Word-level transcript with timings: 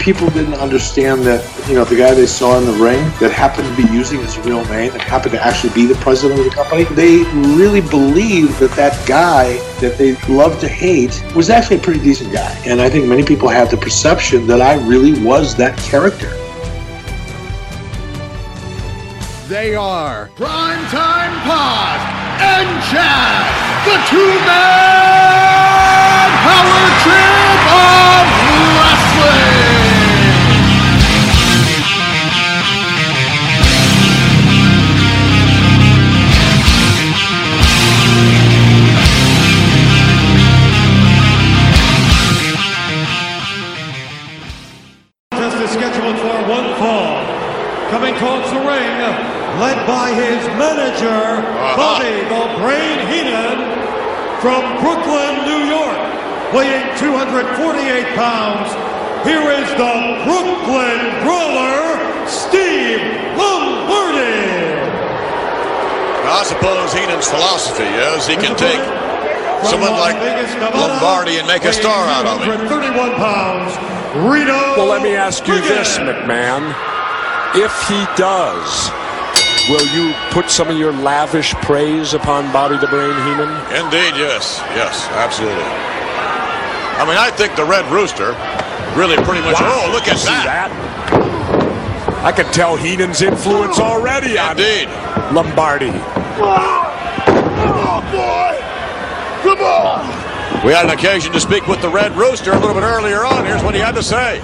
people 0.00 0.30
didn't 0.30 0.54
understand 0.54 1.22
that, 1.22 1.44
you 1.68 1.74
know, 1.74 1.84
the 1.84 1.94
guy 1.94 2.14
they 2.14 2.26
saw 2.26 2.58
in 2.58 2.64
the 2.64 2.72
ring 2.72 2.98
that 3.20 3.30
happened 3.30 3.68
to 3.68 3.76
be 3.76 3.92
using 3.92 4.18
his 4.20 4.38
real 4.38 4.64
name 4.64 4.90
and 4.92 5.02
happened 5.02 5.32
to 5.32 5.44
actually 5.44 5.72
be 5.74 5.84
the 5.86 5.94
president 5.96 6.40
of 6.40 6.46
the 6.46 6.50
company, 6.50 6.84
they 6.84 7.18
really 7.54 7.82
believed 7.82 8.58
that 8.58 8.70
that 8.72 9.06
guy 9.06 9.58
that 9.80 9.98
they 9.98 10.16
loved 10.32 10.60
to 10.62 10.68
hate 10.68 11.22
was 11.36 11.50
actually 11.50 11.76
a 11.76 11.80
pretty 11.80 12.00
decent 12.00 12.32
guy. 12.32 12.50
And 12.64 12.80
I 12.80 12.88
think 12.88 13.06
many 13.06 13.22
people 13.22 13.48
have 13.48 13.70
the 13.70 13.76
perception 13.76 14.46
that 14.46 14.62
I 14.62 14.74
really 14.86 15.22
was 15.22 15.54
that 15.56 15.76
character. 15.78 16.30
They 19.48 19.74
are 19.74 20.30
Primetime 20.36 21.42
Pod 21.42 22.00
and 22.40 22.68
Chad, 22.88 23.84
the 23.84 23.96
two-man 24.08 25.10
power 25.60 26.19
led 49.60 49.86
by 49.86 50.08
his 50.16 50.40
manager, 50.56 51.20
uh-huh. 51.44 51.76
Bobby 51.76 52.16
the 52.32 52.44
Brain 52.64 52.96
Heenan, 53.12 53.60
from 54.40 54.64
Brooklyn, 54.80 55.44
New 55.44 55.68
York, 55.68 56.00
weighing 56.56 56.88
248 56.96 58.16
pounds. 58.16 58.72
Here 59.28 59.44
is 59.52 59.68
the 59.76 59.96
Brooklyn 60.24 61.00
Brawler, 61.20 61.76
Steve 62.24 63.04
Lombardi. 63.36 64.48
I 66.24 66.40
suppose 66.48 66.96
Heenan's 66.96 67.28
philosophy 67.28 67.84
is 67.84 68.26
he 68.26 68.40
can 68.40 68.56
take 68.56 68.80
someone 69.68 69.92
like 69.92 70.16
Lombardi 70.72 71.36
and 71.36 71.46
make 71.46 71.64
a 71.64 71.72
star 71.74 72.08
out 72.08 72.24
of 72.24 72.40
him. 72.40 72.66
31 72.66 73.12
pounds, 73.20 73.76
Rito. 74.24 74.56
Well, 74.80 74.86
let 74.86 75.02
me 75.02 75.14
ask 75.16 75.46
you 75.46 75.60
this, 75.60 75.98
McMahon. 75.98 76.72
If 77.52 77.76
he 77.88 78.00
does, 78.16 78.88
will 79.68 79.86
you 79.94 80.14
put 80.30 80.50
some 80.50 80.68
of 80.68 80.76
your 80.76 80.92
lavish 80.92 81.54
praise 81.54 82.14
upon 82.14 82.52
Bobby 82.52 82.76
the 82.78 82.86
Brain 82.88 83.10
Heenan? 83.10 83.50
Indeed, 83.84 84.14
yes. 84.18 84.58
Yes, 84.74 85.06
absolutely. 85.12 85.62
I 85.62 87.04
mean, 87.06 87.16
I 87.16 87.30
think 87.30 87.56
the 87.56 87.64
Red 87.64 87.86
Rooster 87.90 88.36
really 88.98 89.16
pretty 89.24 89.40
much. 89.40 89.54
Wow. 89.54 89.86
Oh, 89.86 89.92
look 89.92 90.08
at 90.08 90.18
that. 90.26 90.70
that. 90.70 90.70
I 92.24 92.32
can 92.32 92.44
tell 92.52 92.76
Heenan's 92.76 93.22
influence 93.22 93.78
already 93.78 94.36
on 94.36 94.50
Indeed. 94.58 94.88
Lombardi. 95.32 95.92
Oh, 96.42 98.00
boy! 98.12 98.56
Come 99.42 99.60
on! 99.64 100.64
We 100.66 100.72
had 100.72 100.84
an 100.84 100.90
occasion 100.90 101.32
to 101.32 101.40
speak 101.40 101.66
with 101.66 101.80
the 101.80 101.88
Red 101.88 102.12
Rooster 102.16 102.52
a 102.52 102.58
little 102.58 102.74
bit 102.74 102.82
earlier 102.82 103.24
on. 103.24 103.46
Here's 103.46 103.62
what 103.62 103.74
he 103.74 103.80
had 103.80 103.94
to 103.94 104.02
say. 104.02 104.40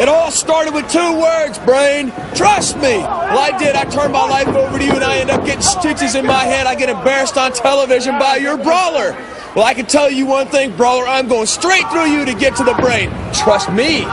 It 0.00 0.08
all 0.08 0.30
started 0.30 0.72
with 0.72 0.90
two 0.90 1.20
words, 1.20 1.58
Brain. 1.58 2.10
Trust 2.34 2.76
me. 2.76 2.98
Well, 2.98 3.38
I 3.38 3.56
did. 3.58 3.76
I 3.76 3.84
turned 3.84 4.14
my 4.14 4.26
life 4.26 4.48
over 4.48 4.78
to 4.78 4.84
you, 4.84 4.92
and 4.92 5.04
I 5.04 5.18
end 5.18 5.30
up 5.30 5.44
getting 5.44 5.60
stitches 5.60 6.14
in 6.14 6.24
my 6.24 6.44
head. 6.44 6.66
I 6.66 6.74
get 6.74 6.88
embarrassed 6.88 7.36
on 7.36 7.52
television 7.52 8.18
by 8.18 8.36
your 8.36 8.56
brawler. 8.56 9.12
Well, 9.54 9.64
I 9.64 9.74
can 9.74 9.84
tell 9.84 10.10
you 10.10 10.24
one 10.24 10.46
thing, 10.46 10.74
brawler. 10.74 11.06
I'm 11.06 11.28
going 11.28 11.44
straight 11.44 11.86
through 11.90 12.06
you 12.06 12.24
to 12.24 12.32
get 12.32 12.56
to 12.56 12.64
the 12.64 12.72
brain. 12.80 13.10
Trust 13.34 13.70
me. 13.72 14.06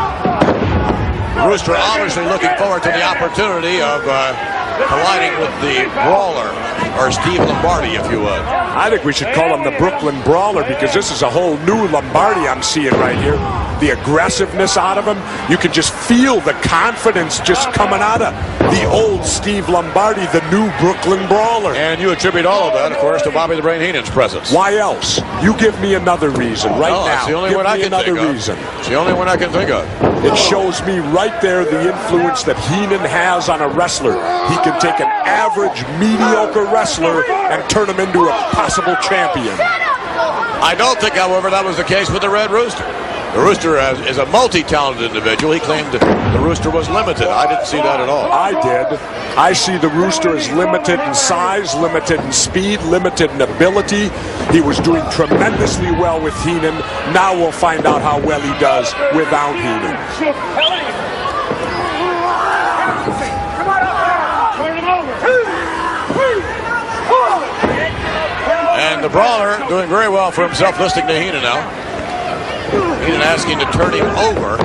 Rooster 1.47 1.75
obviously 1.77 2.25
looking 2.25 2.51
forward 2.57 2.83
to 2.83 2.89
the 2.89 3.03
opportunity 3.03 3.79
of 3.79 4.03
uh, 4.03 4.35
colliding 4.89 5.39
with 5.39 5.53
the 5.61 5.87
Brawler, 6.03 6.51
or 6.99 7.11
Steve 7.11 7.39
Lombardi, 7.39 7.95
if 7.95 8.11
you 8.11 8.19
would. 8.19 8.41
I 8.75 8.89
think 8.89 9.05
we 9.05 9.13
should 9.13 9.33
call 9.33 9.55
him 9.55 9.63
the 9.63 9.77
Brooklyn 9.77 10.21
Brawler 10.23 10.67
because 10.67 10.93
this 10.93 11.11
is 11.11 11.21
a 11.21 11.29
whole 11.29 11.55
new 11.59 11.87
Lombardi 11.87 12.41
I'm 12.41 12.61
seeing 12.61 12.91
right 12.93 13.17
here. 13.17 13.37
The 13.79 13.91
aggressiveness 13.91 14.75
out 14.75 14.97
of 14.97 15.05
him, 15.05 15.17
you 15.51 15.57
can 15.57 15.71
just 15.71 15.93
feel 15.93 16.39
the 16.41 16.53
confidence 16.63 17.39
just 17.41 17.71
coming 17.73 17.99
out 18.01 18.21
of 18.21 18.33
the 18.71 18.85
old 18.85 19.23
Steve 19.23 19.69
Lombardi, 19.69 20.25
the 20.27 20.41
new 20.51 20.69
Brooklyn 20.79 21.27
Brawler. 21.27 21.73
And 21.75 22.01
you 22.01 22.11
attribute 22.11 22.45
all 22.45 22.67
of 22.69 22.73
that, 22.73 22.91
of 22.91 22.97
course, 22.97 23.21
to 23.23 23.31
Bobby 23.31 23.55
the 23.55 23.61
Brain 23.61 23.79
Heenan's 23.81 24.09
presence. 24.09 24.51
Why 24.51 24.75
else? 24.77 25.19
You 25.43 25.55
give 25.57 25.79
me 25.79 25.93
another 25.93 26.31
reason 26.31 26.71
right 26.71 26.89
No, 26.89 27.05
now. 27.05 27.05
that's 27.05 27.27
the 27.27 27.33
only 27.33 27.49
give 27.49 27.57
one 27.57 27.67
I 27.67 27.77
can 27.77 27.87
another 27.87 28.03
think 28.05 28.17
of. 28.19 28.29
reason. 28.33 28.57
It's 28.79 28.89
the 28.89 28.95
only 28.95 29.13
one 29.13 29.27
I 29.29 29.37
can 29.37 29.51
think 29.51 29.69
of. 29.69 29.85
It 30.25 30.35
shows 30.35 30.81
me 30.85 30.97
right 30.99 31.39
there 31.41 31.63
the 31.63 31.87
influence 31.93 32.43
that 32.43 32.57
Heenan 32.57 33.01
has 33.05 33.47
on 33.47 33.61
a 33.61 33.67
wrestler. 33.69 34.13
He 34.49 34.55
can 34.65 34.79
take 34.81 34.99
an 34.99 35.07
average, 35.25 35.77
mediocre 35.99 36.65
wrestler 36.65 37.23
and 37.29 37.69
turn 37.69 37.89
him 37.89 37.99
into 37.99 38.21
a 38.25 38.31
possible 38.51 38.95
champion. 39.07 39.55
I 40.59 40.73
don't 40.75 40.99
think, 40.99 41.13
however, 41.13 41.51
that 41.51 41.63
was 41.63 41.77
the 41.77 41.83
case 41.83 42.09
with 42.09 42.23
the 42.23 42.29
Red 42.29 42.49
Rooster. 42.49 42.83
The 43.33 43.43
Rooster 43.43 43.77
is 44.09 44.17
a 44.17 44.25
multi-talented 44.27 45.03
individual. 45.03 45.53
He 45.53 45.59
claimed 45.59 45.91
the 45.91 46.39
Rooster 46.41 46.71
was 46.71 46.89
limited. 46.89 47.27
I 47.27 47.45
didn't 47.47 47.67
see 47.67 47.77
that 47.77 47.99
at 47.99 48.09
all. 48.09 48.31
I 48.31 48.51
did. 48.61 48.99
I 49.37 49.53
see 49.53 49.77
the 49.77 49.89
Rooster 49.89 50.35
as 50.35 50.49
limited 50.51 50.99
in 50.99 51.13
size, 51.13 51.75
limited 51.75 52.19
in 52.19 52.31
speed, 52.31 52.81
limited 52.81 53.29
in 53.29 53.41
ability. 53.41 54.09
He 54.51 54.61
was 54.61 54.79
doing 54.79 55.03
tremendously 55.11 55.91
well 55.91 56.19
with 56.19 56.33
Heenan. 56.43 56.73
Now 57.13 57.35
we'll 57.35 57.51
find 57.51 57.85
out 57.85 58.01
how 58.01 58.19
well 58.25 58.41
he 58.41 58.59
does 58.59 58.91
without 59.15 59.53
Heenan. 59.53 59.95
And 68.79 69.03
the 69.03 69.09
Brawler 69.09 69.59
doing 69.67 69.89
very 69.89 70.09
well 70.09 70.31
for 70.31 70.43
himself, 70.45 70.79
listening 70.79 71.07
to 71.07 71.19
Heenan 71.19 71.43
now. 71.43 71.86
He 73.05 73.13
asking 73.13 73.59
to 73.59 73.65
turn 73.71 73.93
him 73.93 74.05
over. 74.05 74.57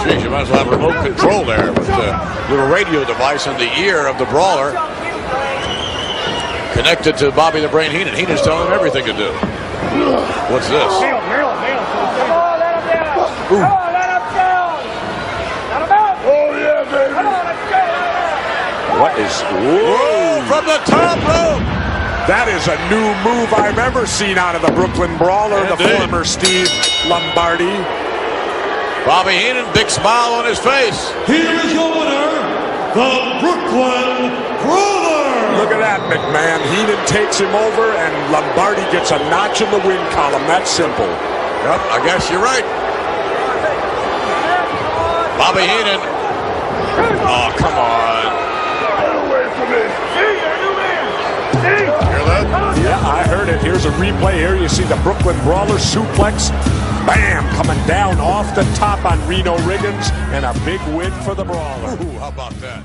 Jeez, 0.00 0.22
you 0.22 0.30
might 0.30 0.42
as 0.42 0.50
well 0.50 0.64
have 0.64 0.68
remote 0.68 1.04
control 1.04 1.44
there 1.44 1.72
with 1.72 1.86
the 1.86 2.50
little 2.50 2.68
radio 2.68 3.04
device 3.04 3.46
in 3.46 3.56
the 3.58 3.70
ear 3.78 4.06
of 4.06 4.18
the 4.18 4.24
brawler 4.26 4.72
connected 6.72 7.16
to 7.18 7.30
Bobby 7.32 7.60
the 7.60 7.68
Brain 7.68 7.90
Heenan. 7.90 8.14
Heenan's 8.14 8.42
telling 8.42 8.66
him 8.66 8.72
everything 8.72 9.04
to 9.04 9.12
do. 9.12 9.32
What's 10.50 10.68
this? 10.68 10.92
Ooh. 13.52 13.80
What 19.00 19.18
is... 19.18 19.42
Whoa! 19.42 20.44
From 20.46 20.66
the 20.66 20.78
top 20.84 21.18
rope! 21.26 21.79
That 22.30 22.46
is 22.46 22.62
a 22.70 22.78
new 22.86 23.10
move 23.26 23.50
I've 23.50 23.82
ever 23.82 24.06
seen 24.06 24.38
out 24.38 24.54
of 24.54 24.62
the 24.62 24.70
Brooklyn 24.70 25.10
Brawler, 25.18 25.66
the 25.66 25.74
former 25.74 26.22
Steve 26.22 26.70
Lombardi. 27.10 27.74
Bobby 29.02 29.34
Heenan, 29.34 29.66
big 29.74 29.90
smile 29.90 30.38
on 30.38 30.46
his 30.46 30.62
face. 30.62 31.10
Here 31.26 31.58
is 31.58 31.74
your 31.74 31.90
winner, 31.90 32.30
the 32.94 33.10
Brooklyn 33.42 34.30
Brawler. 34.62 35.58
Look 35.58 35.74
at 35.74 35.82
that, 35.82 36.06
McMahon. 36.06 36.62
Heenan 36.70 37.02
takes 37.10 37.42
him 37.42 37.50
over, 37.50 37.98
and 37.98 38.14
Lombardi 38.30 38.86
gets 38.94 39.10
a 39.10 39.18
notch 39.26 39.58
in 39.58 39.66
the 39.74 39.82
win 39.82 39.98
column. 40.14 40.46
That's 40.46 40.70
simple. 40.70 41.10
Yep, 41.66 41.82
I 41.90 41.98
guess 42.06 42.30
you're 42.30 42.38
right. 42.38 42.62
Bobby 45.34 45.66
Heenan. 45.66 45.98
Oh, 47.26 47.50
come 47.58 47.74
on. 47.74 48.22
Hear 51.66 52.09
that? 52.44 52.76
Yeah, 52.78 52.98
I 53.08 53.26
heard 53.26 53.48
it. 53.48 53.60
Here's 53.60 53.84
a 53.84 53.90
replay. 53.90 54.34
Here 54.34 54.56
you 54.56 54.68
see 54.68 54.84
the 54.84 54.96
Brooklyn 54.96 55.38
Brawler 55.40 55.76
suplex. 55.76 56.50
Bam! 57.06 57.44
Coming 57.54 57.86
down 57.86 58.18
off 58.18 58.54
the 58.54 58.64
top 58.74 59.04
on 59.04 59.26
Reno 59.26 59.56
Riggins, 59.58 60.12
and 60.32 60.44
a 60.44 60.52
big 60.64 60.80
win 60.94 61.12
for 61.22 61.34
the 61.34 61.44
Brawler. 61.44 61.92
Ooh, 62.02 62.18
how 62.18 62.28
about 62.28 62.52
that? 62.60 62.84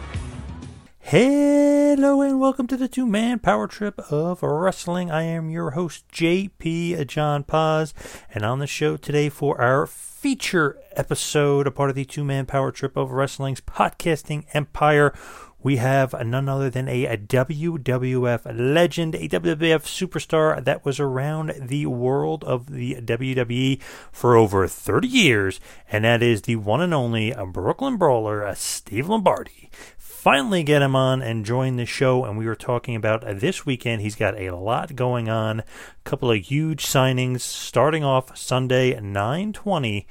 Hello 1.08 2.22
and 2.22 2.40
welcome 2.40 2.66
to 2.66 2.76
the 2.76 2.88
two 2.88 3.06
man 3.06 3.38
power 3.38 3.68
trip 3.68 4.00
of 4.12 4.42
wrestling. 4.42 5.12
I 5.12 5.22
am 5.22 5.52
your 5.52 5.72
host, 5.72 6.08
JP 6.12 7.00
uh, 7.00 7.04
John 7.04 7.44
Paz, 7.44 7.94
and 8.34 8.44
on 8.44 8.58
the 8.58 8.66
show 8.66 8.98
today 8.98 9.30
for 9.30 9.62
our 9.62 9.86
feature 9.86 10.80
episode, 10.94 11.68
a 11.68 11.72
part 11.72 11.92
of 11.92 11.96
the 11.96 12.06
two 12.06 12.24
man 12.24 12.48
power 12.48 12.72
trip 12.72 12.98
of 12.98 13.12
wrestling's 13.12 13.62
podcasting 13.62 14.46
empire, 14.54 15.14
we 15.66 15.78
have 15.78 16.14
none 16.24 16.48
other 16.48 16.70
than 16.70 16.88
a 16.88 17.18
WWF 17.18 18.42
legend, 18.54 19.16
a 19.16 19.28
WWF 19.28 19.82
superstar 19.82 20.64
that 20.64 20.86
was 20.86 21.00
around 21.00 21.56
the 21.60 21.88
world 21.88 22.44
of 22.44 22.68
the 22.72 22.94
WWE 23.02 23.82
for 24.12 24.36
over 24.36 24.68
30 24.68 25.08
years, 25.08 25.60
and 25.92 26.04
that 26.04 26.22
is 26.22 26.44
the 26.44 26.56
one 26.58 26.82
and 26.82 26.94
only 26.94 27.34
Brooklyn 27.48 27.98
Brawler, 27.98 28.54
Steve 28.54 29.10
Lombardi 29.10 29.72
finally 29.98 30.62
get 30.62 30.84
him 30.84 30.96
on 30.96 31.24
and 31.24 31.44
join 31.44 31.78
the 31.78 31.86
show. 31.86 32.26
And 32.26 32.38
we 32.38 32.46
were 32.46 32.56
talking 32.56 32.96
about 32.96 33.24
uh, 33.24 33.34
this 33.34 33.66
weekend. 33.66 34.04
He's 34.04 34.16
got 34.16 34.40
a 34.40 34.56
lot 34.56 34.96
going 34.96 35.30
on, 35.30 35.62
a 35.62 35.64
couple 36.04 36.30
of 36.30 36.38
huge 36.38 36.86
signings 36.86 37.42
starting 37.42 38.04
off 38.04 38.38
Sunday 38.38 38.94
9:20 38.94 40.06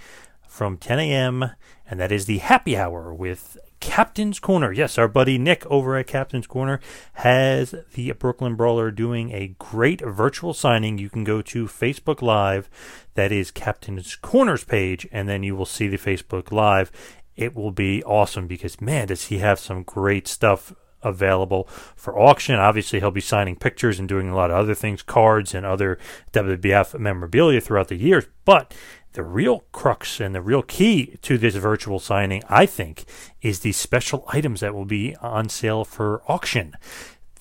from 0.48 0.78
10 0.78 0.98
a.m. 0.98 1.50
and 1.88 2.00
that 2.00 2.10
is 2.10 2.26
the 2.26 2.38
happy 2.38 2.76
hour 2.76 3.14
with 3.14 3.56
Captain's 3.84 4.40
Corner. 4.40 4.72
Yes, 4.72 4.96
our 4.96 5.06
buddy 5.06 5.36
Nick 5.36 5.66
over 5.66 5.96
at 5.96 6.06
Captain's 6.06 6.46
Corner 6.46 6.80
has 7.14 7.74
the 7.92 8.10
Brooklyn 8.12 8.56
Brawler 8.56 8.90
doing 8.90 9.30
a 9.30 9.54
great 9.58 10.00
virtual 10.00 10.54
signing. 10.54 10.96
You 10.96 11.10
can 11.10 11.22
go 11.22 11.42
to 11.42 11.66
Facebook 11.66 12.22
Live, 12.22 12.70
that 13.12 13.30
is 13.30 13.50
Captain's 13.50 14.16
Corner's 14.16 14.64
page, 14.64 15.06
and 15.12 15.28
then 15.28 15.42
you 15.42 15.54
will 15.54 15.66
see 15.66 15.86
the 15.86 15.98
Facebook 15.98 16.50
Live 16.50 16.90
it 17.36 17.54
will 17.54 17.72
be 17.72 18.00
awesome 18.04 18.46
because 18.46 18.80
man 18.80 19.08
does 19.08 19.24
he 19.24 19.38
have 19.38 19.58
some 19.58 19.82
great 19.82 20.28
stuff 20.28 20.72
available 21.02 21.64
for 21.96 22.18
auction 22.18 22.54
obviously 22.54 23.00
he'll 23.00 23.10
be 23.10 23.20
signing 23.20 23.56
pictures 23.56 23.98
and 23.98 24.08
doing 24.08 24.28
a 24.28 24.36
lot 24.36 24.50
of 24.50 24.56
other 24.56 24.74
things 24.74 25.02
cards 25.02 25.52
and 25.52 25.66
other 25.66 25.98
WWF 26.32 26.98
memorabilia 26.98 27.60
throughout 27.60 27.88
the 27.88 27.96
years 27.96 28.24
but 28.44 28.72
the 29.14 29.22
real 29.24 29.64
crux 29.72 30.20
and 30.20 30.34
the 30.34 30.42
real 30.42 30.62
key 30.62 31.16
to 31.22 31.38
this 31.38 31.56
virtual 31.56 31.98
signing 31.98 32.42
I 32.48 32.66
think 32.66 33.04
is 33.42 33.60
the 33.60 33.72
special 33.72 34.24
items 34.28 34.60
that 34.60 34.74
will 34.74 34.84
be 34.84 35.16
on 35.16 35.48
sale 35.48 35.84
for 35.84 36.22
auction 36.28 36.74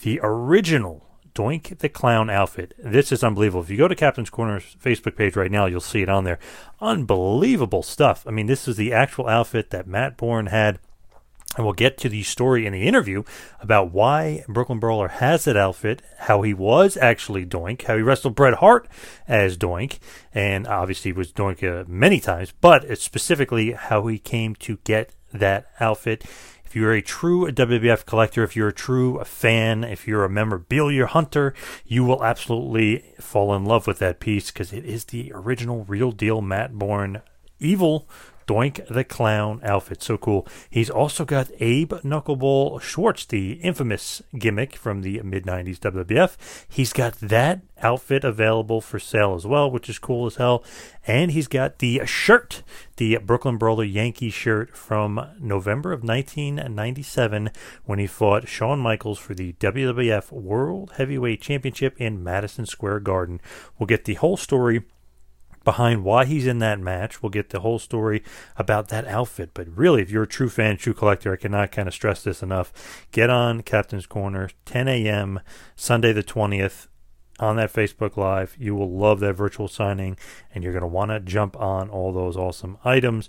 the 0.02 0.20
original 0.24 1.06
Doink 1.34 1.80
the 1.80 1.90
Clown 1.90 2.30
outfit. 2.30 2.76
This 2.78 3.12
is 3.12 3.24
unbelievable. 3.24 3.64
If 3.64 3.70
you 3.70 3.78
go 3.78 3.88
to 3.88 3.96
Captain's 3.96 4.30
Corner's 4.30 4.76
Facebook 4.82 5.16
page 5.16 5.36
right 5.36 5.52
now, 5.52 5.66
you'll 5.66 5.80
see 5.80 6.02
it 6.02 6.10
on 6.10 6.26
there. 6.26 6.40
Unbelievable 6.80 7.84
stuff. 7.84 8.24
I 8.28 8.32
mean, 8.32 8.46
this 8.46 8.68
is 8.68 8.78
the 8.78 8.94
actual 8.94 9.28
outfit 9.28 9.72
that 9.72 9.88
Matt 9.88 10.16
Borne 10.16 10.48
had. 10.48 10.80
And 11.56 11.66
we'll 11.66 11.74
get 11.74 11.98
to 12.00 12.10
the 12.10 12.24
story 12.24 12.66
in 12.66 12.74
the 12.74 12.88
interview 12.88 13.24
about 13.60 13.92
why 13.92 14.44
Brooklyn 14.48 14.80
Brawler 14.80 15.08
has 15.08 15.46
that 15.46 15.56
outfit, 15.56 16.02
how 16.20 16.42
he 16.42 16.54
was 16.54 16.98
actually 16.98 17.46
Doink, 17.46 17.84
how 17.84 17.96
he 17.96 18.02
wrestled 18.02 18.36
Bret 18.36 18.56
Hart 18.56 18.88
as 19.28 19.58
Doink, 19.58 20.00
and 20.34 20.66
obviously 20.66 21.12
was 21.12 21.32
Doink 21.32 21.64
uh, 21.64 21.86
many 21.88 22.20
times, 22.20 22.54
but 22.60 22.84
it's 22.86 23.04
specifically 23.04 23.74
how 23.74 24.08
he 24.08 24.18
came 24.18 24.56
to 24.56 24.78
get 24.84 25.14
that 25.32 25.68
outfit. 25.80 26.26
If 26.66 26.78
you're 26.78 26.94
a 26.94 27.04
true 27.04 27.52
WWF 27.52 28.04
collector, 28.08 28.44
if 28.44 28.56
you're 28.56 28.70
a 28.70 28.74
true 28.74 29.24
fan, 29.24 29.84
if 29.84 30.08
you're 30.08 30.26
a 30.26 30.30
memorabilia 30.30 31.06
hunter, 31.06 31.54
you 31.86 32.04
will 32.04 32.24
absolutely 32.24 33.14
fall 33.20 33.54
in 33.54 33.64
love 33.64 33.86
with 33.86 34.00
that 34.00 34.20
piece 34.20 34.50
because 34.50 34.74
it 34.74 34.84
is 34.84 35.06
the 35.06 35.32
original, 35.36 35.84
real 35.84 36.12
deal 36.12 36.42
Matt 36.42 36.74
Borne 36.74 37.22
evil 37.60 38.10
Doink 38.48 38.86
the 38.88 39.04
Clown 39.04 39.62
outfit. 39.64 40.02
So 40.02 40.18
cool. 40.18 40.48
He's 40.70 40.90
also 40.90 41.26
got 41.26 41.52
Abe 41.60 41.94
Knuckleball 41.94 42.82
Schwartz, 42.82 43.26
the 43.26 43.54
infamous 43.54 44.22
gimmick 44.38 44.76
from 44.76 45.02
the 45.02 45.22
mid 45.22 45.46
90s 45.46 45.80
WWF. 45.80 46.66
He's 46.70 46.94
got 46.94 47.16
that 47.20 47.62
outfit 47.82 48.24
available 48.24 48.82
for 48.82 48.98
sale 49.00 49.36
as 49.36 49.46
well, 49.46 49.70
which 49.70 49.90
is 49.90 50.00
cool 50.00 50.26
as 50.26 50.36
hell. 50.36 50.64
And 51.06 51.32
he's 51.32 51.48
got 51.48 51.80
the 51.80 52.02
shirt, 52.06 52.64
the 52.98 53.18
Brooklyn 53.18 53.58
Brawler 53.58 53.84
Yankee 53.84 54.30
shirt 54.30 54.76
from 54.76 55.28
November 55.40 55.92
of 55.92 56.04
1997 56.04 57.52
when 57.86 58.00
he 58.00 58.08
fought 58.08 58.48
Shawn 58.48 58.80
Michaels 58.80 59.20
for 59.20 59.34
the 59.34 59.54
WWF 59.54 60.32
World 60.32 60.94
Heavyweight 60.98 61.42
Championship 61.42 62.00
in 62.00 62.24
Madison 62.24 62.66
Square 62.66 63.02
Garden. 63.02 63.42
We'll 63.78 63.88
get 63.88 64.06
the 64.06 64.16
whole 64.16 64.38
story 64.38 64.84
behind 65.64 66.04
why 66.04 66.26
he's 66.26 66.48
in 66.48 66.60
that 66.60 66.80
match. 66.80 67.22
We'll 67.22 67.30
get 67.30 67.50
the 67.50 67.62
whole 67.62 67.80
story 67.80 68.24
about 68.58 68.90
that 68.90 69.08
outfit. 69.08 69.52
But 69.54 69.68
really, 69.76 70.02
if 70.02 70.10
you're 70.10 70.24
a 70.24 70.28
true 70.28 70.50
fan, 70.50 70.78
true 70.78 70.94
collector, 70.94 71.34
I 71.34 71.38
cannot 71.38 71.72
kind 71.72 71.88
of 71.88 71.94
stress 71.94 72.24
this 72.24 72.44
enough. 72.44 73.08
Get 73.12 73.30
on 73.30 73.62
Captain's 73.62 74.06
Corner, 74.06 74.50
10 74.66 74.88
a.m., 74.88 75.40
Sunday 75.76 76.14
the 76.14 76.24
20th. 76.24 76.88
On 77.40 77.56
that 77.56 77.74
Facebook 77.74 78.16
Live, 78.16 78.56
you 78.60 78.76
will 78.76 78.92
love 78.92 79.20
that 79.22 79.34
virtual 79.34 79.68
signing, 79.68 80.18
and 80.54 80.64
you're 80.64 80.72
going 80.72 80.82
to 80.82 80.88
want 80.88 81.10
to 81.10 81.20
jump 81.20 81.60
on 81.60 81.90
all 81.90 82.14
those 82.14 82.38
awesome 82.38 82.78
items. 82.86 83.28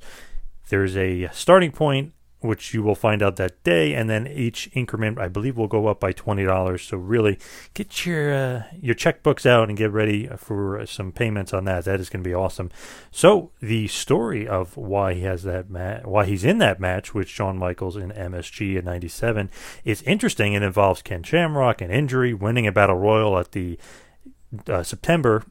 There's 0.68 0.96
a 0.96 1.30
starting 1.32 1.72
point 1.72 2.12
which 2.44 2.74
you 2.74 2.82
will 2.82 2.94
find 2.94 3.22
out 3.22 3.36
that 3.36 3.62
day, 3.64 3.94
and 3.94 4.08
then 4.10 4.26
each 4.26 4.68
increment, 4.74 5.18
I 5.18 5.28
believe, 5.28 5.56
will 5.56 5.66
go 5.66 5.86
up 5.86 5.98
by 5.98 6.12
twenty 6.12 6.44
dollars. 6.44 6.82
So 6.82 6.98
really, 6.98 7.38
get 7.72 8.04
your 8.04 8.34
uh, 8.34 8.62
your 8.80 8.94
checkbooks 8.94 9.46
out 9.46 9.68
and 9.68 9.78
get 9.78 9.90
ready 9.90 10.28
for 10.36 10.84
some 10.86 11.10
payments 11.10 11.54
on 11.54 11.64
that. 11.64 11.86
That 11.86 12.00
is 12.00 12.10
going 12.10 12.22
to 12.22 12.28
be 12.28 12.34
awesome. 12.34 12.70
So 13.10 13.50
the 13.60 13.88
story 13.88 14.46
of 14.46 14.76
why 14.76 15.14
he 15.14 15.22
has 15.22 15.42
that 15.44 15.70
ma- 15.70 16.00
why 16.04 16.26
he's 16.26 16.44
in 16.44 16.58
that 16.58 16.78
match 16.78 17.14
with 17.14 17.28
Shawn 17.28 17.58
Michaels 17.58 17.96
in 17.96 18.10
MSG 18.10 18.78
in 18.78 18.84
'97 18.84 19.50
is 19.84 20.02
interesting. 20.02 20.52
It 20.52 20.62
involves 20.62 21.00
Ken 21.00 21.22
Shamrock, 21.22 21.80
an 21.80 21.90
injury, 21.90 22.34
winning 22.34 22.66
a 22.66 22.72
battle 22.72 22.96
royal 22.96 23.38
at 23.38 23.52
the 23.52 23.78
uh, 24.68 24.82
September 24.82 25.44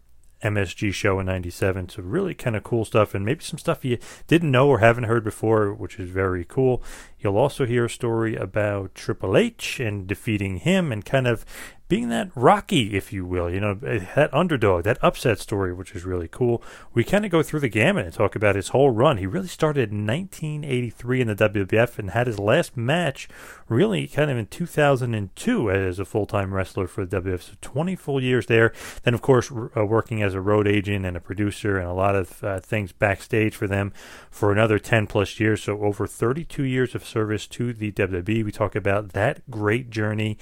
MSG 0.44 0.94
show 0.94 1.20
in 1.20 1.26
97. 1.26 1.90
So, 1.90 2.04
really 2.04 2.34
kind 2.34 2.56
of 2.56 2.64
cool 2.64 2.86
stuff, 2.86 3.16
and 3.16 3.26
maybe 3.26 3.44
some 3.44 3.58
stuff 3.58 3.84
you 3.84 3.98
didn't 4.28 4.52
know 4.52 4.68
or 4.68 4.80
haven't 4.80 5.06
heard 5.06 5.24
before, 5.24 5.74
which 5.74 6.00
is 6.00 6.10
very 6.10 6.46
cool. 6.46 6.84
You'll 7.24 7.38
also 7.38 7.66
hear 7.66 7.86
a 7.86 7.90
story 7.90 8.36
about 8.36 8.96
Triple 8.96 9.38
H 9.38 9.80
and 9.80 10.06
defeating 10.06 10.58
him 10.58 10.92
and 10.92 11.06
kind 11.06 11.28
of 11.28 11.46
being 11.94 12.10
that 12.10 12.32
Rocky, 12.34 12.96
if 12.96 13.14
you 13.14 13.24
will, 13.24 13.52
you 13.52 13.60
know, 13.60 13.76
that 13.76 14.34
underdog, 14.34 14.84
that 14.84 14.98
upset 15.04 15.38
story, 15.38 15.72
which 15.72 15.94
is 15.94 16.06
really 16.06 16.28
cool. 16.28 16.64
We 16.94 17.04
kind 17.04 17.24
of 17.24 17.30
go 17.30 17.44
through 17.44 17.60
the 17.60 17.70
gamut 17.70 18.06
and 18.06 18.14
talk 18.14 18.36
about 18.36 18.56
his 18.56 18.70
whole 18.70 18.90
run. 18.90 19.18
He 19.18 19.28
really 19.28 19.48
started 19.48 19.92
in 19.92 20.08
1983 20.08 21.22
in 21.22 21.28
the 21.28 21.36
WWF 21.36 22.00
and 22.00 22.10
had 22.10 22.26
his 22.26 22.40
last 22.40 22.76
match 22.76 23.28
really 23.68 24.08
kind 24.08 24.32
of 24.32 24.38
in 24.38 24.48
2002 24.48 25.70
as 25.70 26.00
a 26.00 26.06
full 26.06 26.26
time 26.26 26.54
wrestler 26.54 26.88
for 26.88 27.06
the 27.06 27.22
WWF. 27.22 27.42
So 27.42 27.54
20 27.62 27.96
full 27.96 28.24
years 28.24 28.48
there. 28.48 28.74
Then, 29.04 29.14
of 29.14 29.22
course, 29.22 29.52
uh, 29.52 29.86
working 29.86 30.24
as 30.24 30.34
a 30.34 30.42
road 30.42 30.68
agent 30.68 31.06
and 31.06 31.16
a 31.16 31.22
producer 31.22 31.78
and 31.78 31.88
a 31.88 31.94
lot 31.94 32.16
of 32.16 32.44
uh, 32.44 32.60
things 32.60 32.92
backstage 32.92 33.56
for 33.56 33.68
them 33.68 33.94
for 34.32 34.52
another 34.52 34.80
10 34.80 35.06
plus 35.06 35.40
years. 35.40 35.62
So 35.62 35.80
over 35.84 36.08
32 36.08 36.64
years 36.64 36.96
of 36.96 37.06
service 37.14 37.48
to 37.48 37.74
the 37.74 37.92
WWE. 37.92 38.44
We 38.44 38.52
talk 38.52 38.76
about 38.76 39.10
that 39.10 39.50
great 39.50 39.92
journey 39.92 40.38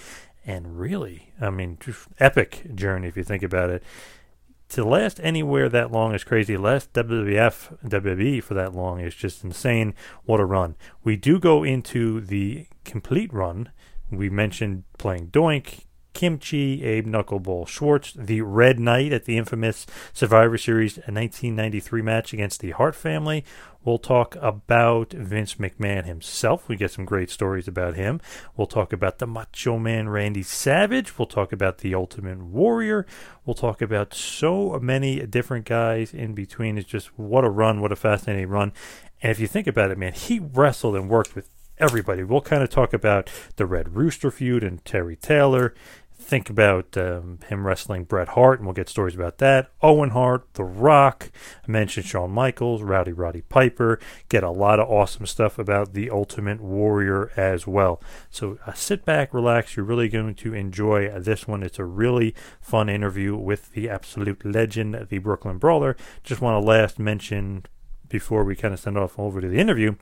and 0.45 0.79
really, 0.79 1.33
I 1.39 1.49
mean, 1.49 1.77
epic 2.19 2.73
journey 2.73 3.07
if 3.07 3.17
you 3.17 3.23
think 3.23 3.43
about 3.43 3.69
it. 3.69 3.83
To 4.69 4.85
last 4.85 5.19
anywhere 5.21 5.67
that 5.67 5.91
long 5.91 6.15
is 6.15 6.23
crazy. 6.23 6.55
Last 6.55 6.93
WWF, 6.93 7.77
WWE 7.85 8.41
for 8.41 8.53
that 8.53 8.73
long 8.73 9.01
is 9.01 9.13
just 9.13 9.43
insane. 9.43 9.93
What 10.23 10.39
a 10.39 10.45
run. 10.45 10.75
We 11.03 11.17
do 11.17 11.39
go 11.39 11.63
into 11.63 12.21
the 12.21 12.67
complete 12.85 13.33
run. 13.33 13.69
We 14.09 14.29
mentioned 14.29 14.85
playing 14.97 15.27
Doink, 15.27 15.85
Kimchee, 16.13 16.83
Abe 16.83 17.07
Knuckleball 17.07 17.67
Schwartz, 17.67 18.13
the 18.13 18.41
Red 18.41 18.79
Knight 18.79 19.13
at 19.13 19.25
the 19.25 19.37
infamous 19.37 19.85
Survivor 20.13 20.57
Series 20.57 20.97
1993 20.97 22.01
match 22.01 22.33
against 22.33 22.59
the 22.59 22.71
Hart 22.71 22.95
family. 22.95 23.43
We'll 23.83 23.97
talk 23.97 24.35
about 24.39 25.11
Vince 25.11 25.55
McMahon 25.55 26.05
himself. 26.05 26.67
We 26.67 26.75
get 26.75 26.91
some 26.91 27.05
great 27.05 27.31
stories 27.31 27.67
about 27.67 27.95
him. 27.95 28.21
We'll 28.55 28.67
talk 28.67 28.93
about 28.93 29.17
the 29.17 29.25
Macho 29.25 29.79
Man 29.79 30.07
Randy 30.07 30.43
Savage. 30.43 31.17
We'll 31.17 31.25
talk 31.25 31.51
about 31.51 31.79
the 31.79 31.95
Ultimate 31.95 32.43
Warrior. 32.43 33.07
We'll 33.43 33.55
talk 33.55 33.81
about 33.81 34.13
so 34.13 34.79
many 34.79 35.25
different 35.25 35.65
guys 35.65 36.13
in 36.13 36.35
between. 36.35 36.77
It's 36.77 36.87
just 36.87 37.17
what 37.17 37.43
a 37.43 37.49
run, 37.49 37.81
what 37.81 37.91
a 37.91 37.95
fascinating 37.95 38.49
run. 38.49 38.71
And 39.21 39.31
if 39.31 39.39
you 39.39 39.47
think 39.47 39.65
about 39.65 39.89
it, 39.89 39.97
man, 39.97 40.13
he 40.13 40.39
wrestled 40.39 40.95
and 40.95 41.09
worked 41.09 41.35
with 41.35 41.49
everybody. 41.79 42.23
We'll 42.23 42.41
kind 42.41 42.61
of 42.61 42.69
talk 42.69 42.93
about 42.93 43.29
the 43.55 43.65
Red 43.65 43.95
Rooster 43.95 44.29
feud 44.29 44.63
and 44.63 44.85
Terry 44.85 45.15
Taylor 45.15 45.73
think 46.21 46.49
about 46.49 46.95
um, 46.97 47.39
him 47.47 47.65
wrestling 47.65 48.03
Bret 48.05 48.29
Hart, 48.29 48.59
and 48.59 48.67
we'll 48.67 48.73
get 48.73 48.89
stories 48.89 49.15
about 49.15 49.39
that. 49.39 49.71
Owen 49.81 50.11
Hart, 50.11 50.53
The 50.53 50.63
Rock, 50.63 51.31
I 51.67 51.71
mentioned 51.71 52.05
Shawn 52.05 52.31
Michaels, 52.31 52.81
Rowdy 52.81 53.11
Roddy 53.11 53.41
Piper. 53.41 53.99
Get 54.29 54.43
a 54.43 54.49
lot 54.49 54.79
of 54.79 54.89
awesome 54.89 55.25
stuff 55.25 55.59
about 55.59 55.93
the 55.93 56.09
Ultimate 56.09 56.61
Warrior 56.61 57.31
as 57.35 57.67
well. 57.67 58.01
So 58.29 58.57
uh, 58.65 58.73
sit 58.73 59.03
back, 59.03 59.33
relax. 59.33 59.75
You're 59.75 59.85
really 59.85 60.09
going 60.09 60.35
to 60.35 60.53
enjoy 60.53 61.09
this 61.19 61.47
one. 61.47 61.63
It's 61.63 61.79
a 61.79 61.85
really 61.85 62.35
fun 62.61 62.87
interview 62.89 63.35
with 63.35 63.71
the 63.71 63.89
absolute 63.89 64.45
legend, 64.45 65.07
the 65.09 65.17
Brooklyn 65.17 65.57
Brawler. 65.57 65.97
Just 66.23 66.41
want 66.41 66.61
to 66.61 66.67
last 66.67 66.99
mention 66.99 67.65
before 68.07 68.43
we 68.43 68.55
kind 68.55 68.73
of 68.73 68.79
send 68.79 68.97
off 68.97 69.17
over 69.17 69.41
to 69.41 69.47
the 69.47 69.57
interview 69.57 69.95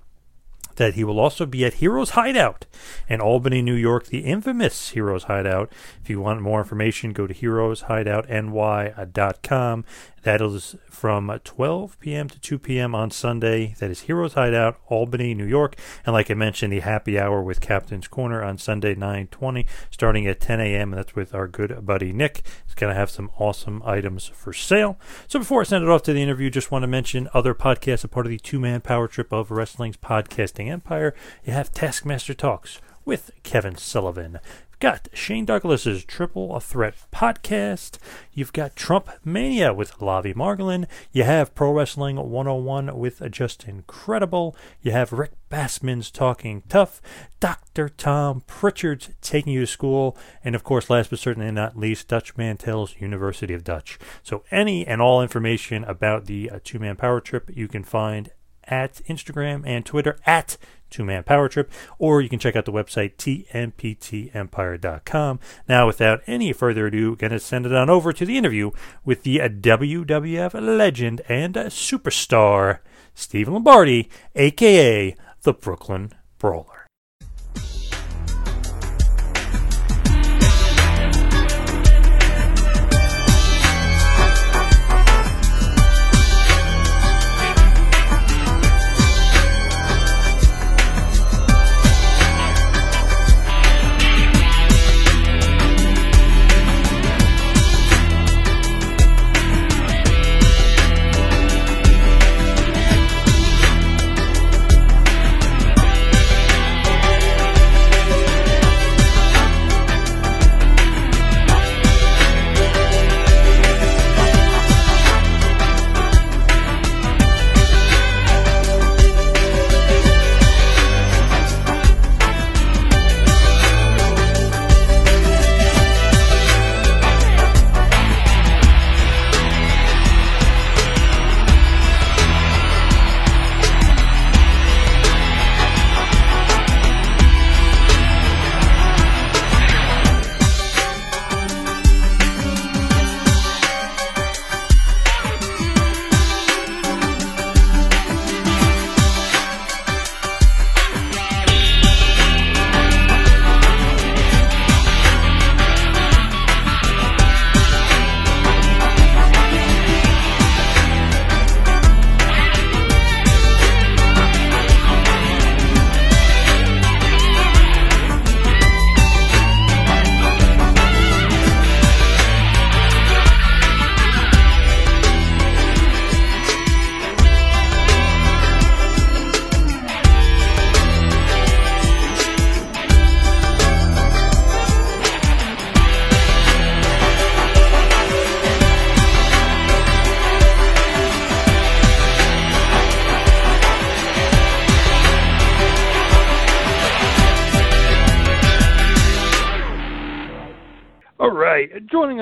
that 0.80 0.96
he 0.96 1.04
will 1.04 1.20
also 1.20 1.46
be 1.46 1.64
at 1.64 1.76
Heroes 1.76 2.10
Hideout 2.12 2.66
in 3.08 3.22
Albany, 3.22 3.62
New 3.62 3.76
York, 3.76 4.08
the 4.08 4.22
infamous 4.22 4.90
Heroes 4.90 5.26
Hideout. 5.26 5.72
If 6.02 6.10
you 6.10 6.20
want 6.22 6.42
more 6.42 6.62
information, 6.62 7.14
go 7.14 7.28
to 7.28 7.34
heroeshideoutny.com. 7.34 9.86
That 10.24 10.42
is 10.42 10.76
from 10.90 11.32
12 11.44 12.00
p.m. 12.00 12.28
to 12.30 12.40
2 12.40 12.60
p.m. 12.60 12.94
on 12.94 13.12
Sunday. 13.12 13.76
That 13.80 13.90
is 13.90 14.02
Heroes 14.02 14.34
Hideout, 14.34 14.80
Albany, 14.88 15.34
New 15.34 15.46
York. 15.46 15.76
And 16.06 16.14
like 16.14 16.30
I 16.30 16.34
mentioned, 16.34 16.74
the 16.74 16.82
happy 16.82 17.20
hour 17.20 17.42
with 17.42 17.62
Captain's 17.62 18.08
Corner 18.08 18.44
on 18.44 18.58
Sunday, 18.58 18.96
9:20, 18.96 19.66
starting 19.90 20.28
at 20.28 20.40
10 20.40 20.60
a.m. 20.60 20.94
And 20.94 21.00
that's 21.00 21.16
with 21.16 21.34
our 21.34 21.48
good 21.48 21.86
buddy 21.86 22.12
Nick. 22.12 22.44
He's 22.66 22.76
going 22.76 22.94
to 22.94 23.00
have 23.00 23.10
some 23.10 23.32
awesome 23.38 23.82
items 23.86 24.28
for 24.28 24.54
sale. 24.54 25.00
So 25.28 25.40
before 25.40 25.62
I 25.62 25.64
send 25.64 25.84
it 25.84 25.90
off 25.90 26.04
to 26.04 26.14
the 26.14 26.22
interview, 26.22 26.50
just 26.50 26.72
want 26.72 26.84
to 26.84 26.88
mention 26.88 27.30
other 27.34 27.54
podcasts, 27.54 28.04
a 28.04 28.08
part 28.08 28.26
of 28.26 28.32
the 28.32 28.40
two-man 28.40 28.82
power 28.82 29.08
trip 29.08 29.32
of 29.32 29.52
wrestling's 29.52 29.98
podcasting 29.98 30.70
empire. 30.70 31.14
You 31.46 31.54
have 31.54 31.72
Taskmaster 31.72 32.34
Talks 32.34 32.82
with 33.06 33.32
Kevin 33.44 33.76
Sullivan 33.76 34.40
got 34.80 35.10
Shane 35.14 35.46
Douglas's 35.46 36.06
Triple 36.06 36.56
a 36.56 36.62
Threat 36.62 36.96
podcast. 37.12 37.98
You've 38.34 38.54
got 38.54 38.78
Trump 38.78 39.10
Mania 39.26 39.74
with 39.74 39.98
Lavi 39.98 40.34
Margolin. 40.34 40.88
You 41.12 41.24
have 41.24 41.54
Pro 41.54 41.74
Wrestling 41.74 42.16
101 42.16 42.98
with 42.98 43.22
Justin 43.30 43.84
Credible. 43.88 44.56
You 44.82 44.92
have 44.92 45.12
Rick 45.12 45.32
Bassman's 45.50 46.10
Talking 46.10 46.64
Tough. 46.70 47.02
Dr. 47.42 47.90
Tom 47.90 48.44
Prichard's 48.48 49.10
Taking 49.22 49.54
You 49.54 49.62
to 49.62 49.68
School. 49.68 50.18
And 50.44 50.56
of 50.56 50.64
course, 50.64 50.90
last 50.90 51.10
but 51.10 51.20
certainly 51.20 51.52
not 51.52 51.78
least, 51.78 52.08
Dutch 52.08 52.38
Mantell's 52.38 52.96
University 53.00 53.54
of 53.54 53.66
Dutch. 53.66 54.00
So 54.24 54.44
any 54.50 54.88
and 54.88 55.02
all 55.02 55.22
information 55.22 55.84
about 55.84 56.26
the 56.26 56.50
uh, 56.50 56.60
two-man 56.64 56.96
power 56.96 57.20
trip 57.20 57.50
you 57.54 57.68
can 57.68 57.84
find 57.84 58.32
at 58.64 59.02
Instagram 59.10 59.64
and 59.66 59.86
Twitter 59.86 60.18
at 60.26 60.58
Two 60.90 61.06
Man 61.06 61.24
Power 61.24 61.48
Trip, 61.50 61.72
or 61.98 62.22
you 62.22 62.30
can 62.30 62.40
check 62.40 62.56
out 62.56 62.66
the 62.66 62.72
website 62.72 63.16
tmptempire.com. 63.18 65.40
Now, 65.68 65.88
without 65.88 66.22
any 66.28 66.54
further 66.54 66.86
ado, 66.88 67.16
going 67.16 67.32
to 67.32 67.40
send 67.40 67.66
it 67.66 67.74
on 67.74 67.90
over 67.90 68.14
to 68.14 68.26
the 68.26 68.38
interview 68.38 68.70
with 69.04 69.24
the 69.24 69.40
WWF 69.40 70.78
legend 70.78 71.22
and 71.28 71.56
superstar 71.56 72.80
Steve 73.14 73.50
Lombardi, 73.50 74.10
aka 74.36 75.16
the 75.44 75.54
Brooklyn 75.54 76.14
Brawler. 76.38 76.79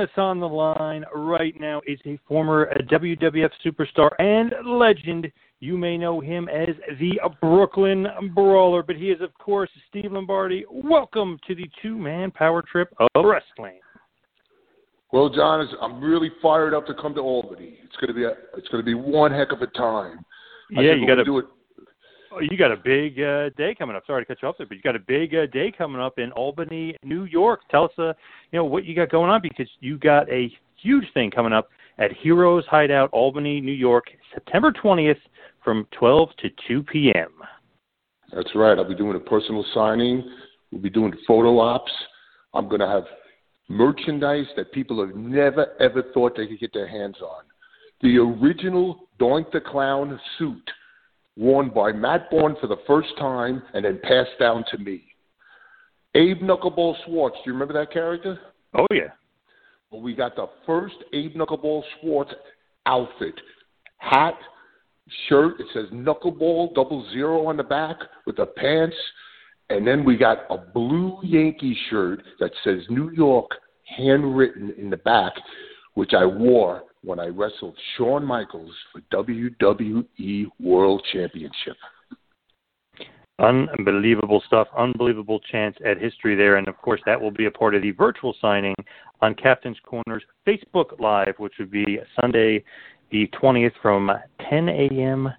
Us 0.08 0.18
on 0.18 0.40
the 0.40 0.48
line 0.48 1.04
right 1.14 1.60
now 1.60 1.82
is 1.86 2.00
a 2.06 2.18
former 2.28 2.74
WWF 2.90 3.50
superstar 3.66 4.10
and 4.20 4.54
legend. 4.66 5.30
You 5.60 5.78
may 5.78 5.98
know 5.98 6.22
him 6.22 6.48
as 6.48 6.76
the 7.00 7.20
Brooklyn 7.42 8.08
Brawler, 8.34 8.84
but 8.84 8.96
he 8.96 9.10
is, 9.10 9.22
of 9.22 9.34
course, 9.38 9.70
Steve 9.90 10.14
Lombardi. 10.14 10.64
Welcome 10.70 11.40
to 11.48 11.56
the 11.56 11.70
two 11.82 11.98
man 11.98 12.32
power 12.32 12.62
trip 12.62 12.94
of 13.00 13.08
wrestling. 13.26 13.80
Well, 15.12 15.30
John, 15.30 15.68
I'm 15.82 16.00
really 16.00 16.32
fired 16.42 16.74
up 16.74 16.86
to 16.88 16.94
come 16.94 17.14
to 17.16 17.22
Albany. 17.22 17.78
It's 17.84 17.96
going 17.96 18.08
to 18.08 18.14
be 18.14 18.24
a, 18.24 18.32
it's 18.58 18.68
going 18.70 18.84
to 18.84 18.86
be 18.86 18.94
one 18.94 19.32
heck 19.32 19.52
of 19.52 19.62
a 19.62 19.68
time. 19.68 20.24
Yeah, 20.70 20.94
you 20.94 21.08
got 21.08 21.16
to 21.16 21.26
do 21.26 21.40
it. 21.40 21.46
Oh, 22.32 22.40
you 22.42 22.58
got 22.58 22.72
a 22.72 22.78
big 22.78 23.20
uh, 23.20 23.50
day 23.58 23.74
coming 23.74 23.96
up. 23.96 24.04
Sorry 24.06 24.22
to 24.22 24.26
cut 24.28 24.42
you 24.42 24.48
off 24.48 24.56
there, 24.58 24.68
but 24.68 24.76
you 24.76 24.84
got 24.84 24.96
a 24.96 25.00
big 25.00 25.34
uh, 25.34 25.46
day 25.48 25.72
coming 25.76 26.02
up 26.02 26.20
in 26.20 26.32
Albany, 26.34 26.96
New 27.04 27.24
York. 27.24 27.62
Tell 27.72 27.86
us, 27.86 27.92
uh, 27.98 28.14
you 28.51 28.60
know, 28.60 28.66
what 28.66 28.86
you 28.86 28.96
got 28.96 29.10
going 29.10 29.30
on 29.30 29.42
because 29.42 29.68
you 29.80 29.98
got 29.98 30.30
a 30.32 30.51
huge 30.82 31.06
thing 31.13 31.32
coming 31.32 31.54
up 31.54 31.70
at 31.98 32.12
Heroes 32.12 32.66
Hideout, 32.68 33.10
Albany, 33.12 33.60
New 33.60 33.72
York, 33.72 34.06
September 34.34 34.72
20th 34.72 35.20
from 35.63 35.88
12 35.98 36.30
to 36.39 36.50
2 36.68 36.84
p.m. 36.84 37.32
That's 38.34 38.54
right. 38.56 38.77
I'll 38.77 38.88
be 38.88 38.96
doing 38.96 39.16
a 39.16 39.20
personal 39.20 39.66
signing. 39.74 40.24
We'll 40.72 40.82
be 40.82 40.89
doing 40.89 41.13
photo 41.27 41.60
ops. 41.60 41.92
I'm 42.54 42.68
going 42.68 42.82
to 42.82 42.88
have 42.88 43.04
merchandise 43.70 44.46
that 44.56 44.72
people 44.72 45.06
have 45.06 45.16
never 45.16 45.68
ever 45.80 46.04
thought 46.13 46.38
they 46.38 46.48
could 46.48 46.60
get 46.60 46.74
their 46.74 46.88
hands 46.88 47.18
on. 47.22 47.44
The 48.01 48.18
original 48.18 49.08
Doink 49.20 49.51
the 49.51 49.60
Clown 49.60 50.20
suit 50.38 50.70
worn 51.36 51.70
by 51.70 51.92
Matt 51.92 52.30
Borne 52.30 52.56
for 52.60 52.68
the 52.68 52.77
first 52.86 53.10
time 53.20 53.62
and 53.74 53.86
then 53.86 54.00
passed 54.04 54.39
down 54.39 54.63
to 54.72 54.77
me. 54.77 55.07
Abe 56.16 56.42
Knuckleball 56.42 56.96
Schwartz, 57.06 57.36
do 57.38 57.42
you 57.46 57.54
remember 57.54 57.74
that 57.74 57.92
character? 57.92 58.40
Oh 58.78 58.86
yeah. 58.92 59.10
Well, 59.92 60.02
we 60.02 60.16
got 60.16 60.36
the 60.36 60.48
first 60.66 60.96
Abe 61.14 61.36
Knuckleball 61.36 61.84
Schwartz 62.00 62.32
outfit. 62.86 63.36
Hat, 63.98 64.36
shirt, 65.28 65.60
it 65.60 65.68
says 65.74 65.86
Knuckleball 65.92 66.74
double 66.76 67.08
zero 67.12 67.48
on 67.48 67.58
the 67.58 67.64
back 67.64 67.98
with 68.26 68.38
the 68.38 68.46
pants. 68.46 68.96
And 69.70 69.86
then 69.86 70.06
we 70.06 70.16
got 70.16 70.40
a 70.50 70.58
blue 70.58 71.20
Yankee 71.24 71.78
shirt 71.90 72.24
that 72.40 72.52
says 72.64 72.80
New 72.90 73.12
York 73.12 73.52
handwritten 73.98 74.74
in 74.78 74.90
the 74.90 74.98
back, 74.98 75.34
which 75.96 76.14
I 76.14 76.26
wore 76.26 76.84
when 77.04 77.20
I 77.20 77.28
wrestled 77.28 77.76
Shawn 77.96 78.26
Michaels 78.26 78.74
for 78.92 79.02
WWE 79.14 80.46
World 80.60 81.06
Championship. 81.12 81.76
Unbelievable 83.39 84.41
stuff. 84.48 84.67
Unbelievable 84.75 85.39
chance 85.39 85.77
at 85.86 86.00
history 86.00 86.36
there. 86.36 86.56
And 86.56 86.67
of 86.67 86.77
course, 86.77 87.01
that 87.06 87.20
will 87.20 87.32
be 87.32 87.46
a 87.46 87.51
part 87.51 87.75
of 87.75 87.84
the 87.84 87.91
virtual 87.91 88.36
signing 88.41 88.75
on 89.22 89.36
Captain's 89.36 89.77
Corner's 89.84 90.24
Facebook 90.48 91.00
Live, 91.00 91.36
which 91.38 91.53
would 91.60 91.70
be 91.70 92.00
Sunday, 92.20 92.63
the 93.12 93.27
20th 93.39 93.74
from 93.82 94.12
10 94.50 94.70
a.m. 94.70 95.29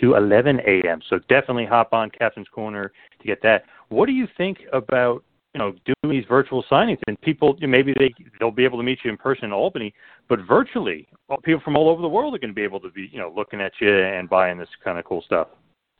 to 0.00 0.16
11 0.16 0.60
a.m. 0.66 1.00
So 1.08 1.18
definitely 1.28 1.66
hop 1.66 1.92
on 1.92 2.10
Captain's 2.10 2.48
Corner 2.48 2.92
to 3.20 3.26
get 3.26 3.42
that. 3.42 3.64
What 3.88 4.06
do 4.06 4.12
you 4.12 4.26
think 4.36 4.58
about 4.72 5.22
you 5.54 5.60
know 5.60 5.72
doing 5.86 6.14
these 6.14 6.26
virtual 6.28 6.62
signings 6.70 6.98
and 7.06 7.18
people 7.22 7.56
maybe 7.62 7.94
they 7.98 8.12
they'll 8.38 8.50
be 8.50 8.64
able 8.64 8.76
to 8.76 8.84
meet 8.84 8.98
you 9.04 9.10
in 9.10 9.16
person 9.16 9.44
in 9.44 9.52
Albany, 9.52 9.94
but 10.28 10.40
virtually 10.46 11.08
people 11.44 11.62
from 11.64 11.76
all 11.76 11.88
over 11.88 12.02
the 12.02 12.08
world 12.08 12.34
are 12.34 12.38
going 12.38 12.50
to 12.50 12.54
be 12.54 12.62
able 12.62 12.80
to 12.80 12.90
be 12.90 13.08
you 13.10 13.18
know 13.18 13.32
looking 13.34 13.60
at 13.60 13.72
you 13.80 13.90
and 13.90 14.28
buying 14.28 14.58
this 14.58 14.68
kind 14.84 14.98
of 14.98 15.04
cool 15.06 15.22
stuff. 15.22 15.48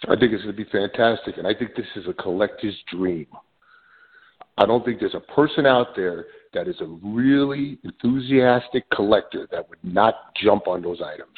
I 0.04 0.16
think 0.16 0.32
it's 0.32 0.44
going 0.44 0.54
to 0.54 0.64
be 0.64 0.70
fantastic, 0.70 1.38
and 1.38 1.46
I 1.46 1.54
think 1.54 1.74
this 1.74 1.86
is 1.96 2.06
a 2.06 2.12
collector's 2.12 2.76
dream. 2.90 3.26
I 4.58 4.66
don't 4.66 4.84
think 4.84 5.00
there's 5.00 5.14
a 5.14 5.32
person 5.32 5.66
out 5.66 5.96
there 5.96 6.26
that 6.54 6.68
is 6.68 6.76
a 6.80 6.86
really 7.02 7.78
enthusiastic 7.84 8.88
collector 8.90 9.48
that 9.50 9.68
would 9.68 9.82
not 9.82 10.34
jump 10.42 10.66
on 10.68 10.82
those 10.82 11.00
items. 11.02 11.28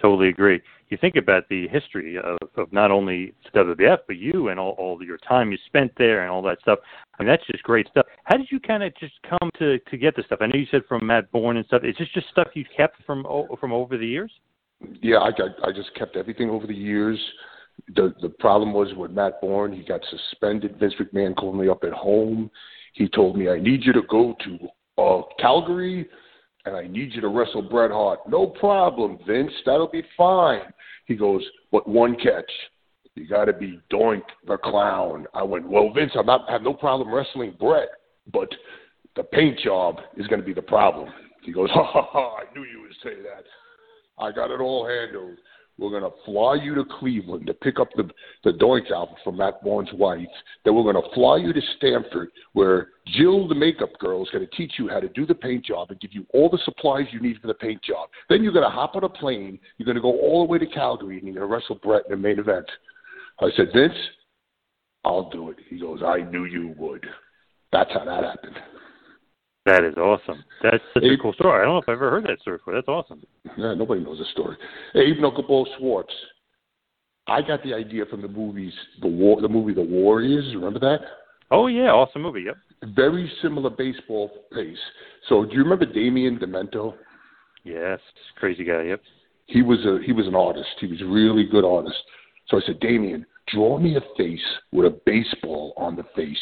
Totally 0.00 0.28
agree. 0.28 0.60
You 0.88 0.96
think 0.96 1.16
about 1.16 1.48
the 1.48 1.66
history 1.68 2.18
of, 2.18 2.38
of 2.56 2.72
not 2.72 2.90
only 2.90 3.32
WWF, 3.54 3.98
but 4.06 4.16
you 4.16 4.48
and 4.48 4.60
all, 4.60 4.72
all 4.72 5.02
your 5.02 5.18
time 5.18 5.50
you 5.50 5.58
spent 5.66 5.90
there 5.96 6.22
and 6.22 6.30
all 6.30 6.42
that 6.42 6.60
stuff. 6.60 6.78
I 7.18 7.22
mean, 7.22 7.28
that's 7.28 7.46
just 7.50 7.62
great 7.62 7.88
stuff. 7.88 8.06
How 8.24 8.36
did 8.36 8.48
you 8.50 8.60
kind 8.60 8.82
of 8.82 8.94
just 8.96 9.14
come 9.28 9.50
to 9.58 9.78
to 9.78 9.96
get 9.96 10.14
this 10.14 10.26
stuff? 10.26 10.40
I 10.42 10.46
know 10.46 10.56
you 10.56 10.66
said 10.70 10.82
from 10.86 11.06
Matt 11.06 11.30
Borne 11.32 11.56
and 11.56 11.66
stuff. 11.66 11.82
Is 11.82 11.96
this 11.98 12.08
just 12.14 12.28
stuff 12.28 12.48
you 12.54 12.64
kept 12.76 13.02
from 13.04 13.26
from 13.58 13.72
over 13.72 13.96
the 13.96 14.06
years? 14.06 14.30
Yeah, 15.02 15.20
I 15.20 15.30
got, 15.30 15.50
I 15.64 15.72
just 15.72 15.94
kept 15.94 16.16
everything 16.16 16.50
over 16.50 16.66
the 16.66 16.74
years. 16.74 17.18
The 17.94 18.14
the 18.22 18.30
problem 18.30 18.72
was 18.72 18.94
with 18.94 19.10
Matt 19.10 19.40
Borne, 19.40 19.72
he 19.72 19.82
got 19.82 20.00
suspended. 20.10 20.78
Vince 20.78 20.94
McMahon 21.00 21.36
called 21.36 21.56
me 21.56 21.68
up 21.68 21.84
at 21.84 21.92
home. 21.92 22.50
He 22.94 23.08
told 23.08 23.36
me, 23.36 23.50
"I 23.50 23.58
need 23.58 23.84
you 23.84 23.92
to 23.92 24.02
go 24.02 24.34
to 24.44 25.02
uh, 25.02 25.22
Calgary, 25.38 26.08
and 26.64 26.74
I 26.74 26.86
need 26.86 27.12
you 27.12 27.20
to 27.20 27.28
wrestle 27.28 27.62
Bret 27.62 27.90
Hart." 27.90 28.20
No 28.28 28.46
problem, 28.46 29.18
Vince. 29.26 29.52
That'll 29.66 29.88
be 29.88 30.04
fine. 30.16 30.72
He 31.04 31.16
goes, 31.16 31.44
"But 31.70 31.86
one 31.86 32.16
catch." 32.16 32.50
You 33.16 33.26
got 33.26 33.46
to 33.46 33.54
be 33.54 33.80
Doink 33.90 34.22
the 34.46 34.58
Clown. 34.58 35.26
I 35.32 35.42
went, 35.42 35.66
well, 35.66 35.90
Vince, 35.92 36.12
I'm 36.14 36.26
not 36.26 36.46
I 36.48 36.52
have 36.52 36.62
no 36.62 36.74
problem 36.74 37.12
wrestling 37.12 37.56
Bret, 37.58 37.88
but 38.30 38.48
the 39.16 39.22
paint 39.22 39.58
job 39.58 40.00
is 40.18 40.26
going 40.26 40.40
to 40.40 40.46
be 40.46 40.52
the 40.52 40.60
problem. 40.60 41.08
He 41.42 41.50
goes, 41.50 41.70
ha 41.72 41.82
ha 41.82 42.02
ha! 42.02 42.36
I 42.36 42.54
knew 42.54 42.64
you 42.64 42.82
would 42.82 42.92
say 43.02 43.22
that. 43.22 43.44
I 44.18 44.32
got 44.32 44.50
it 44.50 44.60
all 44.60 44.86
handled. 44.86 45.38
We're 45.78 45.90
going 45.90 46.10
to 46.10 46.16
fly 46.24 46.54
you 46.54 46.74
to 46.74 46.84
Cleveland 46.98 47.46
to 47.46 47.54
pick 47.54 47.78
up 47.78 47.88
the, 47.96 48.08
the 48.44 48.52
Doink 48.52 48.90
outfit 48.90 49.18
from 49.22 49.36
Matt 49.36 49.62
Borne's 49.62 49.92
wife. 49.92 50.26
Then 50.64 50.74
we're 50.74 50.90
going 50.90 51.02
to 51.02 51.14
fly 51.14 51.36
you 51.36 51.52
to 51.52 51.60
Stamford, 51.76 52.30
where 52.54 52.88
Jill, 53.08 53.46
the 53.46 53.54
makeup 53.54 53.90
girl, 53.98 54.22
is 54.22 54.30
going 54.32 54.46
to 54.46 54.56
teach 54.56 54.72
you 54.78 54.88
how 54.88 55.00
to 55.00 55.08
do 55.10 55.26
the 55.26 55.34
paint 55.34 55.66
job 55.66 55.90
and 55.90 56.00
give 56.00 56.14
you 56.14 56.26
all 56.32 56.48
the 56.48 56.58
supplies 56.64 57.04
you 57.12 57.20
need 57.20 57.38
for 57.42 57.48
the 57.48 57.54
paint 57.54 57.82
job. 57.82 58.08
Then 58.30 58.42
you're 58.42 58.54
going 58.54 58.64
to 58.64 58.70
hop 58.70 58.96
on 58.96 59.04
a 59.04 59.08
plane. 59.08 59.58
You're 59.76 59.84
going 59.84 59.96
to 59.96 60.00
go 60.00 60.18
all 60.18 60.46
the 60.46 60.50
way 60.50 60.58
to 60.58 60.66
Calgary, 60.66 61.18
and 61.18 61.26
you're 61.26 61.36
going 61.36 61.48
to 61.48 61.54
wrestle 61.54 61.78
Bret 61.82 62.04
in 62.06 62.12
the 62.12 62.16
main 62.16 62.38
event. 62.38 62.66
I 63.40 63.50
said, 63.54 63.68
Vince, 63.74 63.92
I'll 65.04 65.28
do 65.28 65.50
it. 65.50 65.58
He 65.68 65.78
goes, 65.78 66.00
I 66.02 66.22
knew 66.30 66.46
you 66.46 66.74
would. 66.78 67.04
That's 67.70 67.92
how 67.92 68.06
that 68.06 68.24
happened. 68.24 68.56
That 69.66 69.82
is 69.82 69.96
awesome. 69.96 70.44
That's 70.62 70.82
such 70.94 71.02
Abe, 71.02 71.18
a 71.18 71.22
cool 71.22 71.32
story. 71.32 71.60
I 71.60 71.64
don't 71.64 71.74
know 71.74 71.78
if 71.78 71.88
I've 71.88 71.94
ever 71.94 72.10
heard 72.10 72.24
that 72.24 72.40
story 72.40 72.58
before. 72.58 72.74
That's 72.74 72.86
awesome. 72.86 73.22
Yeah, 73.58 73.74
nobody 73.74 74.00
knows 74.00 74.18
the 74.18 74.24
story. 74.32 74.56
Abe 74.94 75.16
Knuckleball 75.16 75.66
Schwartz. 75.76 76.12
I 77.26 77.42
got 77.42 77.64
the 77.64 77.74
idea 77.74 78.06
from 78.06 78.22
the 78.22 78.28
movies, 78.28 78.72
the 79.00 79.08
war, 79.08 79.40
the 79.40 79.48
movie 79.48 79.74
The 79.74 79.82
Warriors. 79.82 80.54
Remember 80.54 80.78
that? 80.78 81.00
Oh 81.50 81.66
yeah, 81.66 81.90
awesome 81.90 82.22
movie. 82.22 82.42
Yep. 82.42 82.56
Very 82.94 83.30
similar 83.42 83.70
baseball 83.70 84.30
pace. 84.52 84.78
So, 85.28 85.44
do 85.44 85.52
you 85.52 85.64
remember 85.64 85.86
Damien 85.86 86.38
Demento? 86.38 86.94
Yes, 87.64 87.98
crazy 88.36 88.62
guy. 88.62 88.82
Yep. 88.82 89.00
He 89.46 89.62
was 89.62 89.78
a 89.84 89.98
he 90.04 90.12
was 90.12 90.28
an 90.28 90.36
artist. 90.36 90.68
He 90.80 90.86
was 90.86 91.00
a 91.00 91.06
really 91.06 91.44
good 91.44 91.64
artist. 91.64 91.96
So 92.48 92.58
I 92.58 92.60
said, 92.66 92.78
Damien, 92.78 93.26
draw 93.48 93.78
me 93.78 93.96
a 93.96 94.00
face 94.16 94.40
with 94.70 94.86
a 94.86 95.00
baseball 95.04 95.74
on 95.76 95.96
the 95.96 96.04
face. 96.14 96.36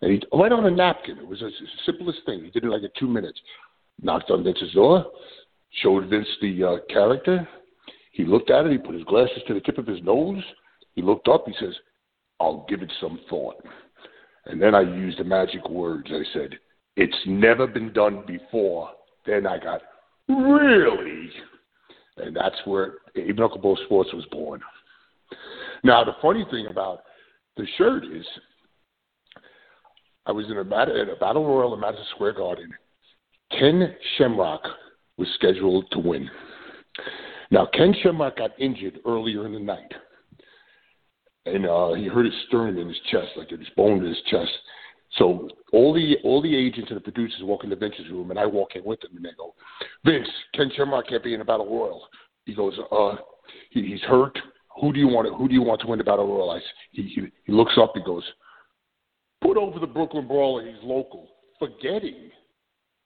And 0.00 0.12
he 0.12 0.22
right 0.32 0.52
on 0.52 0.66
a 0.66 0.70
napkin. 0.70 1.18
It 1.18 1.26
was 1.26 1.40
the 1.40 1.50
simplest 1.84 2.20
thing. 2.24 2.44
He 2.44 2.50
did 2.50 2.64
it 2.64 2.70
like 2.70 2.82
in 2.82 2.90
two 2.98 3.08
minutes. 3.08 3.40
Knocked 4.00 4.30
on 4.30 4.44
Vince's 4.44 4.72
door, 4.72 5.04
showed 5.82 6.08
Vince 6.08 6.28
the 6.40 6.64
uh, 6.64 6.76
character. 6.92 7.48
He 8.12 8.24
looked 8.24 8.50
at 8.50 8.66
it. 8.66 8.72
He 8.72 8.78
put 8.78 8.94
his 8.94 9.04
glasses 9.04 9.42
to 9.48 9.54
the 9.54 9.60
tip 9.60 9.78
of 9.78 9.86
his 9.86 10.02
nose. 10.02 10.42
He 10.94 11.02
looked 11.02 11.28
up. 11.28 11.44
He 11.46 11.54
says, 11.58 11.74
"I'll 12.38 12.64
give 12.68 12.82
it 12.82 12.92
some 13.00 13.18
thought." 13.28 13.56
And 14.46 14.62
then 14.62 14.74
I 14.74 14.82
used 14.82 15.18
the 15.18 15.24
magic 15.24 15.68
words. 15.68 16.08
I 16.10 16.22
said, 16.32 16.58
"It's 16.96 17.26
never 17.26 17.66
been 17.66 17.92
done 17.92 18.24
before." 18.26 18.90
Then 19.26 19.46
I 19.46 19.58
got, 19.58 19.82
"Really?" 20.28 21.30
And 22.18 22.34
that's 22.34 22.56
where 22.64 22.94
Abe 23.16 23.36
Knuckleball 23.36 23.76
Schwartz 23.86 24.12
was 24.12 24.26
born. 24.26 24.60
Now, 25.84 26.02
the 26.04 26.16
funny 26.20 26.44
thing 26.50 26.66
about 26.66 27.02
the 27.56 27.66
shirt 27.76 28.04
is, 28.04 28.26
I 30.28 30.32
was 30.32 30.46
in 30.50 30.58
a, 30.58 30.60
a 30.60 31.16
battle 31.16 31.46
royal 31.46 31.72
in 31.74 31.80
Madison 31.80 32.04
Square 32.14 32.34
Garden. 32.34 32.70
Ken 33.58 33.96
Shamrock 34.16 34.62
was 35.16 35.26
scheduled 35.34 35.90
to 35.92 35.98
win. 35.98 36.30
Now, 37.50 37.66
Ken 37.72 37.94
Shamrock 38.02 38.36
got 38.36 38.50
injured 38.60 39.00
earlier 39.06 39.46
in 39.46 39.54
the 39.54 39.58
night, 39.58 39.90
and 41.46 41.66
uh, 41.66 41.94
he 41.94 42.06
hurt 42.06 42.26
his 42.26 42.34
sternum 42.46 42.78
in 42.78 42.88
his 42.88 43.00
chest, 43.10 43.28
like 43.36 43.48
his 43.48 43.60
bone 43.74 43.98
in 43.98 44.04
his 44.04 44.20
chest. 44.30 44.50
So 45.16 45.48
all 45.72 45.94
the 45.94 46.16
all 46.22 46.42
the 46.42 46.54
agents 46.54 46.90
and 46.90 46.98
the 46.98 47.02
producers 47.02 47.40
walk 47.40 47.64
in 47.64 47.70
the 47.70 47.76
Vince's 47.76 48.10
room, 48.10 48.30
and 48.30 48.38
I 48.38 48.44
walk 48.44 48.76
in 48.76 48.84
with 48.84 49.00
them, 49.00 49.16
and 49.16 49.24
they 49.24 49.30
go, 49.38 49.54
"Vince, 50.04 50.28
Ken 50.52 50.70
Shamrock 50.76 51.08
can't 51.08 51.24
be 51.24 51.32
in 51.32 51.40
a 51.40 51.44
battle 51.46 51.64
royal." 51.64 52.06
He 52.44 52.54
goes, 52.54 52.78
"Uh, 52.92 53.16
he, 53.70 53.86
he's 53.86 54.02
hurt 54.02 54.38
who 54.80 54.92
do 54.92 54.98
you 54.98 55.08
want 55.08 55.26
to, 55.26 55.34
who 55.34 55.48
do 55.48 55.54
you 55.54 55.62
want 55.62 55.80
to 55.80 55.86
win 55.86 55.98
the 55.98 56.04
battle 56.04 56.26
royal? 56.26 56.50
I, 56.50 56.60
he, 56.92 57.02
he 57.02 57.26
he 57.44 57.52
looks 57.52 57.72
up, 57.80 57.92
he 57.94 58.02
goes, 58.04 58.22
put 59.42 59.56
over 59.56 59.78
the 59.78 59.86
Brooklyn 59.86 60.26
Brawler. 60.26 60.66
He's 60.66 60.82
local, 60.82 61.28
forgetting 61.58 62.30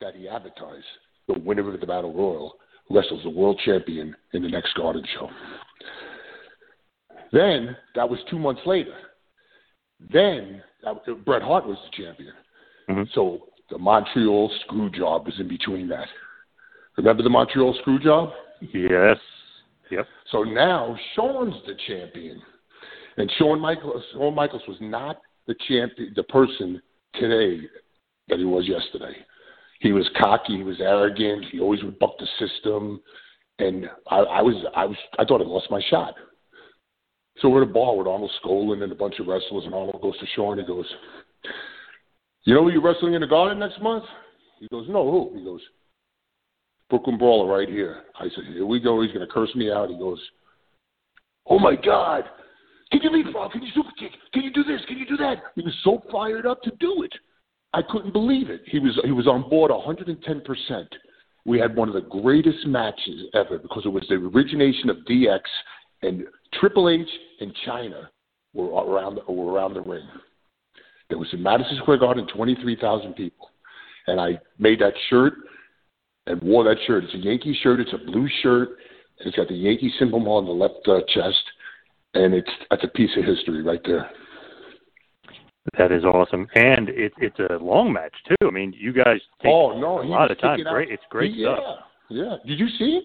that 0.00 0.14
he 0.14 0.28
advertised 0.28 0.84
the 1.28 1.38
winner 1.38 1.72
of 1.72 1.80
the 1.80 1.86
battle 1.86 2.12
royal 2.12 2.54
wrestles 2.90 3.22
the 3.22 3.30
world 3.30 3.60
champion 3.64 4.14
in 4.32 4.42
the 4.42 4.48
next 4.48 4.74
Garden 4.74 5.04
show. 5.14 5.28
Then 7.32 7.76
that 7.94 8.08
was 8.08 8.18
two 8.28 8.38
months 8.38 8.60
later. 8.66 8.94
Then 10.12 10.62
that, 10.84 11.24
Bret 11.24 11.42
Hart 11.42 11.66
was 11.66 11.78
the 11.84 12.04
champion. 12.04 12.32
Mm-hmm. 12.90 13.02
So 13.14 13.48
the 13.70 13.78
Montreal 13.78 14.50
screw 14.64 14.90
job 14.90 15.26
was 15.26 15.34
in 15.38 15.48
between 15.48 15.88
that. 15.88 16.08
Remember 16.96 17.22
the 17.22 17.30
Montreal 17.30 17.74
screw 17.80 17.98
job? 17.98 18.30
Yes. 18.60 19.16
Yep. 19.90 20.06
So 20.30 20.42
now 20.42 20.96
Shawn's 21.14 21.54
the 21.66 21.74
champion, 21.86 22.40
and 23.16 23.30
Shawn 23.38 23.60
Michaels. 23.60 24.02
Shawn 24.12 24.34
Michaels 24.34 24.62
was 24.68 24.76
not 24.80 25.20
the 25.46 25.54
champion, 25.68 26.12
the 26.14 26.22
person 26.24 26.80
today 27.14 27.60
that 28.28 28.38
he 28.38 28.44
was 28.44 28.68
yesterday. 28.68 29.16
He 29.80 29.92
was 29.92 30.08
cocky. 30.18 30.58
He 30.58 30.62
was 30.62 30.80
arrogant. 30.80 31.46
He 31.50 31.60
always 31.60 31.82
would 31.82 31.98
buck 31.98 32.14
the 32.18 32.28
system, 32.38 33.00
and 33.58 33.86
I, 34.08 34.18
I 34.18 34.42
was, 34.42 34.54
I 34.76 34.84
was, 34.84 34.96
I 35.18 35.24
thought 35.24 35.40
I 35.40 35.44
lost 35.44 35.70
my 35.70 35.82
shot. 35.90 36.14
So 37.38 37.48
we're 37.48 37.62
at 37.62 37.68
a 37.68 37.72
bar 37.72 37.96
with 37.96 38.06
Arnold 38.06 38.30
Skaaland 38.44 38.82
and 38.82 38.92
a 38.92 38.96
bunch 38.96 39.18
of 39.18 39.26
wrestlers, 39.26 39.64
and 39.64 39.74
Arnold 39.74 40.00
goes 40.00 40.18
to 40.18 40.26
Shawn. 40.36 40.58
He 40.58 40.64
goes, 40.64 40.86
"You 42.44 42.54
know 42.54 42.68
you're 42.68 42.82
wrestling 42.82 43.14
in 43.14 43.22
the 43.22 43.26
Garden 43.26 43.58
next 43.58 43.80
month?" 43.82 44.04
He 44.60 44.68
goes, 44.68 44.86
"No, 44.88 45.10
who?" 45.10 45.36
He 45.36 45.44
goes, 45.44 45.60
Brooklyn 46.92 47.16
Brawler 47.16 47.50
right 47.50 47.70
here. 47.70 48.02
I 48.20 48.24
said, 48.24 48.44
here 48.52 48.66
we 48.66 48.78
go. 48.78 49.00
He's 49.00 49.12
to 49.14 49.26
curse 49.26 49.54
me 49.54 49.72
out. 49.72 49.88
He 49.88 49.96
goes, 49.96 50.20
oh 51.46 51.58
my 51.58 51.74
God. 51.74 52.24
Can 52.92 53.00
you 53.02 53.10
leapfrog? 53.10 53.52
Can 53.52 53.62
you 53.62 53.72
super 53.74 53.90
kick? 53.98 54.12
Can 54.32 54.42
you 54.42 54.52
do 54.52 54.62
this? 54.62 54.80
Can 54.86 54.98
you 54.98 55.06
do 55.06 55.16
that? 55.16 55.38
He 55.54 55.62
was 55.62 55.74
so 55.82 56.02
fired 56.12 56.46
up 56.46 56.62
to 56.62 56.70
do 56.78 57.02
it. 57.02 57.12
I 57.72 57.80
couldn't 57.82 58.12
believe 58.12 58.50
it. 58.50 58.60
He 58.66 58.78
was 58.78 58.98
he 59.04 59.12
was 59.12 59.26
on 59.26 59.48
board 59.48 59.70
110 59.70 60.40
percent. 60.42 60.88
We 61.44 61.58
had 61.58 61.74
one 61.74 61.88
of 61.88 61.94
the 61.94 62.02
greatest 62.02 62.66
matches 62.66 63.22
ever 63.34 63.58
because 63.58 63.84
it 63.86 63.88
was 63.88 64.04
the 64.08 64.16
origination 64.16 64.90
of 64.90 64.98
DX 65.08 65.40
and 66.02 66.24
Triple 66.60 66.90
H 66.90 67.08
and 67.40 67.52
Chyna 67.66 68.08
were 68.52 68.66
around 68.66 69.18
were 69.26 69.52
around 69.52 69.74
the 69.74 69.80
ring. 69.80 70.06
There 71.08 71.18
was 71.18 71.28
in 71.32 71.42
Madison 71.42 71.78
Square 71.82 71.98
Garden 71.98 72.26
23,000 72.34 73.14
people, 73.14 73.50
and 74.06 74.20
I 74.20 74.38
made 74.58 74.80
that 74.80 74.94
shirt 75.08 75.34
and 76.26 76.40
wore 76.42 76.64
that 76.64 76.76
shirt. 76.86 77.04
It's 77.04 77.14
a 77.14 77.18
Yankee 77.18 77.58
shirt. 77.62 77.80
It's 77.80 77.92
a 77.92 78.10
blue 78.10 78.28
shirt. 78.42 78.70
And 79.18 79.28
it's 79.28 79.36
got 79.36 79.48
the 79.48 79.54
Yankee 79.54 79.92
symbol 79.98 80.26
on 80.30 80.46
the 80.46 80.52
left 80.52 80.86
uh, 80.86 81.00
chest, 81.08 81.42
and 82.14 82.34
it's 82.34 82.50
that's 82.70 82.84
a 82.84 82.88
piece 82.88 83.10
of 83.16 83.24
history 83.24 83.62
right 83.62 83.80
there. 83.84 84.10
That 85.78 85.92
is 85.92 86.04
awesome, 86.04 86.48
and 86.54 86.88
it's 86.88 87.14
it's 87.18 87.38
a 87.38 87.56
long 87.62 87.92
match 87.92 88.14
too. 88.28 88.48
I 88.48 88.50
mean, 88.50 88.74
you 88.76 88.92
guys 88.92 89.20
take 89.42 89.52
oh 89.52 89.78
no, 89.78 90.02
a 90.02 90.04
lot 90.04 90.30
of 90.30 90.40
time. 90.40 90.60
Great, 90.62 90.90
it's 90.90 91.02
great 91.08 91.34
yeah, 91.34 91.54
stuff. 91.54 91.76
Yeah, 92.10 92.24
yeah. 92.24 92.36
did 92.46 92.58
you 92.58 92.68
see 92.78 93.00
it? 93.00 93.04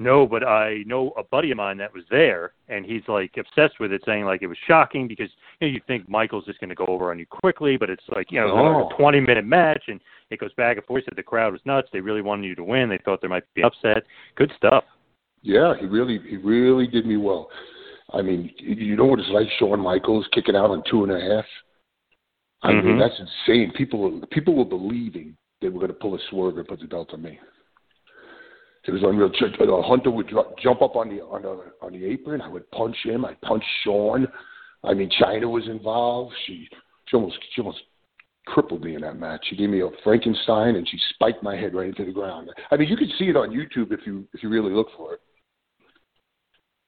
No, 0.00 0.26
but 0.26 0.42
I 0.42 0.82
know 0.86 1.12
a 1.16 1.22
buddy 1.22 1.50
of 1.52 1.56
mine 1.56 1.76
that 1.78 1.94
was 1.94 2.02
there, 2.10 2.52
and 2.68 2.84
he's 2.84 3.02
like 3.06 3.36
obsessed 3.38 3.78
with 3.78 3.92
it, 3.92 4.02
saying 4.04 4.24
like 4.24 4.42
it 4.42 4.48
was 4.48 4.58
shocking 4.66 5.06
because 5.06 5.28
you 5.60 5.68
know 5.68 5.72
you 5.72 5.80
think 5.86 6.08
Michael's 6.08 6.46
just 6.46 6.60
going 6.60 6.70
to 6.70 6.74
go 6.74 6.86
over 6.86 7.10
on 7.10 7.18
you 7.18 7.26
quickly, 7.26 7.76
but 7.76 7.90
it's 7.90 8.02
like 8.14 8.32
you 8.32 8.40
know 8.40 8.50
Oh. 8.50 8.62
like 8.62 8.92
a 8.92 8.96
twenty 8.96 9.20
minute 9.20 9.44
match, 9.44 9.84
and 9.88 10.00
it 10.30 10.40
goes 10.40 10.52
back 10.54 10.78
and 10.78 10.86
forth. 10.86 11.04
Said 11.04 11.14
the 11.16 11.22
crowd 11.22 11.52
was 11.52 11.60
nuts. 11.64 11.88
They 11.92 12.00
really 12.00 12.22
wanted 12.22 12.46
you 12.46 12.54
to 12.56 12.64
win. 12.64 12.88
They 12.88 12.98
thought 13.04 13.20
there 13.20 13.30
might 13.30 13.44
be 13.54 13.62
upset. 13.62 14.02
Good 14.34 14.52
stuff. 14.56 14.84
Yeah, 15.42 15.74
he 15.78 15.86
really 15.86 16.18
he 16.28 16.38
really 16.38 16.86
did 16.86 17.06
me 17.06 17.16
well. 17.16 17.50
I 18.12 18.22
mean, 18.22 18.50
you 18.58 18.96
know 18.96 19.06
what 19.06 19.18
it's 19.18 19.28
like 19.30 19.48
Shawn 19.58 19.80
Michaels 19.80 20.26
kicking 20.32 20.56
out 20.56 20.70
on 20.70 20.82
two 20.88 21.04
and 21.04 21.12
a 21.12 21.20
half. 21.20 21.46
I 22.62 22.72
mean, 22.72 22.96
Mhm. 22.96 22.98
that's 22.98 23.18
insane. 23.18 23.72
People 23.72 24.20
people 24.30 24.54
were 24.54 24.64
believing 24.64 25.36
they 25.60 25.68
were 25.68 25.80
going 25.80 25.92
to 25.92 25.98
pull 25.98 26.14
a 26.14 26.18
swerve 26.30 26.58
and 26.58 26.68
put 26.68 26.80
the 26.80 26.86
belt 26.86 27.12
on 27.12 27.22
me. 27.22 27.38
It 28.86 28.90
was 28.90 29.02
unreal. 29.02 29.32
Uh, 29.32 29.82
Hunter 29.82 30.10
would 30.10 30.28
jump 30.58 30.82
up 30.82 30.96
on 30.96 31.08
the 31.08 31.22
on 31.24 31.42
the 31.42 31.72
on 31.80 31.92
the 31.92 32.04
apron. 32.04 32.40
I 32.40 32.48
would 32.48 32.70
punch 32.70 32.96
him. 33.02 33.24
I 33.24 33.34
punched 33.34 33.66
Shawn. 33.82 34.28
I 34.82 34.92
mean, 34.92 35.08
Chyna 35.10 35.50
was 35.50 35.66
involved. 35.68 36.34
She 36.46 36.68
she 37.06 37.16
almost 37.16 37.38
she 37.54 37.62
almost 37.62 37.82
crippled 38.46 38.84
me 38.84 38.94
in 38.94 39.00
that 39.00 39.18
match. 39.18 39.46
She 39.48 39.56
gave 39.56 39.70
me 39.70 39.80
a 39.80 39.88
Frankenstein 40.02 40.76
and 40.76 40.86
she 40.86 40.98
spiked 41.14 41.42
my 41.42 41.56
head 41.56 41.74
right 41.74 41.88
into 41.88 42.04
the 42.04 42.12
ground. 42.12 42.50
I 42.70 42.76
mean, 42.76 42.88
you 42.88 42.96
can 42.96 43.08
see 43.18 43.28
it 43.28 43.36
on 43.36 43.50
YouTube 43.50 43.90
if 43.90 44.06
you 44.06 44.26
if 44.34 44.42
you 44.42 44.50
really 44.50 44.72
look 44.72 44.88
for 44.96 45.14
it. 45.14 45.20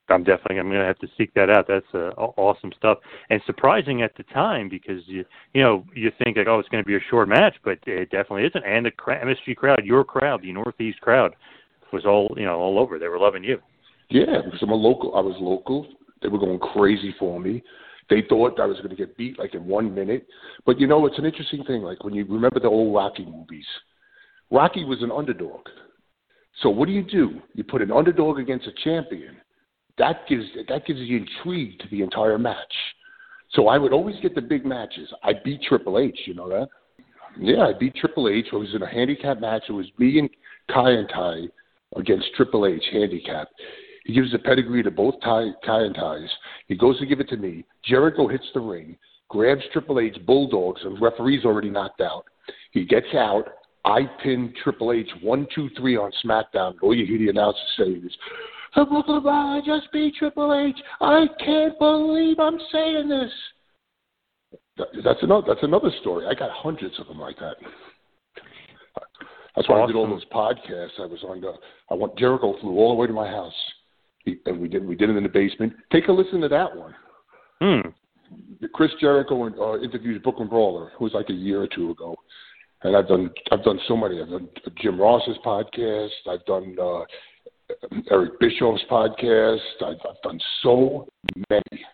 I'm 0.08 0.24
definitely 0.24 0.58
I'm 0.58 0.68
going 0.68 0.80
to 0.80 0.86
have 0.86 0.98
to 1.00 1.08
seek 1.18 1.34
that 1.34 1.50
out. 1.50 1.66
That's 1.68 1.86
uh, 1.94 2.10
awesome 2.18 2.72
stuff 2.76 2.98
and 3.30 3.40
surprising 3.46 4.02
at 4.02 4.16
the 4.16 4.22
time 4.24 4.68
because 4.68 5.02
you 5.06 5.24
you 5.52 5.62
know 5.62 5.84
you 5.94 6.10
think 6.22 6.36
like 6.36 6.46
oh 6.46 6.58
it's 6.58 6.68
going 6.68 6.82
to 6.82 6.86
be 6.86 6.96
a 6.96 7.00
short 7.10 7.28
match, 7.28 7.54
but 7.64 7.78
it 7.86 8.10
definitely 8.10 8.44
isn't. 8.44 8.64
And 8.64 8.86
the 8.86 8.90
MSG 8.90 9.56
crowd, 9.56 9.84
your 9.84 10.04
crowd, 10.04 10.42
the 10.42 10.52
Northeast 10.52 11.00
crowd, 11.00 11.34
was 11.92 12.04
all 12.04 12.34
you 12.36 12.44
know 12.44 12.58
all 12.58 12.78
over. 12.78 12.98
They 12.98 13.08
were 13.08 13.18
loving 13.18 13.44
you. 13.44 13.58
Yeah, 14.08 14.42
because 14.44 14.62
I'm 14.62 14.70
a 14.70 14.74
local. 14.74 15.14
I 15.16 15.20
was 15.20 15.36
local. 15.40 15.86
They 16.22 16.28
were 16.28 16.38
going 16.38 16.58
crazy 16.58 17.14
for 17.18 17.40
me. 17.40 17.62
They 18.08 18.22
thought 18.28 18.60
I 18.60 18.66
was 18.66 18.76
going 18.78 18.90
to 18.90 18.96
get 18.96 19.16
beat 19.16 19.38
like 19.38 19.54
in 19.54 19.66
one 19.66 19.94
minute. 19.94 20.26
But 20.64 20.78
you 20.78 20.86
know, 20.86 21.06
it's 21.06 21.18
an 21.18 21.24
interesting 21.24 21.64
thing. 21.64 21.82
Like 21.82 22.04
when 22.04 22.14
you 22.14 22.24
remember 22.24 22.60
the 22.60 22.68
old 22.68 22.94
Rocky 22.94 23.24
movies, 23.24 23.66
Rocky 24.50 24.84
was 24.84 25.02
an 25.02 25.10
underdog. 25.10 25.62
So 26.62 26.70
what 26.70 26.86
do 26.86 26.92
you 26.92 27.02
do? 27.02 27.40
You 27.54 27.64
put 27.64 27.82
an 27.82 27.92
underdog 27.92 28.38
against 28.38 28.66
a 28.66 28.72
champion. 28.84 29.36
That 29.98 30.26
gives 30.28 30.44
that 30.68 30.86
gives 30.86 31.00
you 31.00 31.18
intrigue 31.18 31.78
to 31.80 31.88
the 31.90 32.02
entire 32.02 32.38
match. 32.38 32.74
So 33.52 33.68
I 33.68 33.78
would 33.78 33.92
always 33.92 34.16
get 34.20 34.34
the 34.34 34.42
big 34.42 34.66
matches. 34.66 35.08
I 35.22 35.32
beat 35.44 35.62
Triple 35.62 35.98
H. 35.98 36.18
You 36.26 36.34
know 36.34 36.48
that? 36.48 36.68
Yeah, 37.38 37.66
I 37.66 37.72
beat 37.78 37.94
Triple 37.96 38.28
H. 38.28 38.46
It 38.52 38.56
was 38.56 38.74
in 38.74 38.82
a 38.82 38.88
handicap 38.88 39.40
match. 39.40 39.64
It 39.68 39.72
was 39.72 39.86
me 39.98 40.18
and 40.18 40.30
Kaientai 40.70 41.48
against 41.96 42.26
Triple 42.36 42.66
H 42.66 42.82
handicap. 42.92 43.48
He 44.04 44.12
gives 44.12 44.32
the 44.32 44.38
pedigree 44.38 44.82
to 44.82 44.90
both 44.90 45.14
Ty, 45.22 45.50
Kai 45.64 45.80
and 45.80 45.94
Ties. 45.94 46.28
He 46.68 46.76
goes 46.76 46.98
to 47.00 47.06
give 47.06 47.20
it 47.20 47.28
to 47.30 47.36
me. 47.36 47.64
Jericho 47.84 48.28
hits 48.28 48.46
the 48.54 48.60
ring, 48.60 48.96
grabs 49.28 49.62
Triple 49.72 50.00
H, 50.00 50.16
bulldogs, 50.26 50.80
and 50.84 51.00
referee's 51.00 51.44
already 51.44 51.70
knocked 51.70 52.00
out. 52.00 52.24
He 52.70 52.84
gets 52.84 53.14
out. 53.14 53.44
I 53.84 54.02
pin 54.22 54.52
Triple 54.62 54.92
H 54.92 55.08
one, 55.22 55.46
two, 55.54 55.70
three 55.76 55.96
on 55.96 56.12
SmackDown. 56.24 56.74
All 56.82 56.94
you 56.94 57.06
hear 57.06 57.18
the 57.18 57.28
announcer 57.28 57.58
say 57.78 57.84
is, 57.84 58.12
"The 58.76 58.84
Brooklyn 58.84 59.22
Brawler 59.22 59.62
just 59.64 59.90
beat 59.92 60.14
Triple 60.14 60.54
H. 60.54 60.76
I 61.00 61.26
can't 61.44 61.78
believe 61.78 62.38
I'm 62.38 62.58
saying 62.70 63.08
this." 63.08 63.32
That's 65.02 65.22
another. 65.22 65.46
That's 65.48 65.62
another 65.62 65.90
story. 66.00 66.26
I 66.26 66.34
got 66.34 66.50
hundreds 66.50 66.98
of 67.00 67.06
them 67.06 67.18
like 67.18 67.38
that. 67.38 67.56
That's 69.56 69.68
why 69.70 69.80
I 69.80 69.86
did 69.86 69.96
all 69.96 70.06
those 70.06 70.24
podcasts. 70.26 71.00
I 71.00 71.06
was 71.06 71.24
on 71.26 71.40
the. 71.40 71.54
I 71.90 71.94
went. 71.94 72.16
Jericho 72.18 72.54
flew 72.60 72.76
all 72.76 72.90
the 72.90 73.00
way 73.00 73.06
to 73.06 73.12
my 73.12 73.26
house, 73.26 73.54
he, 74.18 74.36
and 74.44 74.60
we 74.60 74.68
did. 74.68 74.86
We 74.86 74.94
did 74.94 75.08
it 75.08 75.16
in 75.16 75.22
the 75.22 75.30
basement. 75.30 75.72
Take 75.90 76.08
a 76.08 76.12
listen 76.12 76.42
to 76.42 76.48
that 76.48 76.76
one. 76.76 76.94
Hmm. 77.62 77.88
Chris 78.74 78.90
Jericho 79.00 79.44
uh, 79.44 79.80
interviews 79.80 80.20
Brooklyn 80.22 80.48
Brawler. 80.48 80.88
It 80.88 81.00
was 81.00 81.14
like 81.14 81.30
a 81.30 81.34
year 81.34 81.62
or 81.62 81.68
two 81.68 81.90
ago, 81.90 82.14
and 82.82 82.94
I've 82.94 83.08
done. 83.08 83.30
I've 83.50 83.64
done 83.64 83.80
so 83.88 83.96
many. 83.96 84.20
I've 84.20 84.28
done 84.28 84.48
Jim 84.82 85.00
Ross's 85.00 85.38
podcast. 85.44 86.10
I've 86.28 86.44
done 86.44 86.76
uh, 86.78 87.00
Eric 88.10 88.38
Bischoff's 88.40 88.82
podcast. 88.90 89.58
I've, 89.82 89.96
I've 90.08 90.22
done 90.22 90.40
so 90.62 91.06
many. 91.50 91.84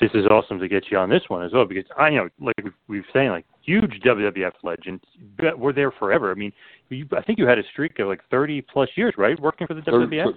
This 0.00 0.10
is 0.14 0.26
awesome 0.26 0.58
to 0.58 0.66
get 0.66 0.84
you 0.90 0.98
on 0.98 1.08
this 1.08 1.22
one 1.28 1.44
as 1.44 1.52
well 1.52 1.64
because 1.64 1.84
I 1.96 2.08
you 2.08 2.16
know 2.16 2.28
like 2.40 2.56
we've, 2.62 2.72
we've 2.88 3.04
saying 3.12 3.30
like 3.30 3.44
huge 3.60 4.00
WWF 4.04 4.52
legends 4.64 5.02
but 5.38 5.56
we're 5.56 5.72
there 5.72 5.92
forever. 5.92 6.32
I 6.32 6.34
mean, 6.34 6.52
you, 6.88 7.06
I 7.16 7.22
think 7.22 7.38
you 7.38 7.46
had 7.46 7.58
a 7.58 7.62
streak 7.72 7.98
of 8.00 8.08
like 8.08 8.20
30 8.28 8.62
plus 8.62 8.88
years, 8.96 9.14
right, 9.16 9.38
working 9.38 9.66
for 9.66 9.74
the 9.74 9.82
Thirty- 9.82 10.16
WWF. 10.16 10.32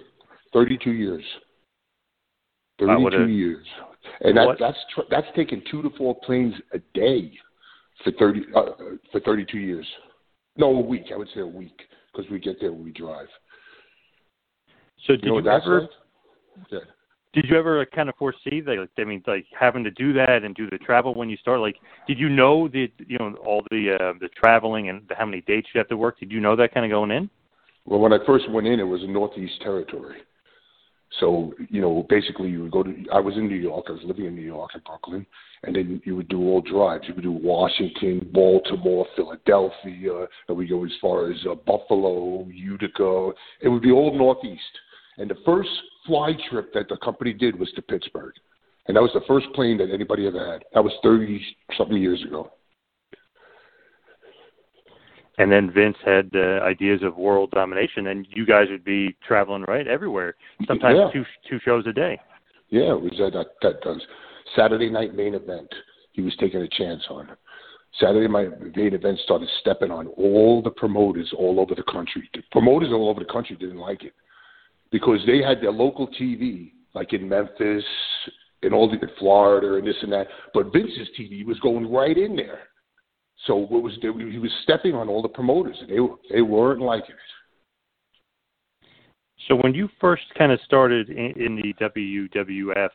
Thirty-two 0.52 0.92
years. 0.92 1.24
Thirty-two 2.78 3.26
years, 3.28 3.66
and 4.20 4.36
that, 4.36 4.56
that's 4.60 4.78
tr- 4.94 5.00
that's 5.10 5.26
taken 5.34 5.62
two 5.70 5.82
to 5.82 5.90
four 5.98 6.14
planes 6.24 6.54
a 6.72 6.78
day 6.94 7.32
for 8.04 8.12
thirty 8.12 8.42
uh, 8.54 8.62
for 9.10 9.20
thirty-two 9.20 9.58
years. 9.58 9.86
No, 10.56 10.66
a 10.76 10.80
week. 10.80 11.06
I 11.12 11.16
would 11.16 11.28
say 11.34 11.40
a 11.40 11.46
week 11.46 11.80
because 12.16 12.30
we 12.30 12.38
get 12.38 12.60
there 12.60 12.72
when 12.72 12.84
we 12.84 12.92
drive. 12.92 13.28
So 15.06 15.14
did 15.14 15.24
you 15.24 15.30
know 15.30 15.38
you, 15.38 15.50
ever 15.50 15.80
like? 15.82 15.90
Yeah. 16.70 16.78
did 17.34 17.44
you 17.48 17.58
ever 17.58 17.84
kind 17.86 18.08
of 18.08 18.14
foresee 18.16 18.60
that? 18.60 18.76
Like, 18.78 18.90
I 18.98 19.04
mean, 19.04 19.22
like 19.26 19.46
having 19.58 19.84
to 19.84 19.90
do 19.90 20.12
that 20.14 20.42
and 20.42 20.54
do 20.54 20.68
the 20.70 20.78
travel 20.78 21.14
when 21.14 21.28
you 21.28 21.36
start. 21.36 21.60
Like, 21.60 21.76
did 22.06 22.18
you 22.18 22.28
know 22.28 22.68
the 22.68 22.90
you 23.06 23.18
know 23.18 23.34
all 23.44 23.62
the 23.70 23.96
uh, 24.00 24.12
the 24.20 24.28
traveling 24.28 24.88
and 24.88 25.02
how 25.16 25.26
many 25.26 25.42
dates 25.42 25.68
you 25.74 25.78
have 25.78 25.88
to 25.88 25.96
work? 25.96 26.18
Did 26.18 26.32
you 26.32 26.40
know 26.40 26.56
that 26.56 26.72
kind 26.72 26.86
of 26.86 26.90
going 26.90 27.10
in? 27.10 27.28
Well, 27.84 28.00
when 28.00 28.12
I 28.12 28.18
first 28.26 28.50
went 28.50 28.66
in, 28.66 28.80
it 28.80 28.84
was 28.84 29.02
a 29.02 29.06
Northeast 29.06 29.60
territory. 29.62 30.16
So, 31.20 31.52
you 31.70 31.80
know, 31.80 32.04
basically 32.08 32.48
you 32.50 32.62
would 32.62 32.72
go 32.72 32.82
to, 32.82 32.94
I 33.12 33.20
was 33.20 33.36
in 33.36 33.48
New 33.48 33.56
York, 33.56 33.86
I 33.88 33.92
was 33.92 34.02
living 34.04 34.26
in 34.26 34.34
New 34.34 34.42
York 34.42 34.72
and 34.74 34.84
Brooklyn, 34.84 35.24
and 35.62 35.74
then 35.74 36.02
you 36.04 36.16
would 36.16 36.28
do 36.28 36.40
all 36.40 36.60
drives. 36.60 37.04
You 37.08 37.14
would 37.14 37.22
do 37.22 37.32
Washington, 37.32 38.28
Baltimore, 38.32 39.06
Philadelphia, 39.14 40.26
and 40.48 40.56
we 40.56 40.66
go 40.66 40.84
as 40.84 40.90
far 41.00 41.30
as 41.30 41.38
uh, 41.50 41.54
Buffalo, 41.54 42.46
Utica. 42.48 43.30
It 43.62 43.68
would 43.68 43.82
be 43.82 43.92
all 43.92 44.16
Northeast. 44.16 44.62
And 45.18 45.30
the 45.30 45.38
first 45.44 45.70
fly 46.06 46.32
trip 46.50 46.72
that 46.74 46.88
the 46.88 46.96
company 46.98 47.32
did 47.32 47.58
was 47.58 47.70
to 47.72 47.82
Pittsburgh. 47.82 48.34
And 48.88 48.96
that 48.96 49.02
was 49.02 49.12
the 49.14 49.22
first 49.26 49.46
plane 49.54 49.78
that 49.78 49.90
anybody 49.92 50.26
ever 50.26 50.52
had. 50.52 50.64
That 50.74 50.84
was 50.84 50.92
30 51.02 51.44
something 51.76 51.96
years 51.96 52.22
ago. 52.22 52.52
And 55.38 55.52
then 55.52 55.70
Vince 55.70 55.96
had 56.04 56.30
uh, 56.34 56.64
ideas 56.64 57.02
of 57.02 57.16
world 57.16 57.50
domination, 57.50 58.06
and 58.06 58.26
you 58.30 58.46
guys 58.46 58.68
would 58.70 58.84
be 58.84 59.14
traveling 59.26 59.64
right 59.68 59.86
everywhere. 59.86 60.34
Sometimes 60.66 60.98
Yeah. 60.98 61.10
two 61.12 61.24
two 61.48 61.58
shows 61.64 61.86
a 61.86 61.92
day. 61.92 62.18
Yeah, 62.70 62.92
it 62.92 63.00
was 63.00 63.12
that 63.18 63.32
that, 63.34 63.48
that 63.62 63.80
does 63.82 64.00
Saturday 64.54 64.88
night 64.88 65.14
main 65.14 65.34
event. 65.34 65.72
He 66.12 66.22
was 66.22 66.34
taking 66.36 66.62
a 66.62 66.68
chance 66.68 67.02
on. 67.10 67.28
Saturday 68.00 68.28
night 68.28 68.76
main 68.76 68.94
event 68.94 69.18
started 69.20 69.48
stepping 69.60 69.90
on 69.90 70.06
all 70.08 70.62
the 70.62 70.70
promoters 70.70 71.32
all 71.36 71.60
over 71.60 71.74
the 71.74 71.82
country. 71.84 72.28
The 72.34 72.42
promoters 72.50 72.90
all 72.92 73.08
over 73.08 73.20
the 73.20 73.32
country 73.32 73.56
didn't 73.56 73.78
like 73.78 74.04
it 74.04 74.14
because 74.90 75.20
they 75.26 75.42
had 75.42 75.60
their 75.60 75.72
local 75.72 76.08
TV, 76.08 76.72
like 76.94 77.12
in 77.12 77.28
Memphis, 77.28 77.84
and 78.62 78.72
all 78.72 78.88
the 78.88 78.98
in 78.98 79.10
Florida, 79.18 79.74
and 79.74 79.86
this 79.86 79.96
and 80.02 80.12
that. 80.12 80.28
But 80.54 80.72
Vince's 80.72 81.08
TV 81.18 81.44
was 81.44 81.58
going 81.60 81.90
right 81.90 82.16
in 82.16 82.36
there. 82.36 82.60
So 83.44 83.56
what 83.56 83.82
was 83.82 83.98
he 84.00 84.38
was 84.38 84.52
stepping 84.62 84.94
on 84.94 85.08
all 85.08 85.22
the 85.22 85.28
promoters, 85.28 85.76
they 85.88 85.98
they 86.34 86.42
weren't 86.42 86.80
liking 86.80 87.10
it. 87.10 87.36
So 89.48 89.54
when 89.56 89.74
you 89.74 89.88
first 90.00 90.24
kind 90.36 90.50
of 90.50 90.58
started 90.64 91.10
in, 91.10 91.32
in 91.36 91.56
the 91.56 91.74
WWF, 91.80 92.88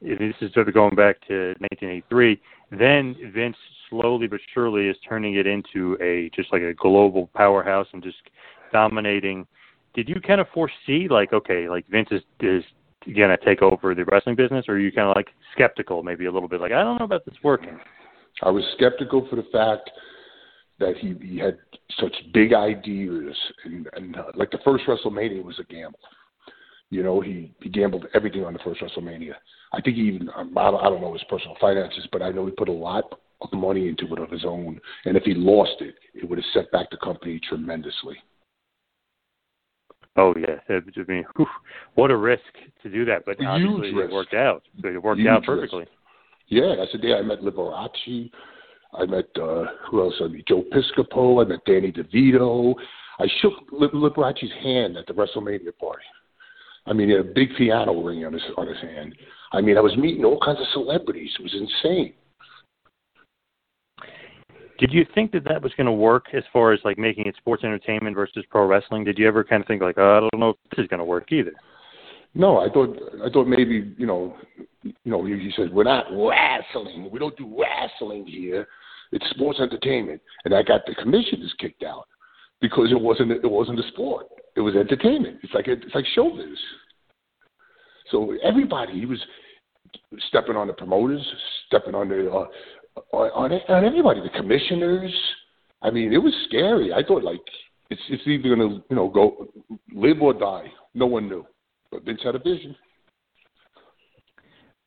this 0.00 0.34
is 0.40 0.52
sort 0.52 0.66
of 0.66 0.74
going 0.74 0.94
back 0.96 1.20
to 1.28 1.54
1983. 1.58 2.40
Then 2.72 3.14
Vince 3.34 3.56
slowly 3.88 4.26
but 4.26 4.40
surely 4.52 4.88
is 4.88 4.96
turning 5.06 5.36
it 5.36 5.46
into 5.46 5.96
a 6.00 6.30
just 6.34 6.52
like 6.52 6.62
a 6.62 6.74
global 6.74 7.28
powerhouse 7.34 7.86
and 7.92 8.02
just 8.02 8.16
dominating. 8.72 9.46
Did 9.94 10.08
you 10.08 10.16
kind 10.20 10.40
of 10.40 10.48
foresee 10.52 11.06
like 11.08 11.32
okay, 11.32 11.68
like 11.68 11.86
Vince 11.88 12.08
is 12.10 12.22
is 12.40 12.64
gonna 13.14 13.36
take 13.44 13.62
over 13.62 13.94
the 13.94 14.04
wrestling 14.06 14.36
business, 14.36 14.64
or 14.68 14.74
are 14.74 14.78
you 14.78 14.90
kind 14.90 15.08
of 15.08 15.14
like 15.14 15.28
skeptical, 15.52 16.02
maybe 16.02 16.24
a 16.24 16.32
little 16.32 16.48
bit 16.48 16.60
like 16.60 16.72
I 16.72 16.82
don't 16.82 16.98
know 16.98 17.04
about 17.04 17.24
this 17.24 17.34
working? 17.44 17.78
I 18.42 18.50
was 18.50 18.64
skeptical 18.76 19.26
for 19.30 19.36
the 19.36 19.46
fact 19.52 19.90
that 20.78 20.96
he, 20.96 21.14
he 21.22 21.38
had 21.38 21.58
such 22.00 22.14
big 22.34 22.52
ideas, 22.52 23.36
and, 23.64 23.88
and 23.94 24.16
uh, 24.16 24.24
like 24.34 24.50
the 24.50 24.58
first 24.64 24.84
WrestleMania 24.86 25.42
was 25.44 25.58
a 25.60 25.64
gamble. 25.72 25.98
You 26.90 27.02
know, 27.02 27.20
he 27.20 27.54
he 27.60 27.70
gambled 27.70 28.06
everything 28.14 28.44
on 28.44 28.52
the 28.52 28.58
first 28.58 28.80
WrestleMania. 28.80 29.34
I 29.72 29.80
think 29.80 29.96
he 29.96 30.02
even 30.02 30.28
um, 30.36 30.56
I 30.58 30.70
don't, 30.70 30.80
I 30.80 30.88
don't 30.90 31.00
know 31.00 31.12
his 31.12 31.24
personal 31.28 31.56
finances, 31.60 32.06
but 32.12 32.20
I 32.20 32.30
know 32.30 32.44
he 32.44 32.52
put 32.52 32.68
a 32.68 32.72
lot 32.72 33.04
of 33.40 33.52
money 33.52 33.88
into 33.88 34.12
it 34.12 34.18
of 34.18 34.30
his 34.30 34.44
own, 34.44 34.78
and 35.04 35.16
if 35.16 35.22
he 35.22 35.34
lost 35.34 35.80
it, 35.80 35.94
it 36.14 36.28
would 36.28 36.38
have 36.38 36.44
set 36.52 36.70
back 36.70 36.90
the 36.90 36.98
company 36.98 37.40
tremendously. 37.48 38.16
Oh 40.16 40.34
yeah, 40.38 40.56
I 40.68 40.80
mean, 41.08 41.24
whew, 41.36 41.46
what 41.94 42.10
a 42.10 42.16
risk 42.16 42.42
to 42.82 42.90
do 42.90 43.06
that, 43.06 43.24
but 43.24 43.40
A 43.40 43.46
obviously 43.46 43.88
it 43.88 44.12
worked 44.12 44.34
out. 44.34 44.62
So 44.82 44.88
it 44.88 45.02
worked 45.02 45.20
Huge 45.20 45.28
out 45.28 45.48
risk. 45.48 45.72
Yeah, 46.52 46.74
that's 46.76 46.92
the 46.92 46.98
day 46.98 47.14
I 47.14 47.22
met 47.22 47.40
Liberace. 47.40 48.30
I 48.92 49.06
met 49.06 49.24
uh, 49.40 49.64
who 49.90 50.02
else? 50.02 50.12
I 50.20 50.28
met 50.28 50.46
Joe 50.46 50.62
Piscopo. 50.70 51.42
I 51.42 51.48
met 51.48 51.64
Danny 51.64 51.90
DeVito. 51.90 52.74
I 53.18 53.26
shook 53.40 53.54
Lib- 53.72 53.92
Liberace's 53.92 54.52
hand 54.62 54.98
at 54.98 55.06
the 55.06 55.14
WrestleMania 55.14 55.74
party. 55.80 56.04
I 56.84 56.92
mean, 56.92 57.08
he 57.08 57.14
had 57.14 57.24
a 57.24 57.32
big 57.32 57.56
piano 57.56 57.98
ring 57.98 58.26
on 58.26 58.34
his 58.34 58.42
on 58.58 58.66
his 58.66 58.76
hand. 58.82 59.14
I 59.52 59.62
mean, 59.62 59.78
I 59.78 59.80
was 59.80 59.96
meeting 59.96 60.26
all 60.26 60.38
kinds 60.44 60.60
of 60.60 60.66
celebrities. 60.74 61.30
It 61.38 61.42
was 61.42 61.54
insane. 61.54 62.12
Did 64.78 64.92
you 64.92 65.06
think 65.14 65.32
that 65.32 65.44
that 65.44 65.62
was 65.62 65.72
going 65.78 65.86
to 65.86 65.92
work 65.92 66.26
as 66.34 66.42
far 66.52 66.74
as 66.74 66.80
like 66.84 66.98
making 66.98 67.24
it 67.24 67.36
sports 67.38 67.64
entertainment 67.64 68.14
versus 68.14 68.44
pro 68.50 68.66
wrestling? 68.66 69.04
Did 69.04 69.18
you 69.18 69.26
ever 69.26 69.42
kind 69.42 69.62
of 69.62 69.66
think 69.66 69.80
like, 69.80 69.96
oh, 69.96 70.16
I 70.18 70.20
don't 70.20 70.38
know 70.38 70.50
if 70.50 70.56
this 70.76 70.84
is 70.84 70.88
going 70.88 70.98
to 70.98 71.04
work 71.04 71.32
either? 71.32 71.54
No, 72.34 72.58
I 72.58 72.68
thought 72.70 72.96
I 73.24 73.28
thought 73.30 73.46
maybe 73.46 73.94
you 73.98 74.06
know, 74.06 74.36
you 74.82 74.94
know, 75.04 75.24
he, 75.24 75.34
he 75.34 75.52
said 75.56 75.72
we're 75.72 75.84
not 75.84 76.06
wrestling. 76.10 77.10
We 77.12 77.18
don't 77.18 77.36
do 77.36 77.60
wrestling 77.60 78.26
here. 78.26 78.66
It's 79.12 79.28
sports 79.30 79.60
entertainment, 79.60 80.22
and 80.44 80.54
I 80.54 80.62
got 80.62 80.86
the 80.86 80.94
commissioners 80.94 81.54
kicked 81.58 81.82
out 81.82 82.06
because 82.60 82.90
it 82.90 83.00
wasn't 83.00 83.32
it 83.32 83.50
wasn't 83.50 83.80
a 83.80 83.88
sport. 83.88 84.26
It 84.56 84.60
was 84.60 84.74
entertainment. 84.74 85.38
It's 85.42 85.52
like 85.52 85.68
it's 85.68 85.94
like 85.94 86.06
showbiz. 86.16 86.54
So 88.10 88.34
everybody 88.42 89.00
he 89.00 89.06
was 89.06 89.18
stepping 90.28 90.56
on 90.56 90.68
the 90.68 90.72
promoters, 90.72 91.26
stepping 91.66 91.94
on 91.94 92.08
the 92.08 92.30
uh, 92.30 92.46
on 93.12 93.52
on 93.52 93.84
everybody, 93.84 94.20
the 94.20 94.30
commissioners. 94.30 95.12
I 95.82 95.90
mean, 95.90 96.12
it 96.12 96.18
was 96.18 96.32
scary. 96.48 96.92
I 96.92 97.02
thought 97.02 97.24
like 97.24 97.40
it's 97.90 98.00
it's 98.08 98.26
either 98.26 98.56
gonna 98.56 98.82
you 98.88 98.96
know 98.96 99.08
go 99.08 99.48
live 99.94 100.22
or 100.22 100.32
die. 100.32 100.72
No 100.94 101.06
one 101.06 101.28
knew, 101.28 101.46
but 101.92 102.04
Vince 102.04 102.20
had 102.24 102.34
a 102.34 102.38
vision. 102.38 102.74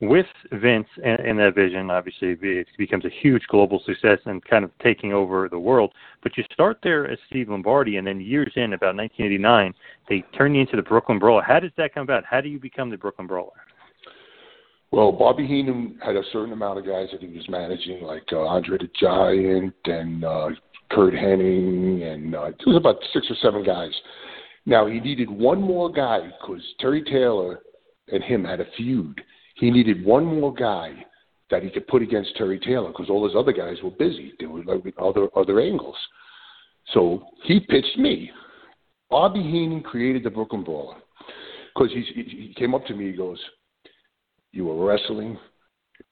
With 0.02 0.26
Vince 0.52 0.88
and, 1.06 1.20
and 1.22 1.39
that 1.39 1.56
vision, 1.56 1.89
obviously 1.89 2.36
it 2.41 2.68
becomes 2.78 3.06
a 3.06 3.10
huge 3.22 3.44
global 3.48 3.82
success 3.86 4.20
and 4.26 4.44
kind 4.44 4.65
of 4.65 4.72
taking 4.84 5.13
over 5.13 5.48
the 5.48 5.58
world. 5.58 5.94
But 6.22 6.36
you 6.36 6.44
start 6.52 6.80
there 6.84 7.10
as 7.10 7.18
Steve 7.30 7.48
Lombardi, 7.48 7.96
and 7.96 8.06
then 8.06 8.20
years 8.20 8.52
in, 8.58 8.74
about 8.74 8.98
1989, 8.98 9.74
they 10.10 10.26
turn 10.38 10.54
you 10.54 10.62
into 10.62 10.76
the 10.76 10.82
Brooklyn 10.82 11.18
Brawler. 11.18 11.44
How 11.44 11.62
does 11.62 11.72
that 11.78 11.94
come 11.94 12.04
about? 12.04 12.26
How 12.26 12.41
do 12.41 12.50
you 12.50 12.60
become 12.60 12.89
the 12.89 12.98
Brooklyn 12.98 13.28
Brawler? 13.28 13.52
Well, 14.91 15.13
Bobby 15.13 15.48
Heenan 15.48 15.98
had 16.04 16.15
a 16.15 16.24
certain 16.32 16.54
amount 16.54 16.80
of 16.80 16.86
guys 16.86 17.08
that 17.12 17.22
he 17.22 17.28
was 17.28 17.48
managing, 17.48 18.04
like 18.04 18.24
uh, 18.34 18.39
Andre 18.41 18.78
the 18.78 18.89
Giant 19.00 19.74
and 19.86 20.24
uh, 20.26 20.50
Curt 20.91 21.13
Hennig, 21.13 22.04
and 22.04 22.36
uh, 22.36 22.46
it 22.46 22.56
was 22.65 22.76
about 22.76 22.98
six 23.13 23.28
or 23.30 23.36
seven 23.41 23.63
guys. 23.63 23.91
Now 24.65 24.88
he 24.88 24.99
needed 24.99 25.30
one 25.30 25.62
more 25.62 25.91
guy 25.91 26.19
because 26.39 26.62
Terry 26.80 27.04
Taylor 27.04 27.60
and 28.12 28.23
him 28.23 28.43
had 28.43 28.60
a 28.60 28.65
feud. 28.78 29.21
He 29.56 29.71
needed 29.71 30.04
one 30.06 30.25
more 30.25 30.54
guy 30.54 31.06
that 31.51 31.63
he 31.63 31.69
could 31.69 31.88
put 31.88 32.01
against 32.01 32.36
Terry 32.36 32.60
Taylor 32.60 32.89
because 32.89 33.10
all 33.10 33.25
his 33.25 33.36
other 33.36 33.54
guys 33.54 33.78
were 33.84 33.91
busy. 33.91 34.34
They 34.39 34.47
were 34.47 34.63
like 34.63 34.82
other 34.97 35.28
other 35.36 35.60
angles. 35.60 35.95
So 36.93 37.23
he 37.43 37.60
pitched 37.60 37.97
me. 37.97 38.32
Bobby 39.10 39.41
Heenan 39.41 39.82
created 39.82 40.23
the 40.23 40.30
Brooklyn 40.30 40.63
Brawler 40.63 40.97
because 41.73 41.91
he 41.91 42.01
he 42.01 42.54
came 42.58 42.73
up 42.73 42.86
to 42.88 42.95
me. 42.95 43.12
He 43.12 43.17
goes, 43.17 43.39
"You 44.51 44.65
were 44.65 44.86
wrestling. 44.86 45.38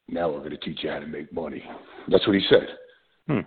Now 0.07 0.29
we're 0.29 0.39
going 0.39 0.51
to 0.51 0.57
teach 0.57 0.83
you 0.83 0.91
how 0.91 0.99
to 0.99 1.07
make 1.07 1.33
money." 1.33 1.63
That's 2.07 2.25
what 2.27 2.35
he 2.35 2.45
said. 2.49 2.67
Hmm. 3.27 3.39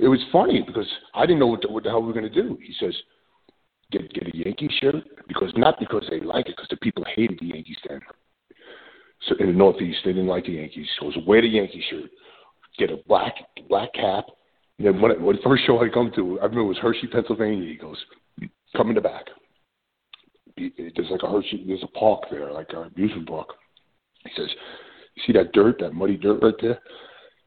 It 0.00 0.08
was 0.08 0.20
funny 0.32 0.62
because 0.66 0.88
I 1.14 1.26
didn't 1.26 1.40
know 1.40 1.48
what 1.48 1.62
the, 1.62 1.70
what 1.70 1.82
the 1.82 1.90
hell 1.90 2.00
we 2.00 2.06
were 2.08 2.12
going 2.12 2.32
to 2.32 2.42
do. 2.42 2.56
He 2.62 2.72
says, 2.78 2.94
"Get 3.90 4.12
get 4.12 4.34
a 4.34 4.36
Yankee 4.36 4.70
shirt 4.80 4.96
because 5.28 5.52
not 5.56 5.78
because 5.78 6.04
they 6.10 6.20
like 6.20 6.46
it, 6.48 6.56
because 6.56 6.68
the 6.68 6.76
people 6.76 7.04
hated 7.14 7.38
the 7.40 7.46
Yankees 7.46 7.78
then. 7.88 8.00
So 9.26 9.34
in 9.40 9.46
the 9.46 9.52
Northeast, 9.52 9.98
they 10.04 10.12
didn't 10.12 10.28
like 10.28 10.44
the 10.44 10.52
Yankees. 10.52 10.88
So 10.98 11.06
it 11.06 11.16
was 11.16 11.26
wear 11.26 11.40
the 11.40 11.48
Yankee 11.48 11.82
shirt, 11.90 12.10
get 12.78 12.90
a 12.90 12.98
black 13.08 13.34
black 13.68 13.92
cap. 13.94 14.26
And 14.78 14.86
then 14.86 15.00
when, 15.00 15.22
when 15.22 15.36
the 15.36 15.42
first 15.42 15.64
show 15.66 15.82
I 15.82 15.88
come 15.88 16.12
to, 16.14 16.38
I 16.40 16.44
remember 16.44 16.60
it 16.60 16.74
was 16.74 16.78
Hershey, 16.78 17.08
Pennsylvania. 17.08 17.68
He 17.68 17.76
goes, 17.76 17.96
"Come 18.76 18.90
in 18.90 18.94
the 18.94 19.00
back. 19.00 19.24
There's 20.56 21.10
like 21.10 21.22
a 21.22 21.30
Hershey. 21.30 21.64
There's 21.66 21.82
a 21.82 21.98
park 21.98 22.24
there, 22.30 22.52
like 22.52 22.72
a 22.74 22.82
amusement 22.82 23.28
park." 23.28 23.48
He 24.24 24.30
says, 24.36 24.50
"You 25.14 25.22
see 25.26 25.32
that 25.32 25.52
dirt, 25.52 25.80
that 25.80 25.94
muddy 25.94 26.16
dirt 26.16 26.42
right 26.42 26.54
there? 26.60 26.78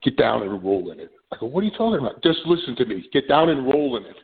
Get 0.03 0.17
down 0.17 0.41
and 0.41 0.63
roll 0.63 0.91
in 0.91 0.99
it." 0.99 1.11
I 1.31 1.37
go, 1.37 1.45
"What 1.45 1.61
are 1.61 1.67
you 1.67 1.77
talking 1.77 1.99
about? 1.99 2.21
Just 2.23 2.39
listen 2.45 2.75
to 2.77 2.85
me. 2.85 3.07
Get 3.13 3.27
down 3.29 3.49
and 3.49 3.65
roll 3.65 3.95
in 3.97 4.05
it. 4.05 4.17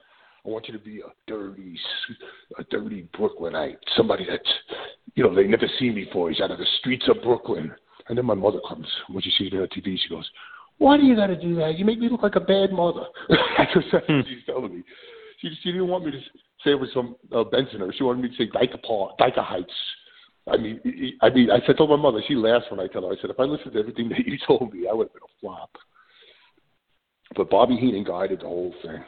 I 0.48 0.50
want 0.50 0.68
you 0.68 0.74
to 0.74 0.80
be 0.80 1.02
a 1.02 1.12
dirty, 1.28 1.78
a 2.58 2.64
dirty 2.66 3.08
Brooklynite, 3.18 3.80
somebody 3.98 4.26
that's, 4.30 4.48
you 5.16 5.24
know, 5.24 5.36
they 5.36 5.44
never 5.44 5.68
seen 5.78 5.96
before. 5.96 6.30
He's 6.32 6.40
out 6.40 6.52
of 6.52 6.58
the 6.58 6.66
streets 6.80 7.06
of 7.10 7.22
Brooklyn." 7.22 7.74
And 8.08 8.18
then 8.18 8.26
my 8.26 8.34
mother 8.34 8.60
comes 8.68 8.88
when 9.10 9.22
she 9.22 9.32
sees 9.38 9.52
me 9.52 9.60
on 9.60 9.68
TV. 9.68 9.98
She 10.00 10.08
goes, 10.08 10.30
"Why 10.78 10.96
do 10.96 11.04
you 11.04 11.16
got 11.16 11.28
to 11.28 11.36
do 11.36 11.56
that? 11.56 11.78
You 11.78 11.84
make 11.84 12.00
me 12.00 12.08
look 12.08 12.24
like 12.24 12.36
a 12.36 12.40
bad 12.40 12.72
mother." 12.72 13.06
Because 13.28 13.84
that's 13.92 14.08
what 14.08 14.26
she's 14.26 14.46
telling 14.46 14.74
me. 14.74 14.84
She 15.40 15.50
she 15.62 15.72
didn't 15.74 15.90
want 15.90 16.06
me 16.06 16.12
to 16.12 16.20
say 16.64 16.72
it 16.72 16.80
was 16.80 16.90
some 16.94 17.18
uh, 17.36 17.44
Bensoner. 17.44 17.92
She 17.98 18.04
wanted 18.04 18.24
me 18.24 18.30
to 18.30 18.36
say 18.36 18.50
Dyker 18.50 18.82
Park, 18.84 19.16
Heights. 19.20 19.74
I 20.48 20.56
mean, 20.56 20.80
I 21.22 21.30
mean, 21.30 21.52
I 21.52 21.60
said 21.66 21.78
told 21.78 21.90
my 21.90 21.98
mother. 21.98 22.22
She 22.26 22.36
laughs 22.36 22.66
when 22.70 22.80
I 22.80 22.88
tell 22.88 23.02
her. 23.02 23.12
I 23.12 23.22
said, 23.22 23.32
if 23.32 23.40
I 23.40 23.44
listened 23.44 23.74
to 23.74 23.80
everything 23.80 24.08
that 24.10 24.26
you 24.26 24.38
told 24.48 24.74
me, 24.74 24.88
I 24.90 24.94
would 24.94 25.08
have 25.08 25.14
been 25.14 25.24
a 25.24 25.42
flop. 25.42 25.72
But 27.36 27.50
Bobby 27.50 27.76
Heenan 27.76 28.06
guided 28.06 28.40
the 28.40 28.46
whole 28.46 28.74
thing. 28.82 29.04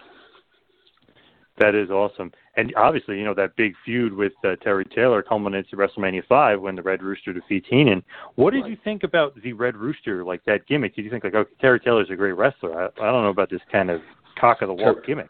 That 1.59 1.75
is 1.75 1.89
awesome. 1.89 2.31
And 2.55 2.73
obviously, 2.75 3.17
you 3.17 3.25
know, 3.25 3.33
that 3.33 3.55
big 3.57 3.73
feud 3.83 4.13
with 4.13 4.31
uh, 4.45 4.55
Terry 4.63 4.85
Taylor 4.85 5.21
culminates 5.21 5.69
at 5.73 5.79
WrestleMania 5.79 6.25
5 6.27 6.61
when 6.61 6.75
the 6.75 6.81
Red 6.81 7.03
Rooster 7.03 7.33
defeats 7.33 7.67
Heenan. 7.69 8.01
What 8.35 8.53
did 8.53 8.65
you 8.65 8.77
think 8.83 9.03
about 9.03 9.33
the 9.41 9.53
Red 9.53 9.75
Rooster, 9.75 10.23
like 10.23 10.43
that 10.45 10.65
gimmick? 10.67 10.95
Did 10.95 11.03
you 11.03 11.11
think, 11.11 11.25
like, 11.25 11.35
okay, 11.35 11.51
Terry 11.59 11.79
Taylor's 11.79 12.09
a 12.09 12.15
great 12.15 12.33
wrestler? 12.33 12.81
I, 12.81 12.85
I 13.01 13.11
don't 13.11 13.23
know 13.23 13.29
about 13.29 13.49
this 13.49 13.61
kind 13.71 13.89
of 13.89 14.01
cock 14.39 14.61
of 14.61 14.69
the 14.69 14.73
walk 14.73 15.05
gimmick. 15.05 15.29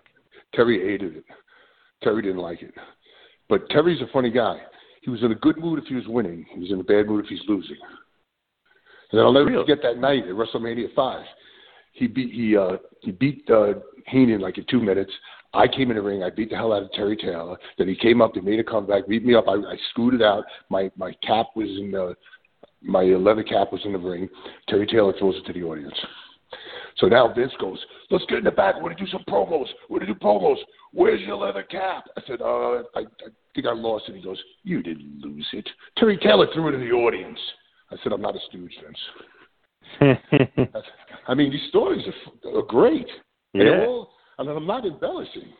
Terry 0.54 0.80
hated 0.80 1.18
it. 1.18 1.26
Terry 2.04 2.22
didn't 2.22 2.38
like 2.38 2.62
it. 2.62 2.74
But 3.50 3.68
Terry's 3.70 4.02
a 4.02 4.08
funny 4.13 4.30
guy. 4.30 4.60
He 5.02 5.10
was 5.10 5.24
in 5.24 5.32
a 5.32 5.36
good 5.36 5.58
mood 5.58 5.80
if 5.80 5.86
he 5.86 5.96
was 5.96 6.08
winning. 6.08 6.46
He 6.54 6.60
was 6.60 6.72
in 6.72 6.80
a 6.80 6.84
bad 6.84 7.08
mood 7.08 7.26
if 7.26 7.30
he's 7.30 7.42
losing. 7.48 7.78
And 9.12 9.18
then 9.18 9.26
I'll 9.26 9.34
never 9.34 9.46
Really? 9.48 9.63
forget 9.63 9.80
that 9.84 9.98
night 9.98 10.24
at 10.24 10.36
WrestleMania 10.36 10.94
five. 10.96 11.26
He 11.94 12.06
beat 12.08 12.32
he 12.32 12.56
uh 12.56 12.78
he 13.02 13.12
beat 13.12 13.50
uh 13.50 13.74
Heenan 14.08 14.42
like 14.42 14.58
in 14.60 14.65
two 14.70 14.80
minutes. 14.80 15.12
I 15.53 15.67
came 15.67 15.89
in 15.89 15.97
the 15.97 16.03
ring, 16.03 16.23
I 16.23 16.29
beat 16.29 16.51
the 16.51 16.55
hell 16.55 16.73
out 16.73 16.83
of 16.83 16.91
Terry 16.91 17.17
Taylor. 17.17 17.57
Then 17.77 17.88
he 17.88 17.95
came 17.95 18.21
up, 18.21 18.31
he 18.35 18.41
made 18.41 18.59
a 18.59 18.63
comeback, 18.63 19.07
beat 19.07 19.25
me 19.25 19.33
up, 19.33 19.47
I, 19.47 19.53
I 19.53 19.75
scooted 19.91 20.21
out. 20.21 20.43
My 20.69 20.91
my 20.95 21.12
cap 21.25 21.47
was 21.55 21.67
in 21.67 21.91
the 21.91 22.15
my 22.81 23.03
leather 23.03 23.43
cap 23.43 23.71
was 23.71 23.81
in 23.85 23.93
the 23.93 23.99
ring. 23.99 24.29
Terry 24.67 24.85
Taylor 24.85 25.13
throws 25.17 25.35
it 25.35 25.45
to 25.47 25.53
the 25.53 25.65
audience. 25.65 25.95
So 26.97 27.07
now 27.07 27.31
Vince 27.33 27.53
goes, 27.59 27.79
let's 28.09 28.25
get 28.25 28.39
in 28.39 28.43
the 28.43 28.51
back. 28.51 28.75
We're 28.75 28.81
going 28.81 28.97
to 28.97 29.05
do 29.05 29.12
some 29.12 29.23
promos. 29.27 29.67
We're 29.89 29.99
going 29.99 30.07
to 30.07 30.13
do 30.13 30.19
promos. 30.19 30.57
Where's 30.91 31.21
your 31.21 31.38
leather 31.38 31.63
cap? 31.63 32.05
I 32.17 32.21
said, 32.27 32.41
uh, 32.41 32.83
I, 32.95 32.99
I 32.99 33.29
think 33.55 33.67
I 33.67 33.73
lost 33.73 34.09
it. 34.09 34.15
He 34.15 34.21
goes, 34.21 34.41
you 34.63 34.81
didn't 34.81 35.21
lose 35.21 35.47
it. 35.53 35.67
Terry 35.97 36.17
Taylor 36.17 36.47
threw 36.53 36.69
it 36.69 36.75
in 36.75 36.81
the 36.81 36.91
audience. 36.91 37.39
I 37.91 37.95
said, 38.03 38.12
I'm 38.12 38.21
not 38.21 38.35
a 38.35 38.39
stooge, 38.49 38.73
Vince. 38.83 40.19
I 41.27 41.33
mean, 41.33 41.51
these 41.51 41.67
stories 41.69 42.05
are, 42.45 42.57
are 42.59 42.63
great. 42.63 43.07
And 43.53 43.63
Yeah. 43.63 43.85
all, 43.85 44.12
Mean, 44.43 44.56
I'm 44.56 44.67
not 44.67 44.86
embellishing. 44.86 45.54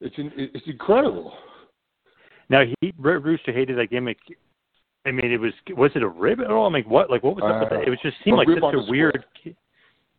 It's 0.00 0.16
in, 0.18 0.32
it's 0.36 0.66
incredible. 0.66 1.32
Now, 2.48 2.62
he 2.80 2.92
Rooster 2.98 3.52
hated 3.52 3.78
that 3.78 3.90
gimmick. 3.90 4.18
I 5.06 5.10
mean, 5.10 5.30
it 5.30 5.40
was 5.40 5.52
was 5.70 5.90
it 5.94 6.02
a 6.02 6.08
rib 6.08 6.40
at 6.40 6.50
all? 6.50 6.66
I 6.66 6.70
mean, 6.70 6.84
what 6.84 7.10
like 7.10 7.22
what 7.22 7.36
was 7.36 7.44
up 7.44 7.60
with 7.60 7.72
Uh, 7.72 7.80
that? 7.80 7.86
It 7.86 7.90
was 7.90 7.98
just 8.02 8.16
seemed 8.24 8.34
a 8.34 8.38
like 8.38 8.48
such 8.48 8.74
a 8.74 8.90
weird. 8.90 9.24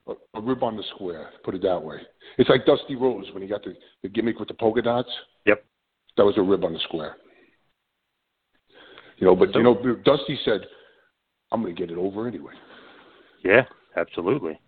A, 0.08 0.14
a 0.36 0.42
rib 0.42 0.62
on 0.62 0.78
the 0.78 0.84
square, 0.94 1.32
put 1.44 1.56
it 1.56 1.64
that 1.64 1.82
way. 1.82 1.98
It's 2.38 2.50
like 2.50 2.64
Dusty 2.66 2.96
Rhodes 2.96 3.28
when 3.34 3.42
he 3.42 3.50
got 3.50 3.64
the, 3.64 3.74
the 4.04 4.10
gimmick 4.10 4.38
with 4.38 4.48
the 4.48 4.54
polka 4.54 4.84
dots. 4.84 5.10
Yep. 5.48 5.66
That 6.18 6.26
was 6.26 6.38
a 6.38 6.44
rib 6.44 6.64
on 6.64 6.74
the 6.74 6.80
square. 6.80 7.18
You 9.18 9.26
know, 9.26 9.36
but 9.36 9.56
you 9.56 9.64
know, 9.64 9.74
Dusty 10.04 10.38
said, 10.46 10.62
"I'm 11.52 11.64
going 11.64 11.76
to 11.76 11.80
get 11.80 11.90
it 11.90 11.98
over 11.98 12.28
anyway." 12.28 12.54
Yeah, 13.44 13.64
absolutely. 13.98 14.60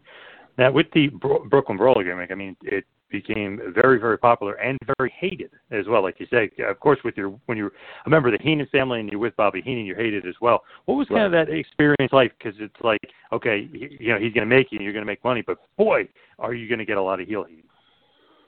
Now 0.57 0.71
with 0.71 0.87
the 0.93 1.07
Bro- 1.07 1.45
Brooklyn 1.45 1.77
Brawler 1.77 2.03
gimmick, 2.03 2.31
I 2.31 2.35
mean, 2.35 2.55
it 2.63 2.85
became 3.09 3.59
very, 3.73 3.99
very 3.99 4.17
popular 4.17 4.53
and 4.55 4.77
very 4.97 5.13
hated 5.17 5.51
as 5.71 5.85
well. 5.87 6.03
Like 6.03 6.19
you 6.19 6.27
say, 6.29 6.49
of 6.67 6.79
course, 6.79 6.99
with 7.03 7.15
your 7.15 7.29
when 7.45 7.57
you're 7.57 7.71
a 8.05 8.09
member 8.09 8.27
of 8.33 8.37
the 8.37 8.43
Heenan 8.43 8.67
family 8.67 8.99
and 8.99 9.09
you're 9.09 9.19
with 9.19 9.35
Bobby 9.37 9.61
Heenan, 9.61 9.85
you're 9.85 9.97
hated 9.97 10.25
as 10.25 10.35
well. 10.41 10.63
What 10.85 10.95
was 10.95 11.07
kind 11.07 11.23
of 11.23 11.31
that 11.31 11.49
experience 11.49 12.11
like? 12.11 12.37
Because 12.37 12.59
it's 12.59 12.75
like, 12.81 13.01
okay, 13.31 13.69
you 13.71 14.09
know, 14.13 14.19
he's 14.19 14.33
going 14.33 14.47
to 14.47 14.55
make 14.55 14.71
you, 14.71 14.77
and 14.77 14.83
you're 14.83 14.93
going 14.93 15.05
to 15.05 15.11
make 15.11 15.23
money, 15.23 15.43
but 15.45 15.57
boy, 15.77 16.07
are 16.39 16.53
you 16.53 16.67
going 16.67 16.79
to 16.79 16.85
get 16.85 16.97
a 16.97 17.01
lot 17.01 17.19
of 17.19 17.27
heel 17.27 17.43
heat. 17.43 17.65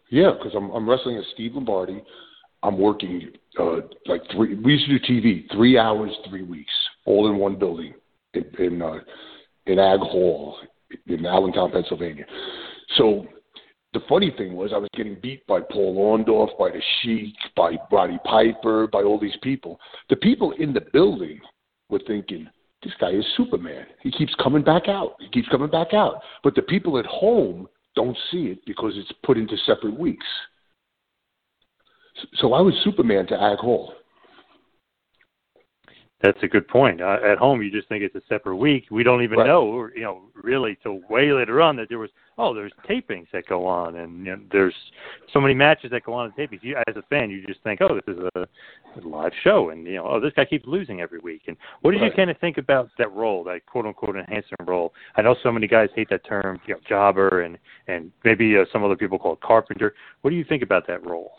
Yeah, 0.09 0.31
because 0.37 0.53
I'm 0.55 0.69
I'm 0.71 0.89
wrestling 0.89 1.17
as 1.17 1.25
Steve 1.33 1.53
Lombardi. 1.53 2.03
I'm 2.61 2.77
working 2.77 3.31
uh, 3.59 3.77
like 4.05 4.21
three. 4.35 4.55
We 4.55 4.73
used 4.73 4.89
to 4.89 4.99
do 4.99 5.21
TV 5.21 5.49
three 5.53 5.77
hours, 5.77 6.11
three 6.27 6.43
weeks, 6.43 6.73
all 7.05 7.29
in 7.29 7.37
one 7.37 7.57
building 7.57 7.93
in 8.33 8.45
in, 8.57 8.81
uh, 8.81 8.99
in 9.67 9.79
Ag 9.79 9.99
Hall 9.99 10.57
in 11.07 11.25
Allentown, 11.25 11.71
Pennsylvania. 11.71 12.25
So 12.97 13.27
the 13.93 14.01
funny 14.07 14.33
thing 14.37 14.53
was 14.53 14.71
I 14.73 14.77
was 14.77 14.89
getting 14.95 15.17
beat 15.21 15.45
by 15.47 15.61
Paul 15.61 15.95
Orndorff, 15.97 16.57
by 16.57 16.69
the 16.69 16.81
Sheik, 17.01 17.35
by 17.55 17.77
Roddy 17.91 18.19
Piper, 18.23 18.87
by 18.87 19.01
all 19.03 19.19
these 19.19 19.37
people. 19.41 19.79
The 20.09 20.15
people 20.15 20.51
in 20.59 20.73
the 20.73 20.85
building 20.93 21.39
were 21.89 22.01
thinking, 22.05 22.47
this 22.83 22.93
guy 22.99 23.11
is 23.11 23.25
Superman. 23.35 23.85
He 24.01 24.11
keeps 24.11 24.33
coming 24.41 24.63
back 24.63 24.87
out. 24.87 25.15
He 25.19 25.29
keeps 25.29 25.49
coming 25.49 25.69
back 25.69 25.93
out. 25.93 26.21
But 26.43 26.55
the 26.55 26.61
people 26.61 26.97
at 26.97 27.05
home 27.05 27.67
don't 27.95 28.17
see 28.31 28.45
it 28.45 28.59
because 28.65 28.93
it's 28.95 29.11
put 29.23 29.37
into 29.37 29.57
separate 29.65 29.99
weeks. 29.99 30.25
So 32.35 32.53
I 32.53 32.61
was 32.61 32.73
Superman 32.83 33.27
to 33.27 33.41
Ag 33.41 33.57
Hall. 33.57 33.93
That's 36.21 36.37
a 36.43 36.47
good 36.47 36.67
point. 36.67 36.99
Uh, 36.99 37.17
at 37.25 37.37
home, 37.37 37.61
you 37.61 37.71
just 37.71 37.87
think 37.87 38.03
it's 38.03 38.15
a 38.15 38.21
separate 38.27 38.57
week. 38.57 38.85
We 38.91 39.03
don't 39.03 39.23
even 39.23 39.39
Right. 39.39 39.47
know, 39.47 39.87
you 39.95 40.01
know, 40.01 40.23
really 40.33 40.77
till 40.83 40.99
way 41.09 41.31
later 41.31 41.61
on 41.61 41.77
that 41.77 41.87
there 41.87 41.99
was. 41.99 42.09
Oh, 42.37 42.53
there's 42.53 42.71
tapings 42.87 43.29
that 43.31 43.45
go 43.47 43.65
on, 43.65 43.97
and 43.97 44.25
you 44.25 44.31
know, 44.33 44.41
there's 44.49 44.75
so 45.33 45.41
many 45.41 45.53
matches 45.53 45.91
that 45.91 46.03
go 46.03 46.13
on 46.13 46.25
in 46.25 46.31
tapings. 46.31 46.63
You, 46.63 46.77
as 46.87 46.95
a 46.95 47.01
fan, 47.03 47.29
you 47.29 47.45
just 47.45 47.61
think, 47.63 47.81
oh, 47.81 47.95
this 47.95 48.15
is 48.15 48.23
a, 48.35 48.41
a 48.41 49.01
live 49.05 49.33
show, 49.43 49.71
and 49.71 49.85
you 49.85 49.95
know, 49.95 50.07
oh, 50.07 50.19
this 50.21 50.31
guy 50.33 50.45
keeps 50.45 50.65
losing 50.65 51.01
every 51.01 51.19
week. 51.19 51.43
And 51.47 51.57
what 51.81 51.91
did 51.91 52.01
you 52.01 52.11
kind 52.11 52.29
of 52.29 52.37
think 52.37 52.57
about 52.57 52.89
that 52.97 53.11
role, 53.11 53.43
that 53.45 53.65
quote 53.65 53.85
unquote 53.85 54.15
enhancement 54.15 54.67
role? 54.67 54.93
I 55.15 55.21
know 55.21 55.35
so 55.43 55.51
many 55.51 55.67
guys 55.67 55.89
hate 55.95 56.09
that 56.11 56.25
term, 56.25 56.59
you 56.65 56.75
know, 56.75 56.79
jobber, 56.87 57.41
and 57.41 57.57
and 57.87 58.11
maybe 58.23 58.57
uh, 58.57 58.65
some 58.71 58.83
other 58.83 58.95
people 58.95 59.19
call 59.19 59.33
it 59.33 59.41
carpenter. 59.41 59.93
What 60.21 60.31
do 60.31 60.37
you 60.37 60.45
think 60.45 60.63
about 60.63 60.87
that 60.87 61.05
role? 61.05 61.31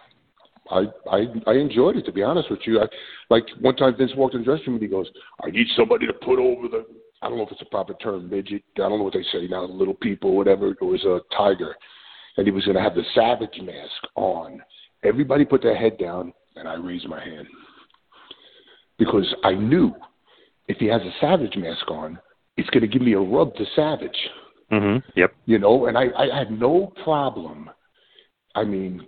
I, 0.70 0.84
I 1.10 1.26
I 1.46 1.54
enjoyed 1.54 1.96
it 1.96 2.04
to 2.06 2.12
be 2.12 2.22
honest 2.22 2.50
with 2.50 2.60
you. 2.64 2.80
I 2.80 2.86
like 3.28 3.44
one 3.60 3.76
time 3.76 3.96
Vince 3.96 4.12
walked 4.16 4.34
in 4.34 4.40
the 4.40 4.44
dressing 4.44 4.66
room 4.66 4.74
and 4.76 4.82
he 4.82 4.88
goes, 4.88 5.08
"I 5.44 5.50
need 5.50 5.66
somebody 5.76 6.06
to 6.06 6.12
put 6.12 6.38
over 6.38 6.68
the 6.68 6.86
I 7.22 7.28
don't 7.28 7.36
know 7.36 7.44
if 7.44 7.52
it's 7.52 7.62
a 7.62 7.66
proper 7.66 7.94
term 7.94 8.30
midget. 8.30 8.62
I 8.76 8.88
don't 8.88 8.98
know 8.98 9.04
what 9.04 9.12
they 9.12 9.24
say 9.32 9.46
now, 9.46 9.64
little 9.64 9.94
people, 9.94 10.36
whatever. 10.36 10.70
It 10.70 10.82
was 10.82 11.04
a 11.04 11.20
tiger, 11.36 11.76
and 12.36 12.46
he 12.46 12.52
was 12.52 12.64
going 12.64 12.76
to 12.76 12.82
have 12.82 12.94
the 12.94 13.04
savage 13.14 13.60
mask 13.62 14.12
on. 14.14 14.62
Everybody 15.02 15.44
put 15.44 15.62
their 15.62 15.76
head 15.76 15.98
down, 15.98 16.32
and 16.56 16.66
I 16.66 16.74
raised 16.74 17.08
my 17.08 17.22
hand 17.22 17.46
because 18.98 19.34
I 19.44 19.52
knew 19.52 19.94
if 20.68 20.78
he 20.78 20.86
has 20.86 21.02
a 21.02 21.12
savage 21.20 21.56
mask 21.56 21.90
on, 21.90 22.18
it's 22.56 22.70
going 22.70 22.82
to 22.82 22.88
give 22.88 23.02
me 23.02 23.14
a 23.14 23.20
rub 23.20 23.54
to 23.56 23.64
savage. 23.74 24.16
Mm-hmm. 24.72 25.08
Yep. 25.16 25.34
You 25.46 25.58
know, 25.58 25.86
and 25.86 25.98
I, 25.98 26.06
I 26.16 26.38
had 26.38 26.50
no 26.50 26.92
problem. 27.02 27.70
I 28.54 28.64
mean, 28.64 29.06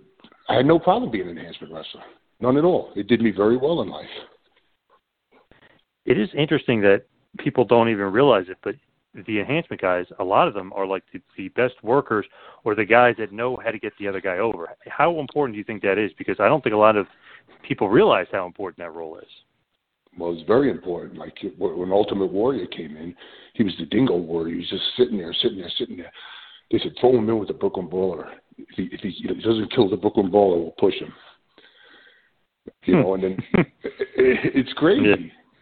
I 0.49 0.55
had 0.55 0.65
no 0.65 0.79
problem 0.79 1.11
being 1.11 1.29
an 1.29 1.37
enhancement 1.37 1.73
wrestler. 1.73 2.03
None 2.39 2.57
at 2.57 2.65
all. 2.65 2.91
It 2.95 3.07
did 3.07 3.21
me 3.21 3.31
very 3.31 3.57
well 3.57 3.81
in 3.81 3.89
life. 3.89 4.05
it 6.05 6.19
is 6.19 6.29
interesting 6.37 6.81
that 6.81 7.05
people 7.39 7.65
don't 7.65 7.89
even 7.89 8.11
realize 8.11 8.45
it, 8.49 8.57
but 8.63 8.75
the 9.27 9.39
enhancement 9.39 9.81
guys, 9.81 10.05
a 10.19 10.23
lot 10.23 10.47
of 10.47 10.53
them 10.53 10.73
are 10.73 10.87
like 10.87 11.03
the, 11.13 11.21
the 11.37 11.49
best 11.49 11.75
workers 11.83 12.25
or 12.63 12.75
the 12.75 12.85
guys 12.85 13.15
that 13.19 13.31
know 13.31 13.59
how 13.63 13.71
to 13.71 13.79
get 13.79 13.93
the 13.99 14.07
other 14.07 14.19
guy 14.19 14.39
over. 14.39 14.69
How 14.87 15.19
important 15.19 15.53
do 15.53 15.59
you 15.59 15.63
think 15.63 15.81
that 15.83 15.97
is? 15.97 16.11
Because 16.17 16.37
I 16.39 16.47
don't 16.47 16.63
think 16.63 16.73
a 16.73 16.77
lot 16.77 16.97
of 16.97 17.05
people 17.67 17.89
realize 17.89 18.27
how 18.31 18.45
important 18.45 18.79
that 18.79 18.93
role 18.93 19.17
is. 19.17 19.29
Well, 20.17 20.33
it's 20.33 20.47
very 20.47 20.69
important. 20.69 21.17
Like 21.17 21.37
when 21.57 21.91
Ultimate 21.91 22.31
Warrior 22.31 22.67
came 22.67 22.97
in, 22.97 23.15
he 23.53 23.63
was 23.63 23.73
the 23.79 23.85
Dingo 23.85 24.17
Warrior. 24.17 24.55
He 24.55 24.59
was 24.61 24.69
just 24.69 24.83
sitting 24.97 25.17
there, 25.17 25.33
sitting 25.41 25.59
there, 25.59 25.71
sitting 25.77 25.97
there. 25.97 26.11
They 26.73 26.79
said, 26.79 26.95
throw 26.99 27.15
him 27.15 27.29
in 27.29 27.37
with 27.37 27.49
the 27.49 27.53
Brooklyn 27.53 27.87
Brawler. 27.87 28.31
If 28.57 28.67
he, 28.75 28.89
if 28.91 29.01
he, 29.01 29.09
if 29.09 29.37
he 29.37 29.43
doesn't 29.43 29.71
kill 29.75 29.91
the 29.91 29.95
Brooklyn 29.95 30.31
Brawler, 30.31 30.57
we'll 30.57 30.71
push 30.71 30.95
him. 30.95 31.13
You 32.85 32.95
know, 32.95 33.13
and 33.13 33.23
then 33.23 33.37
it, 33.53 33.67
it's 34.15 34.73
crazy. 34.73 35.03
Yeah. 35.07 35.15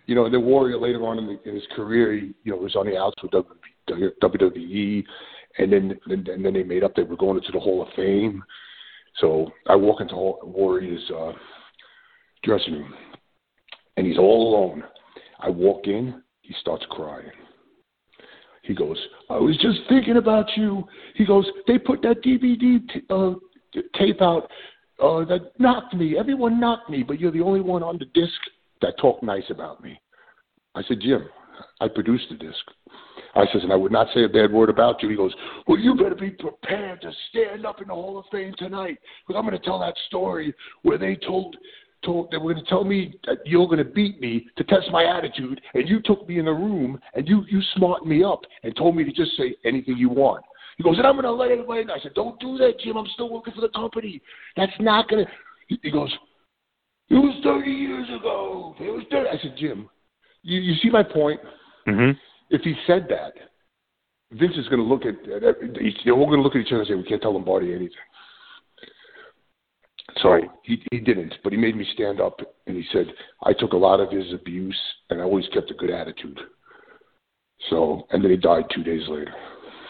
You 0.05 0.15
know, 0.15 0.29
then 0.29 0.45
Warrior 0.45 0.77
later 0.77 1.05
on 1.05 1.19
in, 1.19 1.27
the, 1.27 1.49
in 1.49 1.55
his 1.55 1.67
career, 1.75 2.13
he, 2.13 2.33
you 2.45 2.53
know, 2.53 2.57
was 2.57 2.77
on 2.77 2.85
the 2.85 2.97
outs 2.97 3.21
with 3.21 3.31
WWE, 3.91 5.03
and 5.57 5.73
then 5.73 5.99
and, 6.05 6.27
and 6.29 6.45
then 6.45 6.53
they 6.53 6.63
made 6.63 6.83
up 6.83 6.95
they 6.95 7.03
were 7.03 7.17
going 7.17 7.37
into 7.37 7.51
the 7.51 7.59
Hall 7.59 7.81
of 7.81 7.89
Fame. 7.93 8.41
So 9.17 9.51
I 9.67 9.75
walk 9.75 9.99
into 9.99 10.15
Warrior's 10.15 11.11
uh, 11.13 11.33
dressing 12.43 12.73
room, 12.73 12.93
and 13.97 14.07
he's 14.07 14.17
all 14.17 14.55
alone. 14.55 14.85
I 15.41 15.49
walk 15.49 15.87
in, 15.87 16.23
he 16.41 16.55
starts 16.61 16.85
crying. 16.89 17.31
He 18.63 18.73
goes, 18.73 18.97
I 19.29 19.37
was 19.37 19.57
just 19.57 19.79
thinking 19.89 20.17
about 20.17 20.45
you. 20.55 20.83
He 21.15 21.25
goes, 21.25 21.45
they 21.67 21.77
put 21.77 22.01
that 22.03 22.23
DVD 22.23 22.87
t- 22.87 23.01
uh, 23.09 23.33
t- 23.73 23.81
tape 23.97 24.21
out 24.21 24.49
uh, 25.01 25.25
that 25.25 25.51
knocked 25.57 25.93
me. 25.93 26.17
Everyone 26.17 26.59
knocked 26.59 26.89
me, 26.89 27.03
but 27.03 27.19
you're 27.19 27.31
the 27.31 27.41
only 27.41 27.61
one 27.61 27.81
on 27.81 27.97
the 27.97 28.05
disc 28.05 28.39
that 28.81 28.97
talked 28.99 29.23
nice 29.23 29.49
about 29.49 29.83
me. 29.83 29.99
I 30.75 30.83
said, 30.83 30.99
Jim, 31.01 31.27
I 31.79 31.87
produced 31.87 32.25
the 32.29 32.35
disc. 32.35 32.59
I 33.35 33.45
says, 33.51 33.63
and 33.63 33.71
I 33.71 33.75
would 33.75 33.91
not 33.91 34.07
say 34.13 34.23
a 34.25 34.29
bad 34.29 34.51
word 34.51 34.69
about 34.69 35.01
you. 35.01 35.09
He 35.09 35.15
goes, 35.15 35.33
well, 35.67 35.79
you 35.79 35.95
better 35.95 36.15
be 36.15 36.31
prepared 36.31 37.01
to 37.01 37.11
stand 37.29 37.65
up 37.65 37.81
in 37.81 37.87
the 37.87 37.93
Hall 37.93 38.17
of 38.17 38.25
Fame 38.31 38.53
tonight 38.57 38.97
because 39.25 39.39
I'm 39.39 39.47
going 39.47 39.59
to 39.59 39.65
tell 39.65 39.79
that 39.79 39.95
story 40.07 40.53
where 40.83 40.97
they 40.97 41.15
told 41.15 41.55
told 42.03 42.31
they 42.31 42.37
were 42.37 42.53
going 42.53 42.63
to 42.63 42.69
tell 42.69 42.83
me 42.83 43.15
that 43.25 43.37
you're 43.45 43.67
going 43.67 43.77
to 43.77 43.85
beat 43.85 44.19
me 44.19 44.47
to 44.57 44.63
test 44.63 44.87
my 44.91 45.05
attitude, 45.05 45.61
and 45.73 45.87
you 45.87 46.01
took 46.01 46.27
me 46.27 46.39
in 46.39 46.45
the 46.45 46.51
room 46.51 46.99
and 47.13 47.27
you 47.27 47.43
you 47.49 47.61
smartened 47.75 48.09
me 48.09 48.23
up 48.23 48.41
and 48.63 48.75
told 48.75 48.95
me 48.95 49.03
to 49.03 49.11
just 49.11 49.35
say 49.37 49.55
anything 49.65 49.97
you 49.97 50.09
want. 50.09 50.43
He 50.77 50.83
goes, 50.83 50.97
and 50.97 51.05
I'm 51.05 51.13
going 51.13 51.25
to 51.25 51.31
let 51.31 51.51
everybody 51.51 51.83
know. 51.83 51.93
I 51.93 51.99
said, 51.99 52.13
don't 52.15 52.39
do 52.39 52.57
that, 52.57 52.79
Jim. 52.79 52.97
I'm 52.97 53.07
still 53.13 53.29
working 53.29 53.53
for 53.53 53.61
the 53.61 53.69
company. 53.69 54.21
That's 54.57 54.71
not 54.79 55.07
going 55.09 55.25
to. 55.25 55.31
He 55.83 55.91
goes, 55.91 56.11
it 57.09 57.15
was 57.15 57.39
30 57.43 57.69
years 57.69 58.07
ago. 58.09 58.75
It 58.79 58.89
was 58.89 59.03
30. 59.11 59.29
I 59.29 59.41
said, 59.41 59.55
Jim, 59.57 59.89
you, 60.43 60.59
you 60.59 60.75
see 60.81 60.89
my 60.89 61.03
point? 61.03 61.39
Mm-hmm. 61.87 62.17
If 62.49 62.61
he 62.61 62.73
said 62.87 63.07
that, 63.09 63.33
Vince 64.31 64.55
is 64.55 64.67
going 64.69 64.79
to 64.79 64.85
look 64.85 65.05
at, 65.05 65.15
they're 65.25 66.13
all 66.13 66.25
going 66.25 66.39
to 66.39 66.41
look 66.41 66.55
at 66.55 66.61
each 66.61 66.71
other 66.71 66.79
and 66.79 66.87
say, 66.87 66.95
we 66.95 67.03
can't 67.03 67.21
tell 67.21 67.33
Lombardi 67.33 67.71
anything. 67.71 67.89
So 70.21 70.39
he, 70.63 70.83
he 70.91 70.99
didn't, 70.99 71.33
but 71.43 71.51
he 71.51 71.57
made 71.57 71.75
me 71.75 71.85
stand 71.93 72.21
up 72.21 72.39
and 72.67 72.75
he 72.75 72.83
said, 72.91 73.07
I 73.43 73.53
took 73.53 73.73
a 73.73 73.77
lot 73.77 73.99
of 73.99 74.11
his 74.11 74.31
abuse 74.33 74.79
and 75.09 75.19
I 75.19 75.23
always 75.23 75.47
kept 75.53 75.71
a 75.71 75.73
good 75.73 75.89
attitude. 75.89 76.39
So, 77.69 78.07
and 78.11 78.23
then 78.23 78.31
he 78.31 78.37
died 78.37 78.65
two 78.73 78.83
days 78.83 79.03
later. 79.07 79.33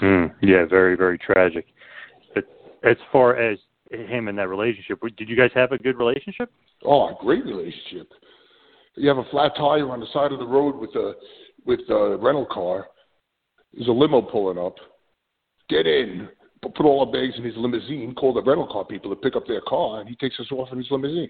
Mm, 0.02 0.34
yeah, 0.42 0.66
very, 0.66 0.96
very 0.96 1.18
tragic. 1.18 1.66
But 2.34 2.46
as 2.84 2.98
far 3.12 3.36
as 3.36 3.60
him 3.92 4.28
and 4.28 4.38
that 4.38 4.50
relationship, 4.50 5.00
did 5.18 5.30
you 5.30 5.36
guys 5.36 5.52
have 5.54 5.72
a 5.72 5.78
good 5.78 5.98
relationship? 5.98 6.52
Oh, 6.84 7.10
a 7.10 7.18
great 7.20 7.46
relationship. 7.46 8.12
You 8.96 9.08
have 9.08 9.18
a 9.18 9.30
flat 9.32 9.54
tire 9.56 9.90
on 9.90 10.00
the 10.00 10.08
side 10.14 10.32
of 10.32 10.40
the 10.40 10.48
road 10.48 10.76
with 10.76 10.92
a 10.96 11.14
with 11.66 11.80
a 11.90 12.18
rental 12.18 12.46
car. 12.46 12.88
There's 13.74 13.88
a 13.88 13.92
limo 13.92 14.22
pulling 14.22 14.58
up. 14.58 14.76
Get 15.70 15.88
in. 15.88 16.28
Put 16.62 16.86
all 16.86 17.00
our 17.00 17.12
bags 17.12 17.34
in 17.38 17.44
his 17.44 17.56
limousine. 17.58 18.14
Call 18.14 18.34
the 18.34 18.44
rental 18.44 18.68
car 18.68 18.86
people 18.86 19.10
to 19.10 19.16
pick 19.16 19.36
up 19.36 19.48
their 19.48 19.62
car, 19.62 20.00
and 20.00 20.08
he 20.08 20.16
takes 20.16 20.40
us 20.40 20.52
off 20.52 20.70
in 20.72 20.78
his 20.78 20.88
limousine. 20.92 21.30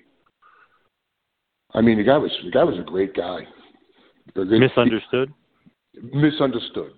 I 1.73 1.81
mean, 1.81 1.97
the 1.97 2.03
guy 2.03 2.17
was 2.17 2.31
the 2.43 2.51
guy 2.51 2.63
was 2.63 2.77
a 2.77 2.83
great 2.83 3.15
guy. 3.15 3.39
Misunderstood? 4.35 5.33
misunderstood. 6.13 6.93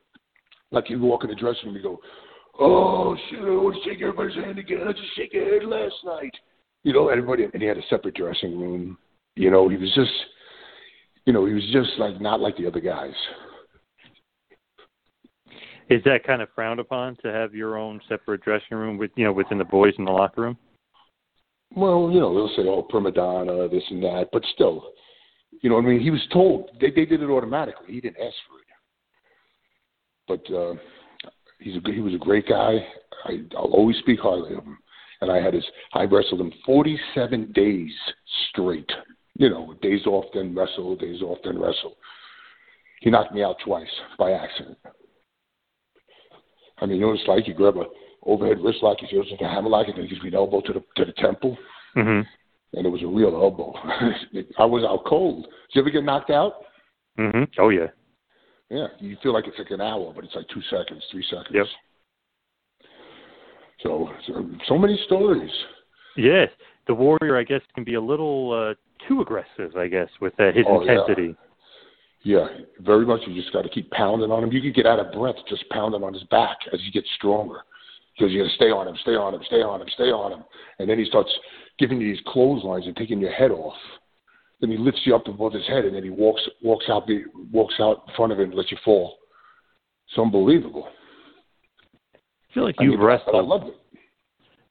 Like 0.71 0.89
you 0.89 0.99
walk 0.99 1.23
in 1.23 1.29
the 1.29 1.35
dressing 1.35 1.65
room, 1.65 1.75
and 1.75 1.83
you 1.83 1.89
go, 1.89 1.99
"Oh 2.59 3.15
shit, 3.29 3.39
I 3.39 3.43
want 3.43 3.75
to 3.75 3.89
shake 3.89 4.01
everybody's 4.01 4.35
hand 4.35 4.57
again. 4.57 4.87
I 4.87 4.91
just 4.91 5.15
shake 5.15 5.33
your 5.33 5.59
hand 5.59 5.69
last 5.69 5.95
night." 6.03 6.33
You 6.83 6.93
know, 6.93 7.09
everybody, 7.09 7.45
and 7.45 7.61
he 7.61 7.67
had 7.67 7.77
a 7.77 7.87
separate 7.89 8.15
dressing 8.15 8.59
room. 8.59 8.97
You 9.35 9.51
know, 9.51 9.69
he 9.69 9.77
was 9.77 9.91
just, 9.93 10.11
you 11.25 11.33
know, 11.33 11.45
he 11.45 11.53
was 11.53 11.63
just 11.71 11.91
like 11.97 12.19
not 12.19 12.39
like 12.39 12.57
the 12.57 12.67
other 12.67 12.81
guys. 12.81 13.13
Is 15.93 16.03
that 16.05 16.23
kind 16.25 16.41
of 16.41 16.49
frowned 16.55 16.79
upon 16.79 17.17
to 17.17 17.31
have 17.31 17.53
your 17.53 17.77
own 17.77 18.01
separate 18.09 18.41
dressing 18.41 18.75
room 18.77 18.97
with 18.97 19.11
you 19.15 19.25
know 19.25 19.31
within 19.31 19.59
the 19.59 19.63
boys 19.63 19.93
in 19.99 20.05
the 20.05 20.11
locker 20.11 20.41
room? 20.41 20.57
Well, 21.75 22.09
you 22.11 22.19
know, 22.19 22.33
they'll 22.33 22.55
say, 22.55 22.67
"Oh, 22.67 22.81
prima 22.81 23.11
donna, 23.11 23.67
this 23.67 23.83
and 23.91 24.01
that," 24.01 24.29
but 24.33 24.41
still, 24.55 24.91
you 25.61 25.69
know, 25.69 25.75
what 25.75 25.85
I 25.85 25.89
mean, 25.89 25.99
he 25.99 26.09
was 26.09 26.25
told 26.33 26.71
they 26.81 26.89
they 26.89 27.05
did 27.05 27.21
it 27.21 27.29
automatically. 27.29 27.93
He 27.93 28.01
didn't 28.01 28.25
ask 28.25 28.35
for 28.49 28.59
it. 28.59 28.65
But 30.27 30.55
uh, 30.55 30.73
he's 31.59 31.75
a, 31.75 31.91
he 31.91 31.99
was 31.99 32.15
a 32.15 32.17
great 32.17 32.47
guy. 32.47 32.83
I, 33.25 33.41
I'll 33.55 33.73
always 33.73 33.97
speak 33.97 34.19
highly 34.19 34.55
of 34.55 34.63
him. 34.63 34.79
And 35.21 35.31
I 35.31 35.41
had 35.43 35.53
his 35.53 35.63
I 35.93 36.05
wrestled 36.05 36.41
him 36.41 36.51
47 36.65 37.51
days 37.51 37.91
straight. 38.49 38.91
You 39.35 39.51
know, 39.51 39.75
days 39.83 40.07
off 40.07 40.25
then 40.33 40.55
wrestle, 40.55 40.95
days 40.95 41.21
off 41.21 41.37
then 41.43 41.59
wrestle. 41.59 41.97
He 43.01 43.11
knocked 43.11 43.33
me 43.33 43.43
out 43.43 43.57
twice 43.63 43.85
by 44.17 44.31
accident. 44.31 44.77
I 46.83 46.85
mean, 46.85 46.97
you 46.97 47.03
know 47.03 47.07
what 47.07 47.19
it's 47.19 47.27
like? 47.27 47.47
You 47.47 47.53
grab 47.53 47.77
a, 47.77 47.85
overhead 48.25 48.59
wrist 48.61 48.79
lock. 48.83 48.97
He 48.99 49.15
goes 49.15 49.25
into 49.31 49.45
hammerlock, 49.45 49.87
and 49.87 49.95
then 49.95 50.03
he 50.03 50.09
gives 50.09 50.21
me 50.21 50.27
an 50.27 50.35
elbow 50.35 50.59
to 50.61 50.73
the 50.73 50.83
to 50.97 51.05
the 51.05 51.13
temple, 51.13 51.57
hmm 51.95 52.21
and 52.75 52.87
it 52.87 52.89
was 52.89 53.03
a 53.03 53.07
real 53.07 53.35
elbow. 53.35 53.71
I 54.57 54.65
was 54.65 54.83
out 54.83 55.05
cold. 55.05 55.43
Did 55.43 55.75
you 55.75 55.81
ever 55.81 55.89
get 55.89 56.03
knocked 56.03 56.29
out? 56.29 56.55
hmm 57.15 57.43
Oh 57.57 57.69
yeah. 57.69 57.87
Yeah, 58.69 58.87
you 58.99 59.15
feel 59.21 59.33
like 59.33 59.45
it's 59.47 59.57
like 59.57 59.71
an 59.71 59.81
hour, 59.81 60.11
but 60.13 60.23
it's 60.23 60.35
like 60.35 60.47
two 60.49 60.61
seconds, 60.69 61.03
three 61.11 61.23
seconds. 61.29 61.51
Yep. 61.51 61.65
So, 63.81 64.09
so, 64.25 64.49
so 64.67 64.77
many 64.77 64.97
stories. 65.05 65.51
Yes, 66.17 66.49
the 66.87 66.93
warrior, 66.93 67.37
I 67.37 67.43
guess, 67.43 67.61
can 67.75 67.83
be 67.83 67.93
a 67.95 68.01
little 68.01 68.51
uh, 68.51 69.07
too 69.07 69.21
aggressive. 69.21 69.75
I 69.77 69.87
guess 69.87 70.09
with 70.19 70.33
uh, 70.39 70.51
his 70.53 70.65
Oh, 70.67 70.81
intensity. 70.81 71.27
Yeah, 71.27 71.52
very 72.79 73.05
much. 73.05 73.21
You 73.27 73.39
just 73.39 73.53
got 73.53 73.63
to 73.63 73.69
keep 73.69 73.91
pounding 73.91 74.31
on 74.31 74.43
him. 74.43 74.51
You 74.51 74.61
could 74.61 74.75
get 74.75 74.85
out 74.85 74.99
of 74.99 75.11
breath 75.11 75.35
just 75.49 75.69
pounding 75.69 76.03
on 76.03 76.13
his 76.13 76.23
back 76.23 76.57
as 76.73 76.79
he 76.79 76.91
gets 76.91 77.07
stronger. 77.17 77.59
Because 78.17 78.31
you 78.31 78.41
got 78.41 78.49
to 78.49 78.55
stay 78.55 78.69
on 78.69 78.87
him, 78.87 78.95
stay 79.01 79.15
on 79.15 79.33
him, 79.33 79.41
stay 79.45 79.61
on 79.61 79.81
him, 79.81 79.87
stay 79.93 80.11
on 80.11 80.31
him. 80.31 80.43
And 80.79 80.89
then 80.89 80.99
he 80.99 81.05
starts 81.05 81.31
giving 81.79 81.99
you 81.99 82.13
these 82.13 82.23
clotheslines 82.27 82.85
and 82.85 82.95
taking 82.95 83.19
your 83.19 83.31
head 83.31 83.51
off. 83.51 83.75
Then 84.61 84.71
he 84.71 84.77
lifts 84.77 85.01
you 85.03 85.15
up 85.15 85.27
above 85.27 85.53
his 85.53 85.67
head, 85.67 85.83
and 85.83 85.95
then 85.95 86.03
he 86.03 86.09
walks 86.09 86.41
walks 86.61 86.85
out 86.89 87.05
be, 87.05 87.23
walks 87.51 87.75
out 87.79 88.03
in 88.07 88.15
front 88.15 88.31
of 88.31 88.39
him 88.39 88.49
and 88.49 88.55
lets 88.55 88.71
you 88.71 88.77
fall. 88.85 89.17
It's 90.07 90.17
unbelievable. 90.17 90.87
I 92.15 92.53
feel 92.53 92.63
like 92.63 92.75
you've 92.79 92.99
mean, 92.99 92.99
I 93.35 93.41
loved 93.41 93.67
it. 93.67 93.75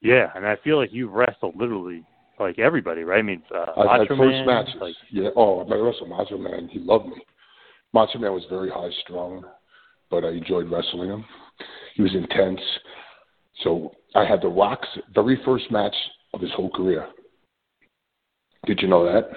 Yeah, 0.01 0.31
and 0.35 0.47
I 0.47 0.55
feel 0.63 0.77
like 0.77 0.91
you've 0.91 1.11
wrestled 1.11 1.55
literally 1.55 2.03
like 2.39 2.59
everybody, 2.59 3.03
right? 3.03 3.19
I 3.19 3.21
mean, 3.21 3.43
uh, 3.53 3.65
I 3.77 3.99
had 3.99 4.01
Macho 4.01 4.17
first 4.17 4.19
Man, 4.19 4.45
matches. 4.45 4.75
Like, 4.79 4.95
Yeah. 5.11 5.29
Oh, 5.35 5.61
I 5.69 5.75
wrestled 5.75 6.09
Macho 6.09 6.37
Man. 6.37 6.69
He 6.71 6.79
loved 6.79 7.07
me. 7.07 7.21
Macho 7.93 8.19
Man 8.19 8.33
was 8.33 8.43
very 8.49 8.69
high 8.69 8.89
strung, 9.03 9.43
but 10.09 10.25
I 10.25 10.29
enjoyed 10.29 10.69
wrestling 10.69 11.09
him. 11.09 11.25
He 11.95 12.01
was 12.01 12.13
intense. 12.15 12.59
So 13.63 13.91
I 14.15 14.25
had 14.25 14.41
The 14.41 14.47
Rock's 14.47 14.87
very 15.13 15.39
first 15.45 15.71
match 15.71 15.95
of 16.33 16.41
his 16.41 16.51
whole 16.51 16.71
career. 16.71 17.07
Did 18.65 18.81
you 18.81 18.87
know 18.87 19.05
that? 19.05 19.29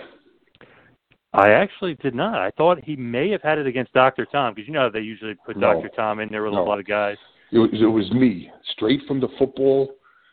I 1.34 1.50
actually 1.50 1.94
did 1.96 2.14
not. 2.14 2.38
I 2.38 2.50
thought 2.52 2.82
he 2.82 2.96
may 2.96 3.30
have 3.30 3.42
had 3.42 3.58
it 3.58 3.66
against 3.66 3.92
Doctor 3.92 4.26
Tom 4.30 4.54
because 4.54 4.66
you 4.66 4.72
know 4.72 4.82
how 4.82 4.90
they 4.90 5.00
usually 5.00 5.34
put 5.44 5.58
No. 5.58 5.74
Doctor 5.74 5.90
Tom 5.94 6.20
in 6.20 6.30
there 6.30 6.44
with 6.44 6.54
No. 6.54 6.62
a 6.62 6.66
lot 6.66 6.78
of 6.78 6.86
guys. 6.86 7.18
It 7.52 7.58
was, 7.58 7.70
it 7.74 7.84
was 7.84 8.10
me, 8.12 8.50
straight 8.72 9.00
from 9.06 9.20
the 9.20 9.28
football 9.38 9.92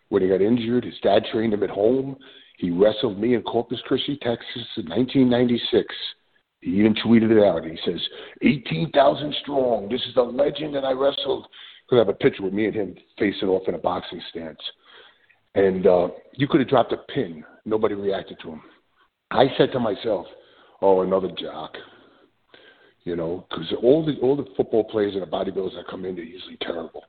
when 0.09 0.21
he 0.21 0.29
got 0.29 0.41
injured. 0.41 0.85
His 0.85 0.97
dad 1.03 1.23
trained 1.31 1.53
him 1.53 1.63
at 1.63 1.69
home. 1.69 2.15
He 2.57 2.71
wrestled 2.71 3.19
me 3.19 3.35
in 3.35 3.41
Corpus 3.41 3.81
Christi, 3.85 4.17
Texas 4.21 4.65
in 4.77 4.87
1996. 4.87 5.93
He 6.63 6.71
even 6.79 6.95
tweeted 6.95 7.31
it 7.31 7.43
out. 7.43 7.65
He 7.65 7.77
says, 7.85 7.99
18,000 8.41 9.35
strong. 9.41 9.89
This 9.89 10.01
is 10.07 10.15
the 10.15 10.21
legend 10.21 10.73
that 10.75 10.85
I 10.85 10.93
wrestled. 10.93 11.47
I 11.91 11.97
have 11.97 12.09
a 12.09 12.13
picture 12.13 12.41
with 12.41 12.53
me 12.53 12.65
and 12.65 12.73
him 12.73 12.95
facing 13.19 13.49
off 13.49 13.67
in 13.67 13.75
a 13.75 13.77
boxing 13.77 14.21
stance. 14.31 14.59
And 15.53 15.85
uh, 15.85 16.07
you 16.33 16.47
could 16.47 16.61
have 16.61 16.69
dropped 16.69 16.91
a 16.91 16.97
pin. 16.97 17.43
Nobody 17.65 17.93
reacted 17.93 18.39
to 18.41 18.53
him. 18.53 18.61
I 19.29 19.45
said 19.57 19.71
to 19.73 19.79
myself, 19.79 20.25
oh, 20.81 21.01
another 21.01 21.29
jock. 21.37 21.75
You 23.03 23.15
know, 23.15 23.45
because 23.49 23.71
all 23.83 24.03
the 24.05 24.13
all 24.21 24.35
the 24.35 24.45
football 24.55 24.85
players 24.85 25.13
and 25.13 25.21
the 25.21 25.27
bodybuilders 25.27 25.75
that 25.75 25.87
come 25.87 26.05
in, 26.05 26.15
they're 26.15 26.23
usually 26.23 26.57
terrible. 26.61 27.03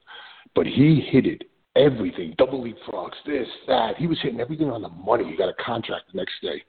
But 0.55 0.66
he 0.66 1.00
hit 1.11 1.24
it 1.24 1.44
everything, 1.76 2.34
double 2.36 2.62
leapfrogs, 2.62 3.14
this, 3.26 3.48
that. 3.66 3.96
He 3.96 4.07
was 4.07 4.18
hitting 4.22 4.40
everything 4.40 4.70
on 4.70 4.82
the 4.82 4.88
money. 4.88 5.24
He 5.24 5.36
got 5.36 5.48
a 5.48 5.64
contract 5.64 6.05
the 6.12 6.18
next 6.18 6.34
day, 6.42 6.62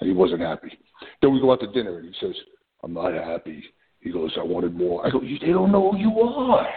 and 0.00 0.08
he 0.08 0.14
wasn't 0.14 0.40
happy. 0.40 0.78
Then 1.22 1.32
we 1.32 1.40
go 1.40 1.52
out 1.52 1.60
to 1.60 1.66
dinner, 1.72 1.98
and 1.98 2.08
he 2.08 2.14
says, 2.20 2.34
"I'm 2.82 2.94
not 2.94 3.12
happy." 3.14 3.62
He 4.00 4.10
goes, 4.10 4.32
"I 4.38 4.42
wanted 4.42 4.74
more." 4.74 5.06
I 5.06 5.10
go, 5.10 5.20
"You- 5.20 5.38
"They 5.38 5.52
don't 5.52 5.72
know 5.72 5.92
who 5.92 5.98
you 5.98 6.20
are. 6.20 6.68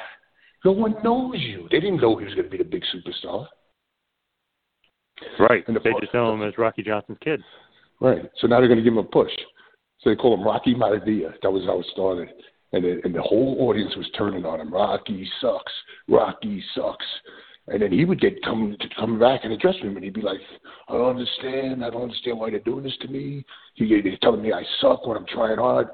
No 0.65 0.71
one 0.71 0.95
knows 1.03 1.35
you. 1.39 1.67
They 1.71 1.79
didn't 1.79 2.01
know 2.01 2.15
he 2.17 2.25
was 2.25 2.33
going 2.35 2.45
to 2.45 2.51
be 2.51 2.57
the 2.57 2.63
big 2.63 2.83
superstar." 2.93 3.47
Right. 5.39 5.63
And 5.67 5.75
the 5.75 5.79
they 5.81 5.91
part- 5.91 6.03
just 6.03 6.13
know 6.13 6.33
him 6.33 6.41
as 6.43 6.57
Rocky 6.57 6.83
Johnson's 6.83 7.17
kid. 7.21 7.41
Right. 7.99 8.29
So 8.39 8.47
now 8.47 8.59
they're 8.59 8.67
going 8.67 8.79
to 8.79 8.83
give 8.83 8.93
him 8.93 8.99
a 8.99 9.03
push. 9.03 9.31
So 9.99 10.09
they 10.09 10.15
call 10.15 10.33
him 10.33 10.43
Rocky 10.43 10.75
Maivia. 10.75 11.33
That 11.41 11.51
was 11.51 11.63
how 11.65 11.79
it 11.79 11.85
started. 11.93 12.29
And 12.73 12.83
the, 12.83 13.01
and 13.05 13.13
the 13.15 13.21
whole 13.21 13.57
audience 13.69 13.95
was 13.95 14.09
turning 14.17 14.45
on 14.45 14.59
him. 14.59 14.73
Rocky 14.73 15.29
sucks. 15.39 15.71
Rocky 16.09 16.61
sucks. 16.75 17.05
And 17.67 17.81
then 17.81 17.91
he 17.91 18.03
would 18.03 18.19
get 18.19 18.43
come 18.43 18.75
to 18.79 18.87
come 18.99 19.19
back 19.19 19.41
the 19.43 19.57
dressing 19.57 19.83
room, 19.83 19.95
and 19.95 20.03
he'd 20.03 20.13
be 20.13 20.21
like, 20.21 20.39
"I 20.89 20.93
don't 20.93 21.17
understand. 21.17 21.83
I 21.83 21.89
don't 21.89 22.03
understand 22.03 22.37
why 22.37 22.49
they're 22.49 22.59
doing 22.59 22.83
this 22.83 22.97
to 23.01 23.07
me. 23.07 23.45
He, 23.75 24.01
they're 24.01 24.17
telling 24.21 24.41
me 24.41 24.51
I 24.51 24.63
suck 24.81 25.07
when 25.07 25.17
I'm 25.17 25.25
trying 25.27 25.57
hard." 25.57 25.87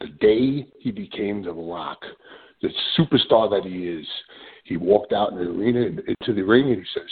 The 0.00 0.08
day 0.20 0.66
he 0.78 0.90
became 0.90 1.42
the 1.42 1.52
Rock, 1.52 1.98
the 2.62 2.68
superstar 2.96 3.50
that 3.50 3.68
he 3.68 3.88
is, 3.88 4.06
he 4.64 4.76
walked 4.76 5.12
out 5.12 5.32
in 5.32 5.38
the 5.38 5.50
arena 5.50 5.86
and 5.86 6.00
into 6.00 6.32
the 6.34 6.42
ring, 6.42 6.70
and 6.70 6.76
he 6.76 6.86
says, 6.94 7.08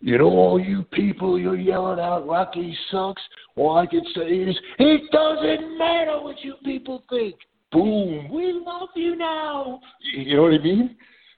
you 0.00 0.18
know, 0.18 0.26
all 0.26 0.60
you 0.60 0.82
people, 0.92 1.38
you're 1.38 1.56
yelling 1.56 1.98
out, 1.98 2.26
Rocky 2.26 2.76
sucks. 2.90 3.22
All 3.56 3.78
I 3.78 3.86
can 3.86 4.04
say 4.14 4.28
is, 4.28 4.56
it 4.78 5.10
doesn't 5.10 5.78
matter 5.78 6.20
what 6.20 6.44
you 6.44 6.56
people 6.62 7.02
think. 7.08 7.36
Boom, 7.72 8.30
we 8.30 8.52
love 8.52 8.90
you 8.94 9.16
now. 9.16 9.80
You 10.14 10.36
know 10.36 10.42
what 10.42 10.52
I 10.52 10.58
mean? 10.58 10.96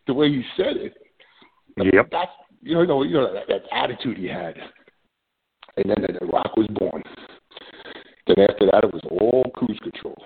The 0.09 0.15
way 0.15 0.31
he 0.31 0.43
said 0.57 0.77
it. 0.77 0.95
Yep. 1.77 2.09
That's 2.11 2.31
you 2.63 2.75
know, 2.75 3.03
you 3.03 3.15
know, 3.15 3.33
that, 3.33 3.47
that 3.49 3.63
attitude 3.73 4.19
he 4.19 4.27
had. 4.27 4.57
And 5.77 5.91
then 5.91 6.17
the 6.19 6.27
Rock 6.27 6.57
was 6.57 6.67
born. 6.79 7.03
Then 8.27 8.47
after 8.49 8.67
that, 8.73 8.85
it 8.85 8.93
was 8.93 9.03
all 9.11 9.51
cruise 9.55 9.79
control. 9.83 10.17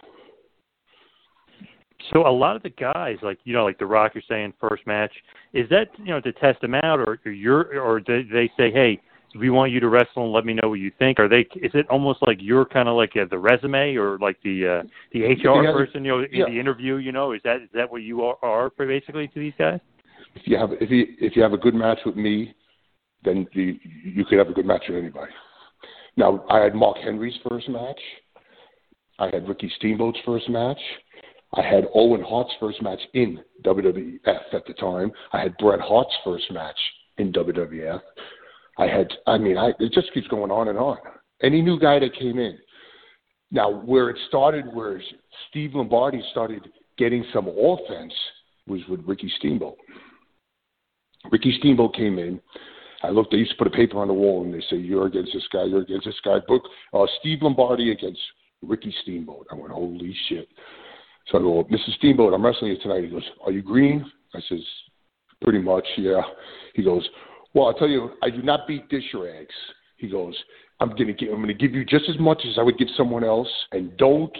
So 2.12 2.26
a 2.26 2.30
lot 2.30 2.56
of 2.56 2.62
the 2.62 2.70
guys, 2.70 3.16
like 3.22 3.38
you 3.44 3.52
know, 3.52 3.64
like 3.64 3.78
the 3.78 3.86
Rock, 3.86 4.12
you're 4.14 4.22
saying 4.28 4.54
first 4.60 4.86
match, 4.86 5.12
is 5.52 5.68
that 5.68 5.88
you 5.98 6.06
know 6.06 6.20
to 6.20 6.32
test 6.32 6.60
them 6.60 6.74
out, 6.74 6.98
or, 6.98 7.20
or 7.24 7.32
you're, 7.32 7.78
or 7.80 8.00
they, 8.00 8.22
they 8.22 8.50
say, 8.56 8.70
hey, 8.72 9.00
we 9.38 9.50
want 9.50 9.70
you 9.70 9.80
to 9.80 9.88
wrestle 9.88 10.24
and 10.24 10.32
let 10.32 10.44
me 10.44 10.54
know 10.54 10.70
what 10.70 10.80
you 10.80 10.90
think? 10.98 11.20
Are 11.20 11.28
they? 11.28 11.40
Is 11.56 11.72
it 11.74 11.86
almost 11.88 12.20
like 12.26 12.38
you're 12.40 12.64
kind 12.64 12.88
of 12.88 12.96
like 12.96 13.12
uh, 13.16 13.26
the 13.30 13.38
resume 13.38 13.96
or 13.96 14.18
like 14.18 14.38
the 14.42 14.66
uh, 14.66 14.82
the 15.12 15.24
HR 15.24 15.62
Yeah, 15.62 15.72
person, 15.72 16.04
you 16.04 16.10
know, 16.10 16.20
in 16.20 16.28
yeah. 16.32 16.44
the 16.46 16.58
interview? 16.58 16.96
You 16.96 17.12
know, 17.12 17.32
is 17.32 17.40
that 17.44 17.56
is 17.56 17.68
that 17.74 17.90
what 17.90 18.02
you 18.02 18.22
are, 18.22 18.36
are 18.42 18.70
basically 18.78 19.28
to 19.28 19.38
these 19.38 19.52
guys? 19.58 19.80
If 20.34 20.42
you 20.46 20.56
have 20.56 20.70
if 20.80 20.90
you 20.90 21.06
if 21.20 21.36
you 21.36 21.42
have 21.42 21.52
a 21.52 21.58
good 21.58 21.74
match 21.74 21.98
with 22.04 22.16
me, 22.16 22.54
then 23.24 23.46
you 23.52 23.76
you 24.04 24.24
could 24.24 24.38
have 24.38 24.48
a 24.48 24.52
good 24.52 24.66
match 24.66 24.84
with 24.88 24.98
anybody. 24.98 25.32
Now 26.16 26.44
I 26.50 26.60
had 26.60 26.74
Mark 26.74 26.98
Henry's 26.98 27.38
first 27.48 27.68
match. 27.68 28.00
I 29.18 29.26
had 29.26 29.48
Ricky 29.48 29.70
Steamboat's 29.76 30.18
first 30.24 30.48
match. 30.48 30.80
I 31.54 31.62
had 31.62 31.86
Owen 31.94 32.22
Hart's 32.22 32.52
first 32.60 32.80
match 32.80 33.00
in 33.14 33.40
WWF 33.64 34.20
at 34.52 34.66
the 34.66 34.74
time. 34.74 35.10
I 35.32 35.40
had 35.40 35.56
Bret 35.58 35.80
Hart's 35.80 36.14
first 36.24 36.50
match 36.52 36.78
in 37.18 37.32
WWF. 37.32 38.00
I 38.78 38.86
had, 38.86 39.08
I 39.26 39.36
mean, 39.36 39.58
I, 39.58 39.70
it 39.80 39.92
just 39.92 40.12
keeps 40.14 40.28
going 40.28 40.50
on 40.50 40.68
and 40.68 40.78
on. 40.78 40.96
Any 41.42 41.60
new 41.60 41.78
guy 41.78 41.98
that 41.98 42.14
came 42.14 42.38
in. 42.38 42.56
Now, 43.50 43.70
where 43.70 44.10
it 44.10 44.16
started, 44.28 44.72
where 44.72 45.02
Steve 45.48 45.74
Lombardi 45.74 46.22
started 46.30 46.68
getting 46.96 47.24
some 47.32 47.48
offense, 47.48 48.12
was 48.68 48.80
with 48.88 49.00
Ricky 49.04 49.30
Steamboat. 49.38 49.76
Ricky 51.30 51.54
Steamboat 51.58 51.94
came 51.94 52.18
in. 52.18 52.40
I 53.02 53.10
looked. 53.10 53.30
They 53.30 53.38
used 53.38 53.52
to 53.52 53.56
put 53.56 53.66
a 53.66 53.70
paper 53.70 53.98
on 53.98 54.08
the 54.08 54.14
wall, 54.14 54.44
and 54.44 54.52
they 54.52 54.62
say, 54.68 54.76
"You're 54.76 55.06
against 55.06 55.32
this 55.32 55.46
guy. 55.52 55.64
You're 55.64 55.82
against 55.82 56.06
this 56.06 56.20
guy." 56.24 56.38
Book 56.46 56.62
uh, 56.92 57.06
Steve 57.20 57.38
Lombardi 57.42 57.92
against 57.92 58.20
Ricky 58.62 58.94
Steamboat. 59.02 59.46
I 59.50 59.54
went, 59.54 59.72
"Holy 59.72 60.14
shit!" 60.28 60.48
So 61.28 61.38
I 61.38 61.40
go, 61.42 61.64
"Mr. 61.64 61.94
Steamboat, 61.96 62.34
I'm 62.34 62.44
wrestling 62.44 62.72
you 62.72 62.78
tonight." 62.78 63.04
He 63.04 63.10
goes, 63.10 63.24
"Are 63.44 63.52
you 63.52 63.62
green?" 63.62 64.04
I 64.34 64.40
says, 64.48 64.64
"Pretty 65.42 65.60
much, 65.60 65.86
yeah." 65.96 66.22
He 66.74 66.82
goes, 66.82 67.08
"Well, 67.54 67.66
I'll 67.68 67.74
tell 67.74 67.88
you, 67.88 68.10
I 68.22 68.30
do 68.30 68.42
not 68.42 68.66
beat 68.66 68.88
dish 68.88 69.14
rags." 69.14 69.54
He 69.96 70.08
goes, 70.08 70.36
"I'm 70.80 70.90
gonna 70.90 71.12
give, 71.12 71.32
I'm 71.32 71.40
gonna 71.40 71.54
give 71.54 71.74
you 71.74 71.84
just 71.84 72.08
as 72.08 72.18
much 72.18 72.42
as 72.46 72.58
I 72.58 72.62
would 72.62 72.78
give 72.78 72.88
someone 72.96 73.24
else, 73.24 73.48
and 73.72 73.96
don't 73.96 74.36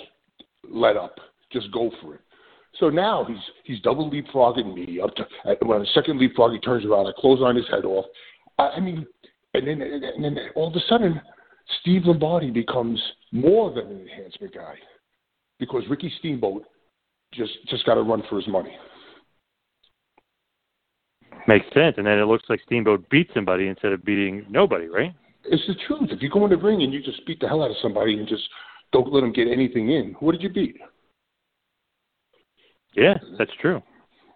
let 0.68 0.97
up. 0.97 1.18
Just 1.51 1.72
go 1.72 1.91
for 2.03 2.16
it." 2.16 2.20
So 2.79 2.89
now 2.89 3.25
he's 3.25 3.39
he's 3.64 3.81
double 3.81 4.11
leapfrogging 4.11 4.75
me 4.75 5.01
up 5.01 5.14
to 5.16 5.27
at, 5.47 5.64
when 5.66 5.81
the 5.81 5.87
second 5.95 6.18
leapfrog 6.18 6.53
he 6.53 6.61
turns 6.61 6.85
around, 6.85 7.07
I 7.07 7.12
close 7.18 7.41
on 7.43 7.57
his 7.57 7.66
head 7.68 7.85
off. 7.85 8.07
I, 8.59 8.68
I 8.77 8.81
mean, 8.81 9.07
and 9.55 9.66
then 9.66 9.83
and 9.83 10.25
then 10.25 10.39
all 10.55 10.68
of 10.68 10.75
a 10.75 10.81
sudden, 10.89 11.21
Steve 11.81 12.03
Lombardi 12.05 12.51
becomes 12.51 13.01
more 13.33 13.71
than 13.71 13.87
an 13.87 14.01
enhancement 14.01 14.55
guy 14.55 14.75
because 15.59 15.83
Ricky 15.91 16.12
Steamboat 16.18 16.64
just 17.33 17.53
just 17.68 17.85
got 17.87 17.95
to 17.95 18.03
run 18.03 18.23
for 18.29 18.37
his 18.37 18.49
money. 18.49 18.77
Makes 21.49 21.66
sense, 21.75 21.95
and 21.97 22.07
then 22.07 22.18
it 22.18 22.27
looks 22.27 22.45
like 22.49 22.61
Steamboat 22.66 23.09
beat 23.11 23.29
somebody 23.35 23.68
instead 23.68 23.93
of 23.93 24.05
beating 24.05 24.47
nobody, 24.49 24.87
right? 24.87 25.14
It's 25.45 25.66
the 25.66 25.75
truth. 25.87 26.11
If 26.12 26.23
you 26.23 26.31
go 26.31 26.45
in 26.45 26.51
the 26.51 26.57
ring 26.57 26.83
and 26.83 26.93
you 26.93 27.03
just 27.03 27.25
beat 27.27 27.41
the 27.41 27.49
hell 27.49 27.62
out 27.62 27.71
of 27.71 27.77
somebody 27.81 28.18
and 28.18 28.29
just 28.29 28.43
don't 28.93 29.12
let 29.12 29.23
them 29.23 29.33
get 29.33 29.49
anything 29.49 29.91
in, 29.91 30.14
what 30.21 30.33
did 30.33 30.43
you 30.43 30.51
beat? 30.51 30.77
Yeah, 32.95 33.14
that's 33.38 33.53
true. 33.61 33.82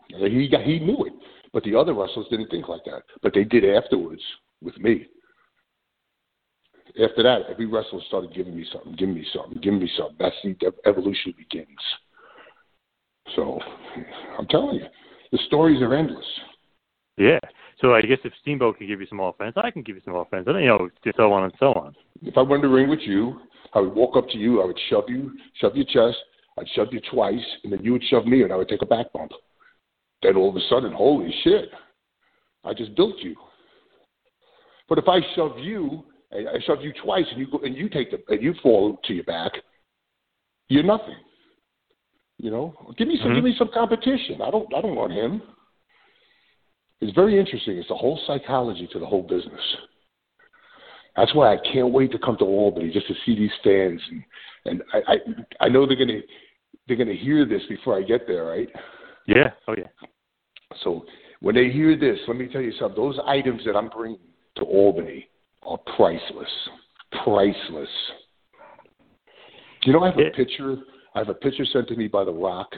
He 0.09 0.49
got, 0.49 0.63
he 0.63 0.79
knew 0.79 1.05
it, 1.05 1.13
but 1.53 1.65
the 1.65 1.75
other 1.75 1.95
wrestlers 1.95 2.27
didn't 2.31 2.51
think 2.51 2.69
like 2.69 2.85
that. 2.85 3.03
But 3.23 3.35
they 3.35 3.45
did 3.45 3.65
afterwards 3.65 4.23
with 4.63 4.79
me. 4.79 5.07
After 7.03 7.23
that, 7.25 7.43
every 7.51 7.67
wrestler 7.67 8.01
started 8.07 8.35
giving 8.35 8.57
me 8.57 8.65
something, 8.73 8.95
giving 8.97 9.15
me 9.15 9.27
something, 9.35 9.61
giving 9.61 9.81
me 9.81 9.91
something. 9.97 10.17
That's 10.19 10.37
the 10.45 10.55
the 10.61 10.73
evolution 10.89 11.35
begins. 11.37 11.69
So, 13.35 13.59
I'm 14.39 14.47
telling 14.47 14.77
you, 14.77 14.87
the 15.33 15.39
stories 15.47 15.83
are 15.83 15.95
endless. 15.95 16.25
Yeah. 17.17 17.41
So 17.81 17.95
I 17.95 18.03
guess 18.03 18.19
if 18.25 18.33
Steamboat 18.43 18.79
can 18.79 18.87
give 18.87 19.01
you 19.01 19.07
some 19.09 19.21
offense, 19.21 19.55
I 19.57 19.71
can 19.71 19.83
give 19.83 19.97
you 19.97 20.03
some 20.05 20.15
offense, 20.15 20.47
and 20.47 20.61
you 20.61 20.67
know, 20.67 20.89
so 21.17 21.33
on 21.33 21.45
and 21.45 21.53
so 21.59 21.73
on. 21.73 21.95
If 22.23 22.37
I 22.37 22.43
went 22.43 22.63
to 22.63 22.69
ring 22.69 22.89
with 22.89 23.01
you, 23.01 23.41
I 23.73 23.81
would 23.81 23.95
walk 23.95 24.17
up 24.17 24.29
to 24.29 24.39
you, 24.39 24.63
I 24.63 24.67
would 24.67 24.79
shove 24.89 25.05
you, 25.09 25.33
shove 25.61 25.75
your 25.77 25.87
chest, 25.87 26.19
I'd 26.59 26.69
shove 26.75 26.89
you 26.93 27.01
twice, 27.11 27.45
and 27.65 27.73
then 27.73 27.83
you 27.83 27.93
would 27.93 28.05
shove 28.05 28.27
me, 28.27 28.43
and 28.43 28.53
I 28.53 28.57
would 28.57 28.69
take 28.69 28.83
a 28.83 28.87
back 28.87 29.13
bump. 29.13 29.33
Then 30.23 30.37
all 30.37 30.51
of 30.51 30.57
a 30.57 30.61
sudden, 30.69 30.93
holy 30.93 31.35
shit, 31.43 31.69
I 32.65 32.73
just 32.73 32.95
built 32.97 33.17
you. 33.19 33.35
But 34.89 34.99
if 34.99 35.09
I 35.09 35.21
shove 35.35 35.59
you, 35.59 36.05
I 36.33 36.59
shove 36.67 36.83
you 36.83 36.93
twice, 37.03 37.25
and 37.31 37.41
you 37.41 37.51
go, 37.51 37.59
and 37.59 37.77
you 37.77 37.89
take 37.89 38.11
the, 38.11 38.19
and 38.29 38.43
you 38.43 38.55
fall 38.63 38.99
to 39.05 39.15
your 39.15 39.25
back, 39.25 39.53
you're 40.69 40.83
nothing. 40.83 41.17
You 42.39 42.51
know, 42.51 42.75
give 42.99 43.09
me 43.09 43.17
some, 43.17 43.29
Mm-hmm. 43.29 43.35
give 43.37 43.45
me 43.45 43.55
some 43.59 43.71
competition. 43.73 44.43
I 44.43 44.51
don't, 44.51 44.73
I 44.75 44.81
don't 44.81 44.97
want 44.97 45.13
him. 45.13 45.41
It's 47.01 47.15
very 47.15 47.39
interesting. 47.39 47.77
It's 47.77 47.89
the 47.89 47.95
whole 47.95 48.19
psychology 48.27 48.89
to 48.93 48.99
the 48.99 49.07
whole 49.07 49.23
business. 49.23 49.61
That's 51.17 51.35
why 51.35 51.53
I 51.53 51.59
can't 51.73 51.93
wait 51.93 52.11
to 52.13 52.19
come 52.19 52.37
to 52.39 52.45
Albany 52.45 52.91
just 52.91 53.07
to 53.07 53.15
see 53.25 53.37
these 53.37 53.53
fans, 53.63 54.01
and 54.11 54.25
and 54.65 54.83
I 54.93 55.13
I, 55.13 55.67
I 55.67 55.69
know 55.69 55.87
they're 55.87 55.97
gonna 55.97 56.21
they're 56.87 56.97
gonna 56.97 57.15
hear 57.15 57.47
this 57.47 57.63
before 57.69 57.97
I 57.99 58.03
get 58.03 58.27
there, 58.27 58.45
right? 58.45 58.69
Yeah. 59.27 59.51
Oh 59.69 59.75
yeah. 59.77 59.89
So 60.83 61.05
when 61.41 61.55
they 61.55 61.71
hear 61.71 61.97
this, 61.99 62.19
let 62.27 62.37
me 62.37 62.49
tell 62.49 62.61
you 62.61 62.73
something. 62.79 62.97
Those 62.97 63.19
items 63.27 63.63
that 63.67 63.77
I'm 63.77 63.89
bringing 63.89 64.19
to 64.57 64.63
Albany 64.65 65.29
are 65.63 65.79
priceless. 65.97 66.49
Priceless. 67.25 67.89
You 69.85 69.93
know, 69.93 70.03
I 70.03 70.11
have 70.11 70.19
a 70.19 70.31
picture. 70.31 70.77
I 71.15 71.19
have 71.19 71.29
a 71.29 71.35
picture 71.35 71.65
sent 71.67 71.89
to 71.89 71.97
me 71.97 72.09
by 72.09 72.25
The 72.25 72.33
Rock. 72.33 72.69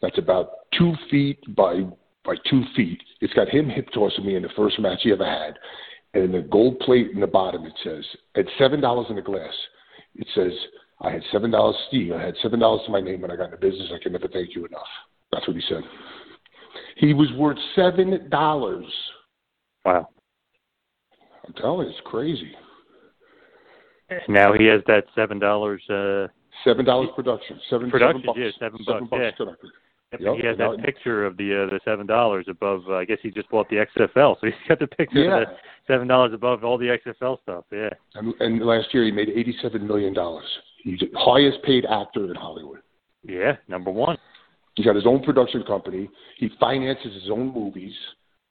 That's 0.00 0.18
about 0.18 0.50
two 0.76 0.92
feet 1.10 1.38
by 1.54 1.82
by 2.24 2.36
two 2.48 2.62
feet. 2.76 3.00
It's 3.20 3.32
got 3.34 3.48
him 3.48 3.68
hip 3.68 3.88
tossing 3.92 4.26
me 4.26 4.36
in 4.36 4.42
the 4.42 4.50
first 4.56 4.78
match 4.78 5.00
he 5.02 5.12
ever 5.12 5.24
had, 5.24 5.54
and 6.14 6.24
in 6.24 6.32
the 6.32 6.46
gold 6.48 6.78
plate 6.80 7.10
in 7.12 7.20
the 7.20 7.26
bottom 7.26 7.64
it 7.64 7.72
says 7.82 8.04
at 8.36 8.44
seven 8.58 8.80
dollars 8.80 9.06
in 9.10 9.18
a 9.18 9.22
glass. 9.22 9.54
It 10.14 10.26
says 10.34 10.52
I 11.02 11.10
had 11.10 11.22
seven 11.32 11.50
dollars, 11.50 11.76
Steve. 11.88 12.12
I 12.12 12.22
had 12.22 12.34
seven 12.42 12.60
dollars 12.60 12.82
to 12.86 12.92
my 12.92 13.00
name 13.00 13.20
when 13.20 13.30
I 13.30 13.36
got 13.36 13.46
into 13.46 13.56
business. 13.58 13.90
I 13.94 14.02
can 14.02 14.12
never 14.12 14.28
thank 14.28 14.54
you 14.54 14.64
enough. 14.66 14.86
That's 15.32 15.46
what 15.46 15.56
he 15.56 15.62
said. 15.68 15.82
He 16.96 17.12
was 17.12 17.28
worth 17.36 17.58
seven 17.74 18.28
dollars. 18.30 18.84
Wow. 19.84 20.08
I'm 21.46 21.54
telling 21.54 21.86
you, 21.88 21.92
it's 21.92 22.00
crazy. 22.06 22.52
Now 24.28 24.52
he 24.52 24.66
has 24.66 24.82
that 24.86 25.04
seven 25.14 25.38
dollars. 25.38 25.82
Uh, 25.88 26.28
Seven 26.64 26.84
dollars 26.84 27.08
production. 27.16 27.58
Seven 27.70 27.90
production. 27.90 28.20
Seven 28.20 28.26
bucks, 28.26 28.38
yeah, 28.38 28.50
seven, 28.60 28.78
seven 28.86 29.06
bucks. 29.06 29.22
yeah. 29.22 29.30
production. 29.36 29.70
Yep, 30.12 30.20
Yep, 30.20 30.34
he 30.36 30.46
has 30.46 30.58
that 30.58 30.76
now- 30.76 30.84
picture 30.84 31.24
of 31.24 31.36
the 31.38 31.64
uh, 31.64 31.70
the 31.70 31.80
seven 31.84 32.06
dollars 32.06 32.44
above. 32.48 32.82
Uh, 32.86 32.96
I 32.96 33.04
guess 33.06 33.16
he 33.22 33.30
just 33.30 33.48
bought 33.48 33.68
the 33.70 33.76
XFL, 33.96 34.36
so 34.38 34.40
he's 34.46 34.52
got 34.68 34.78
the 34.78 34.86
picture 34.86 35.24
Yeah. 35.24 35.38
of 35.40 35.48
the 35.48 35.54
seven 35.88 36.06
dollars 36.06 36.34
above 36.34 36.62
all 36.62 36.76
the 36.76 36.86
XFL 37.04 37.40
stuff. 37.42 37.64
Yeah. 37.72 37.88
And, 38.14 38.34
and 38.40 38.60
last 38.64 38.92
year 38.92 39.02
he 39.04 39.10
made 39.10 39.30
eighty-seven 39.30 39.84
million 39.86 40.12
dollars. 40.12 40.44
He's 40.82 40.98
the 40.98 41.10
highest 41.14 41.62
paid 41.62 41.84
actor 41.86 42.24
in 42.24 42.34
Hollywood. 42.34 42.80
Yeah. 43.22 43.56
Number 43.68 43.90
one. 43.90 44.18
He's 44.74 44.86
got 44.86 44.96
his 44.96 45.06
own 45.06 45.22
production 45.22 45.62
company. 45.64 46.08
He 46.38 46.50
finances 46.58 47.12
his 47.14 47.30
own 47.30 47.52
movies. 47.52 47.92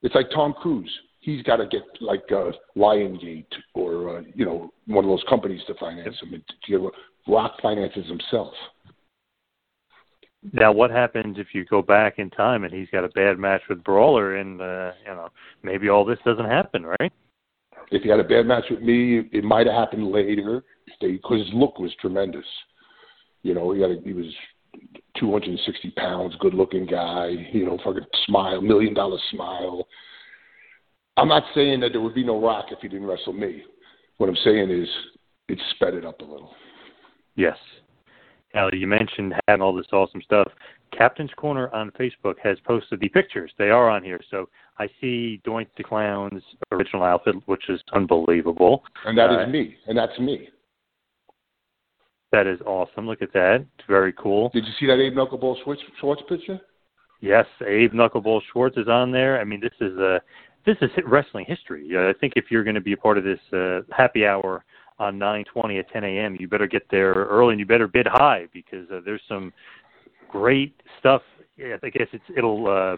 It's 0.01 0.15
like 0.15 0.29
Tom 0.33 0.53
Cruise. 0.53 0.91
He's 1.19 1.43
got 1.43 1.57
to 1.57 1.67
get 1.67 1.83
like 1.99 2.23
uh, 2.31 2.51
Lionsgate 2.75 3.45
or 3.73 4.17
uh, 4.17 4.21
you 4.33 4.45
know 4.45 4.71
one 4.87 5.03
of 5.03 5.09
those 5.09 5.23
companies 5.29 5.61
to 5.67 5.75
finance 5.75 6.15
him. 6.21 6.33
And, 6.33 6.43
you 6.67 6.79
know, 6.79 6.91
Rock 7.27 7.55
finances 7.61 8.07
himself. 8.07 8.53
Now, 10.53 10.71
what 10.71 10.89
happens 10.89 11.37
if 11.37 11.47
you 11.53 11.65
go 11.65 11.83
back 11.83 12.17
in 12.17 12.31
time 12.31 12.63
and 12.63 12.73
he's 12.73 12.89
got 12.91 13.03
a 13.03 13.09
bad 13.09 13.37
match 13.37 13.61
with 13.69 13.83
Brawler, 13.83 14.37
and 14.37 14.59
uh, 14.59 14.91
you 15.05 15.13
know 15.13 15.29
maybe 15.63 15.89
all 15.89 16.05
this 16.05 16.17
doesn't 16.25 16.45
happen, 16.45 16.85
right? 16.99 17.13
If 17.91 18.03
he 18.03 18.09
had 18.09 18.19
a 18.19 18.23
bad 18.23 18.45
match 18.45 18.65
with 18.69 18.81
me, 18.81 19.29
it 19.31 19.43
might 19.43 19.67
have 19.67 19.75
happened 19.75 20.11
later 20.11 20.63
because 20.99 21.39
his 21.39 21.53
look 21.53 21.77
was 21.77 21.91
tremendous. 21.99 22.45
You 23.43 23.53
know, 23.53 23.73
he 23.73 23.81
had 23.81 23.91
a, 23.91 24.01
he 24.03 24.13
was 24.13 24.33
260 25.19 25.91
pounds, 25.91 26.35
good 26.39 26.53
looking 26.53 26.85
guy. 26.85 27.29
You 27.51 27.65
know, 27.65 27.77
fucking 27.83 28.05
smile, 28.25 28.61
million 28.61 28.93
dollar 28.93 29.17
smile. 29.31 29.87
I'm 31.17 31.27
not 31.27 31.43
saying 31.53 31.81
that 31.81 31.89
there 31.91 32.01
would 32.01 32.15
be 32.15 32.23
no 32.23 32.41
Rock 32.41 32.67
if 32.71 32.79
he 32.79 32.87
didn't 32.87 33.07
wrestle 33.07 33.33
me. 33.33 33.63
What 34.17 34.29
I'm 34.29 34.37
saying 34.43 34.71
is 34.71 34.87
it 35.49 35.59
sped 35.71 35.93
it 35.93 36.05
up 36.05 36.21
a 36.21 36.23
little. 36.23 36.53
Yes. 37.35 37.57
Now 38.53 38.69
you 38.71 38.87
mentioned 38.87 39.33
having 39.47 39.61
all 39.61 39.73
this 39.73 39.87
awesome 39.91 40.21
stuff. 40.21 40.47
Captain's 40.97 41.31
Corner 41.37 41.73
on 41.73 41.91
Facebook 41.91 42.35
has 42.43 42.57
posted 42.65 42.99
the 42.99 43.09
pictures. 43.09 43.51
They 43.57 43.69
are 43.69 43.89
on 43.89 44.03
here, 44.03 44.19
so 44.29 44.49
I 44.79 44.87
see 44.99 45.41
Doink 45.45 45.67
the 45.77 45.83
Clown's 45.83 46.43
original 46.71 47.03
outfit, 47.03 47.35
which 47.45 47.69
is 47.69 47.81
unbelievable. 47.93 48.83
And 49.05 49.17
that 49.17 49.31
is 49.31 49.37
Uh, 49.37 49.47
me. 49.47 49.77
And 49.87 49.97
that's 49.97 50.17
me. 50.19 50.49
That 52.31 52.47
is 52.47 52.61
awesome. 52.61 53.07
Look 53.07 53.21
at 53.21 53.33
that. 53.33 53.61
It's 53.61 53.87
very 53.87 54.13
cool. 54.13 54.49
Did 54.49 54.65
you 54.65 54.73
see 54.79 54.85
that 54.87 54.99
Abe 54.99 55.13
Knuckleball 55.13 55.61
Schwartz, 55.63 55.81
Schwartz 55.99 56.21
picture? 56.29 56.59
Yes, 57.19 57.45
Abe 57.65 57.93
Knuckleball 57.93 58.41
Schwartz 58.51 58.77
is 58.77 58.87
on 58.87 59.11
there. 59.11 59.39
I 59.39 59.43
mean, 59.43 59.59
this 59.59 59.73
is 59.81 59.97
uh, 59.99 60.19
this 60.65 60.77
is 60.81 60.89
wrestling 61.05 61.45
history. 61.45 61.89
Uh, 61.95 62.09
I 62.09 62.13
think 62.13 62.33
if 62.35 62.45
you're 62.49 62.63
going 62.63 62.75
to 62.75 62.81
be 62.81 62.93
a 62.93 62.97
part 62.97 63.17
of 63.17 63.23
this 63.23 63.39
uh, 63.53 63.81
happy 63.91 64.25
hour 64.25 64.63
on 64.97 65.19
9:20 65.19 65.79
at 65.79 65.89
10 65.91 66.03
a.m., 66.03 66.37
you 66.39 66.47
better 66.47 66.67
get 66.67 66.83
there 66.89 67.13
early 67.13 67.53
and 67.53 67.59
you 67.59 67.65
better 67.65 67.87
bid 67.87 68.07
high 68.07 68.47
because 68.53 68.89
uh, 68.91 69.01
there's 69.03 69.21
some 69.27 69.51
great 70.29 70.73
stuff. 70.99 71.21
Yeah, 71.57 71.75
I 71.83 71.89
guess 71.89 72.07
it's 72.11 72.23
it'll 72.35 72.67
uh, 72.67 72.97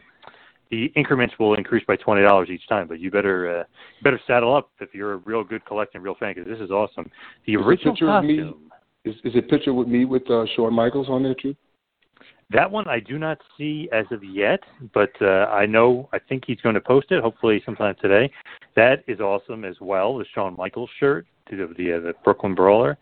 the 0.71 0.85
increments 0.95 1.35
will 1.39 1.55
increase 1.55 1.83
by 1.85 1.95
twenty 1.95 2.21
dollars 2.21 2.49
each 2.49 2.67
time, 2.67 2.87
but 2.87 2.99
you 2.99 3.11
better 3.11 3.59
uh, 3.59 3.63
better 4.03 4.19
saddle 4.25 4.55
up 4.55 4.71
if 4.79 4.93
you're 4.93 5.13
a 5.13 5.17
real 5.17 5.43
good 5.43 5.65
collecting, 5.65 6.01
real 6.01 6.15
fan 6.19 6.33
because 6.35 6.49
this 6.49 6.59
is 6.59 6.71
awesome. 6.71 7.09
The 7.45 7.53
Is 7.53 7.61
original 7.61 8.17
of 8.17 8.23
me- 8.23 8.37
costume. 8.37 8.71
Is, 9.05 9.15
is 9.25 9.35
a 9.35 9.41
picture 9.41 9.73
with 9.73 9.89
me 9.89 10.05
with 10.05 10.23
uh, 10.31 10.45
Shawn 10.55 10.73
Michaels 10.73 11.09
on 11.09 11.23
there 11.23 11.35
too? 11.35 11.53
That 12.51 12.71
one 12.71 12.87
I 12.87 13.01
do 13.01 13.19
not 13.19 13.37
see 13.57 13.89
as 13.91 14.05
of 14.11 14.23
yet, 14.23 14.61
but 14.93 15.11
uh, 15.21 15.47
I 15.51 15.65
know 15.65 16.07
I 16.13 16.19
think 16.19 16.43
he's 16.47 16.61
going 16.61 16.75
to 16.75 16.81
post 16.81 17.07
it 17.11 17.21
hopefully 17.21 17.61
sometime 17.65 17.95
today. 18.01 18.31
That 18.75 19.03
is 19.07 19.19
awesome 19.19 19.65
as 19.65 19.75
well. 19.81 20.17
The 20.17 20.25
Shawn 20.33 20.55
Michaels 20.55 20.89
shirt 20.99 21.25
the 21.49 21.73
the, 21.77 21.93
uh, 21.93 21.99
the 21.99 22.13
Brooklyn 22.23 22.55
Brawler. 22.55 22.97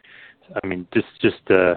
I 0.63 0.67
mean, 0.67 0.87
just 0.93 1.07
just 1.21 1.49
uh, 1.51 1.75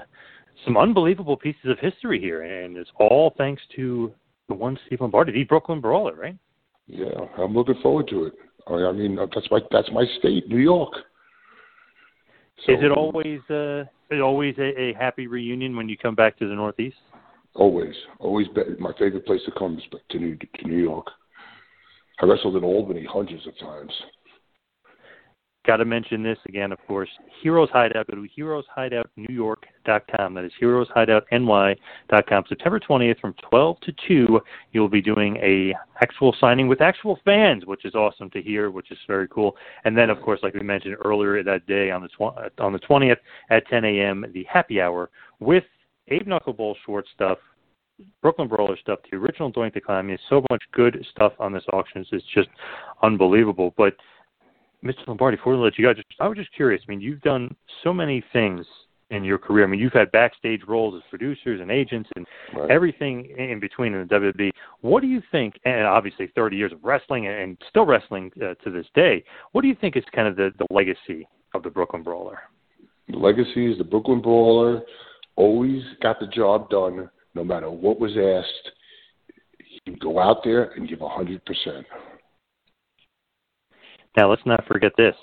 some 0.65 0.77
unbelievable 0.77 1.37
pieces 1.37 1.67
of 1.67 1.79
history 1.79 2.21
here, 2.21 2.43
and 2.43 2.77
it's 2.77 2.91
all 2.99 3.35
thanks 3.37 3.63
to 3.77 4.13
the 4.49 4.55
one 4.55 4.79
Steve 4.87 5.01
Lombardi, 5.01 5.33
the 5.33 5.45
Brooklyn 5.45 5.81
Brawler, 5.81 6.15
right? 6.15 6.37
Yeah, 6.87 7.27
I'm 7.39 7.55
looking 7.55 7.81
forward 7.83 8.09
to 8.09 8.25
it. 8.25 8.35
I 8.67 8.93
mean, 8.93 9.17
that's 9.17 9.51
my 9.51 9.61
that's 9.71 9.91
my 9.93 10.05
state, 10.19 10.49
New 10.49 10.59
York. 10.59 10.93
is 12.69 12.79
it 12.83 12.91
always 12.91 13.41
uh, 13.51 13.81
is 13.81 14.19
it 14.19 14.21
always 14.21 14.55
a, 14.59 14.81
a 14.81 14.95
happy 14.95 15.27
reunion 15.27 15.77
when 15.77 15.89
you 15.89 15.97
come 15.97 16.15
back 16.15 16.39
to 16.39 16.49
the 16.49 16.55
Northeast? 16.55 16.97
Always, 17.55 17.95
always. 18.19 18.49
Be, 18.49 18.63
my 18.79 18.93
favorite 18.99 19.27
place 19.27 19.41
to 19.47 19.53
come 19.53 19.79
is 19.79 19.85
to 20.11 20.19
New 20.19 20.37
to 20.37 20.69
New 20.69 20.83
York. 20.83 21.07
I 22.21 22.27
wrestled 22.27 22.57
in 22.57 22.65
Albany 22.65 23.07
hundreds 23.11 23.47
of 23.47 23.59
times. 23.59 23.93
Got 25.67 25.79
to 25.79 25.87
mention 25.87 26.23
this 26.23 26.37
again, 26.47 26.73
of 26.73 26.79
course. 26.87 27.09
Heroes 27.43 27.71
Hideout. 27.73 28.07
Go 28.09 28.17
to 28.17 28.29
heroeshideoutnewyork.com. 28.39 30.35
That 30.35 30.45
is 30.45 30.53
heroeshideoutny.com. 30.61 32.45
September 32.49 32.79
20th 32.79 33.19
from 33.19 33.35
12 33.49 33.81
to 33.81 33.95
2, 34.07 34.41
you'll 34.73 34.91
be 34.91 35.01
doing 35.01 35.39
a 35.39 35.75
actual 36.03 36.37
signing 36.39 36.69
with 36.69 36.83
actual 36.83 37.19
fans, 37.25 37.65
which 37.65 37.87
is 37.87 37.95
awesome 37.95 38.29
to 38.31 38.43
hear, 38.43 38.71
which 38.71 38.91
is 38.91 38.99
very 39.07 39.27
cool. 39.29 39.57
And 39.85 39.97
then, 39.97 40.11
of 40.11 40.21
course, 40.21 40.41
like 40.43 40.53
we 40.53 40.61
mentioned 40.61 40.97
earlier 41.03 41.43
that 41.43 41.67
day 41.67 41.91
on 41.91 42.03
the 42.03 42.09
tw- 42.09 42.61
on 42.61 42.75
the 42.75 42.81
20th 42.81 43.17
at 43.49 43.67
10 43.69 43.87
a.m., 43.87 44.27
the 44.35 44.45
happy 44.45 44.83
hour 44.83 45.09
with 45.41 45.65
Abe 46.09 46.27
Knuckleball 46.27 46.75
Schwartz 46.85 47.09
stuff, 47.15 47.39
Brooklyn 48.21 48.49
Brawler 48.49 48.77
stuff, 48.77 48.99
the 49.11 49.17
original 49.17 49.51
Doink 49.51 49.73
the 49.73 49.81
Clown. 49.81 49.99
I 49.99 50.03
mean, 50.03 50.19
so 50.29 50.45
much 50.51 50.63
good 50.73 51.07
stuff 51.11 51.33
on 51.39 51.55
this 51.55 51.65
auction. 51.73 52.05
It's 52.13 52.25
just 52.35 52.49
unbelievable. 53.03 53.73
But 53.79 53.95
Mr. 54.85 55.07
Lombardi, 55.07 55.37
before 55.37 55.57
we 55.57 55.65
let 55.65 55.79
you 55.79 55.85
go, 55.85 55.95
just, 55.95 56.07
I 56.21 56.29
was 56.29 56.37
just 56.37 56.53
curious. 56.53 56.83
I 56.87 56.91
mean, 56.91 57.01
you've 57.01 57.23
done 57.23 57.55
so 57.83 57.93
many 57.93 58.23
things 58.33 58.67
in 59.11 59.25
your 59.25 59.39
career. 59.39 59.65
I 59.65 59.67
mean, 59.69 59.81
you've 59.81 59.93
had 59.93 60.11
backstage 60.13 60.63
roles 60.67 60.95
as 60.95 61.03
producers 61.09 61.61
and 61.61 61.71
agents 61.71 62.11
and 62.17 62.27
Right. 62.55 62.71
everything 62.71 63.35
in 63.39 63.61
between 63.61 63.95
in 63.95 64.07
the 64.07 64.15
WWE. 64.15 64.51
What 64.81 65.01
do 65.01 65.07
you 65.07 65.23
think? 65.33 65.59
And 65.65 65.87
obviously, 65.87 66.29
30 66.35 66.57
years 66.57 66.73
of 66.73 66.85
wrestling 66.85 67.27
and 67.27 67.57
still 67.69 67.87
wrestling 67.87 68.31
uh, 68.37 68.55
to 68.63 68.71
this 68.71 68.87
day. 68.95 69.25
What 69.53 69.63
do 69.63 69.69
you 69.69 69.77
think 69.81 69.97
is 69.97 70.05
kind 70.15 70.29
of 70.29 70.37
the, 70.37 70.53
the 70.59 70.67
legacy 70.71 71.27
of 71.55 71.63
the 71.63 71.71
Brooklyn 71.71 72.03
Brawler? 72.03 72.41
The 73.09 73.17
legacy 73.17 73.71
is 73.71 73.79
the 73.79 73.85
Brooklyn 73.85 74.21
Brawler. 74.21 74.83
Always 75.37 75.83
got 76.03 76.21
the 76.21 76.27
job 76.27 76.71
done, 76.71 77.09
no 77.35 77.45
matter 77.45 77.71
what 77.71 77.99
was 78.01 78.13
asked. 78.13 78.73
He'd 79.85 80.01
go 80.01 80.19
out 80.19 80.39
there 80.45 80.71
and 80.73 80.89
give 80.89 81.03
a 81.03 81.09
hundred 81.09 81.45
percent. 81.45 81.87
Now, 84.17 84.31
let's 84.31 84.43
not 84.47 84.65
forget 84.67 84.93
this. 84.97 85.15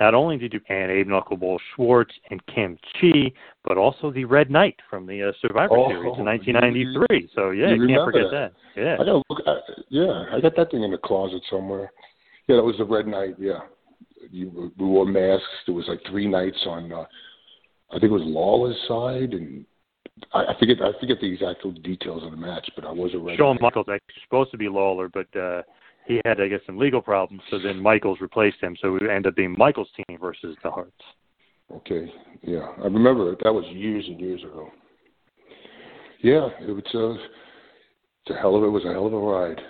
Not 0.00 0.12
only 0.12 0.36
did 0.36 0.52
you 0.52 0.60
and 0.68 0.90
Abe 0.90 1.06
Knuckleball 1.06 1.58
Schwartz 1.74 2.12
and 2.30 2.44
Kim 2.52 2.76
Chi, 3.00 3.30
but 3.62 3.78
also 3.78 4.10
the 4.10 4.24
Red 4.24 4.50
Knight 4.50 4.74
from 4.90 5.06
the 5.06 5.28
uh, 5.28 5.32
Survivor 5.40 5.78
Oh, 5.78 5.88
Series 5.88 6.14
in 6.18 6.18
you- 6.18 6.24
1993. 6.24 7.30
so 7.32 7.50
yeah, 7.50 7.68
you 7.68 7.82
you 7.82 7.88
can't 7.94 8.04
forget 8.04 8.22
that. 8.32 8.52
that. 8.74 8.80
Yeah. 8.82 8.94
I 8.94 8.98
gotta 8.98 9.22
look. 9.30 9.40
I, 9.46 9.56
Yeah, 9.90 10.24
I 10.32 10.40
got 10.40 10.56
that 10.56 10.72
thing 10.72 10.82
in 10.82 10.90
the 10.90 10.98
closet 10.98 11.42
somewhere. 11.48 11.92
Yeah, 12.48 12.56
that 12.56 12.62
was 12.64 12.74
the 12.78 12.84
red 12.84 13.06
Knight. 13.06 13.36
Yeah, 13.38 13.60
you, 14.32 14.72
we 14.76 14.84
wore 14.84 15.06
masks. 15.06 15.46
There 15.66 15.74
was 15.76 15.86
like 15.86 16.00
three 16.10 16.26
knights 16.26 16.58
on. 16.66 16.92
Uh, 16.92 17.04
I 17.90 18.00
think 18.00 18.04
it 18.04 18.08
was 18.10 18.22
Lawler's 18.24 18.76
side, 18.88 19.32
and 19.32 19.64
I, 20.32 20.40
I 20.40 20.58
forget. 20.58 20.78
I 20.82 20.90
forget 20.98 21.18
the 21.20 21.32
exact 21.32 21.62
details 21.84 22.24
of 22.24 22.32
the 22.32 22.36
match, 22.36 22.68
but 22.74 22.84
I 22.84 22.90
was 22.90 23.14
a 23.14 23.18
red. 23.18 23.36
Shawn. 23.38 23.58
Michaels 23.60 23.86
actually 23.88 24.22
supposed 24.24 24.50
to 24.50 24.58
be 24.58 24.68
Lawler, 24.68 25.08
but 25.08 25.28
uh, 25.38 25.62
he 26.06 26.20
had, 26.24 26.40
I 26.40 26.48
guess, 26.48 26.60
some 26.66 26.78
legal 26.78 27.00
problems. 27.00 27.42
So 27.50 27.58
then 27.58 27.80
Michaels 27.80 28.20
replaced 28.20 28.62
him. 28.62 28.76
So 28.80 28.96
it 28.96 29.02
ended 29.02 29.26
up 29.26 29.36
being 29.36 29.54
Michaels' 29.58 29.88
team 29.96 30.18
versus 30.20 30.56
the 30.62 30.70
Hearts. 30.70 30.92
Okay, 31.72 32.12
yeah, 32.42 32.68
I 32.78 32.84
remember. 32.84 33.34
That 33.42 33.52
was 33.52 33.64
years 33.72 34.04
and 34.06 34.20
years 34.20 34.42
ago. 34.42 34.68
Yeah, 36.20 36.48
it 36.60 36.70
was 36.70 36.84
a, 36.94 37.12
it's 38.22 38.36
a 38.36 38.40
hell 38.40 38.56
of 38.56 38.64
it 38.64 38.68
was 38.68 38.84
a 38.84 38.92
hell 38.92 39.06
of 39.06 39.14
a 39.14 39.18
ride. 39.18 39.60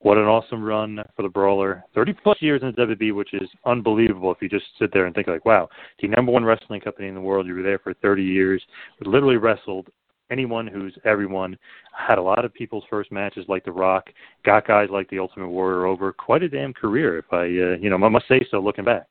What 0.00 0.16
an 0.16 0.24
awesome 0.24 0.62
run 0.62 1.00
for 1.16 1.22
the 1.22 1.28
Brawler. 1.28 1.84
30 1.94 2.12
plus 2.22 2.38
years 2.40 2.62
in 2.62 2.72
the 2.76 2.86
WB, 2.86 3.14
which 3.14 3.34
is 3.34 3.48
unbelievable 3.66 4.30
if 4.30 4.40
you 4.40 4.48
just 4.48 4.66
sit 4.78 4.90
there 4.92 5.06
and 5.06 5.14
think 5.14 5.26
like, 5.26 5.44
wow, 5.44 5.68
the 6.00 6.08
number 6.08 6.30
one 6.30 6.44
wrestling 6.44 6.80
company 6.80 7.08
in 7.08 7.14
the 7.14 7.20
world. 7.20 7.46
You 7.46 7.54
were 7.54 7.62
there 7.62 7.80
for 7.80 7.94
30 7.94 8.22
years. 8.22 8.62
Literally 9.00 9.36
wrestled 9.36 9.88
anyone 10.30 10.66
who's 10.66 10.96
everyone. 11.04 11.56
Had 11.92 12.18
a 12.18 12.22
lot 12.22 12.44
of 12.44 12.54
people's 12.54 12.84
first 12.88 13.10
matches 13.12 13.44
like 13.48 13.64
The 13.64 13.72
Rock. 13.72 14.08
Got 14.44 14.66
guys 14.66 14.88
like 14.90 15.08
the 15.10 15.18
Ultimate 15.18 15.48
Warrior 15.48 15.86
over. 15.86 16.12
Quite 16.12 16.42
a 16.42 16.48
damn 16.48 16.72
career, 16.72 17.18
if 17.18 17.32
I, 17.32 17.44
uh, 17.44 17.78
you 17.80 17.90
know, 17.90 17.96
I 17.96 18.08
must 18.08 18.28
say 18.28 18.40
so. 18.50 18.60
Looking 18.60 18.84
back. 18.84 19.06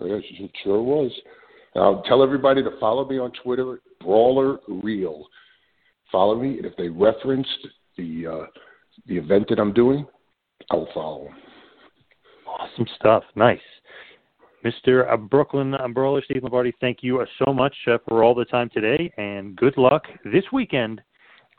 Yes, 0.00 0.22
it 0.30 0.50
sure 0.64 0.82
was. 0.82 1.10
Now, 1.74 2.02
tell 2.08 2.22
everybody 2.22 2.62
to 2.62 2.70
follow 2.80 3.06
me 3.08 3.18
on 3.18 3.32
Twitter, 3.42 3.80
Brawler 4.00 4.58
Real. 4.66 5.26
Follow 6.10 6.40
me, 6.40 6.56
and 6.56 6.66
if 6.66 6.76
they 6.76 6.88
referenced 6.88 7.68
the 7.96 8.26
uh, 8.26 8.46
the 9.06 9.16
event 9.16 9.46
that 9.48 9.58
I'm 9.58 9.72
doing, 9.72 10.06
I 10.70 10.76
will 10.76 10.88
follow 10.92 11.24
them. 11.24 11.34
Awesome 12.46 12.86
stuff. 12.96 13.22
Nice. 13.36 13.60
Mr. 14.64 15.10
Uh, 15.10 15.16
Brooklyn 15.16 15.74
uh, 15.74 15.88
Brawler, 15.88 16.22
Steve 16.24 16.42
Lombardi, 16.42 16.74
thank 16.80 16.98
you 17.02 17.20
uh, 17.20 17.26
so 17.44 17.52
much 17.52 17.74
uh, 17.86 17.98
for 18.06 18.22
all 18.22 18.34
the 18.34 18.44
time 18.44 18.68
today, 18.72 19.12
and 19.16 19.56
good 19.56 19.76
luck 19.76 20.04
this 20.24 20.44
weekend 20.52 21.00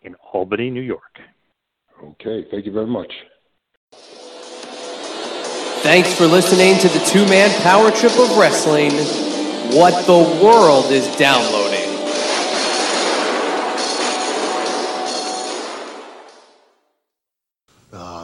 in 0.04 0.16
Albany, 0.34 0.70
New 0.70 0.82
York. 0.82 1.20
Okay, 2.04 2.46
thank 2.52 2.66
you 2.66 2.72
very 2.72 2.88
much. 2.88 3.12
Thanks 5.82 6.14
for 6.14 6.28
listening 6.28 6.78
to 6.80 6.90
the 6.90 7.04
two 7.06 7.26
man 7.26 7.50
power 7.62 7.90
trip 7.92 8.14
of 8.20 8.38
wrestling. 8.38 8.92
What 9.76 10.06
the 10.06 10.44
world 10.44 10.92
is 10.92 11.16
downloading. 11.16 11.81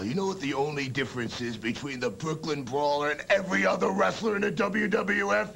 You 0.08 0.16
know 0.16 0.28
what 0.28 0.40
the 0.40 0.54
only 0.54 0.88
difference 0.88 1.42
is 1.42 1.58
between 1.58 2.00
the 2.00 2.10
Brooklyn 2.10 2.64
Brawler 2.64 3.12
and 3.12 3.22
every 3.30 3.66
other 3.66 3.90
wrestler 3.90 4.38
in 4.38 4.42
the 4.42 4.52
WWF? 4.52 5.50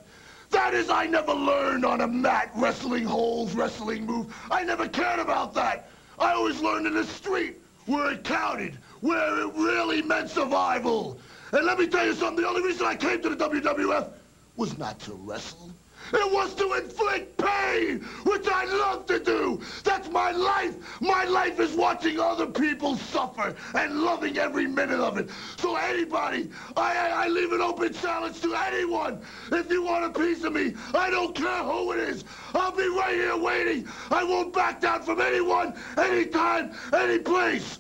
That 0.50 0.74
is, 0.74 0.90
I 0.90 1.08
never 1.08 1.34
learned 1.34 1.86
on 1.86 2.02
a 2.02 2.08
mat 2.08 2.52
wrestling 2.56 3.06
holds, 3.06 3.56
wrestling 3.56 4.06
move. 4.06 4.36
I 4.52 4.66
never 4.66 4.90
cared 4.90 5.20
about 5.20 5.54
that. 5.54 5.90
I 6.20 6.34
always 6.34 6.60
learned 6.60 6.86
in 6.86 6.94
the 6.96 7.06
street, 7.06 7.62
where 7.86 8.12
it 8.12 8.26
counted, 8.26 8.78
where 9.00 9.40
it 9.40 9.54
really 9.56 10.02
meant 10.02 10.30
survival. 10.30 11.18
And 11.54 11.66
let 11.66 11.80
me 11.80 11.88
tell 11.88 12.06
you 12.06 12.14
something, 12.14 12.44
the 12.44 12.50
only 12.50 12.62
reason 12.62 12.86
I 12.86 12.96
came 12.96 13.22
to 13.22 13.30
the 13.30 13.50
WWF 13.50 14.10
was 14.58 14.78
not 14.78 15.00
to 15.02 15.14
wrestle. 15.14 15.71
It 16.14 16.32
was 16.32 16.54
to 16.56 16.74
inflict 16.74 17.38
pain, 17.38 18.00
which 18.24 18.48
I 18.48 18.66
love 18.66 19.06
to 19.08 19.20
do. 19.20 19.62
That's 19.84 20.10
my 20.10 20.32
life. 20.32 20.76
My 21.02 21.24
life 21.24 21.60
is 21.60 21.74
watching 21.76 22.20
other 22.20 22.48
people 22.48 22.98
suffer 22.98 23.56
and 23.76 24.02
loving 24.02 24.38
every 24.38 24.68
minute 24.68 25.00
of 25.00 25.18
it. 25.18 25.30
So 25.58 25.76
anybody, 25.76 26.50
I, 26.76 26.98
I, 26.98 27.26
I 27.26 27.28
leave 27.28 27.52
an 27.52 27.62
open 27.62 27.94
challenge 27.94 28.42
to 28.42 28.54
anyone. 28.56 29.22
If 29.52 29.72
you 29.72 29.84
want 29.84 30.06
a 30.06 30.20
piece 30.20 30.44
of 30.44 30.54
me, 30.54 30.74
I 30.94 31.10
don't 31.10 31.36
care 31.36 31.64
who 31.64 31.94
it 31.94 32.00
is. 32.00 32.24
I'll 32.54 32.72
be 32.72 32.88
right 32.90 33.16
here 33.16 33.38
waiting. 33.38 33.88
I 34.10 34.24
won't 34.24 34.54
back 34.54 34.82
down 34.82 35.04
from 35.04 35.22
anyone, 35.22 35.74
anytime, 35.98 36.74
any 36.94 37.20
place. 37.20 37.80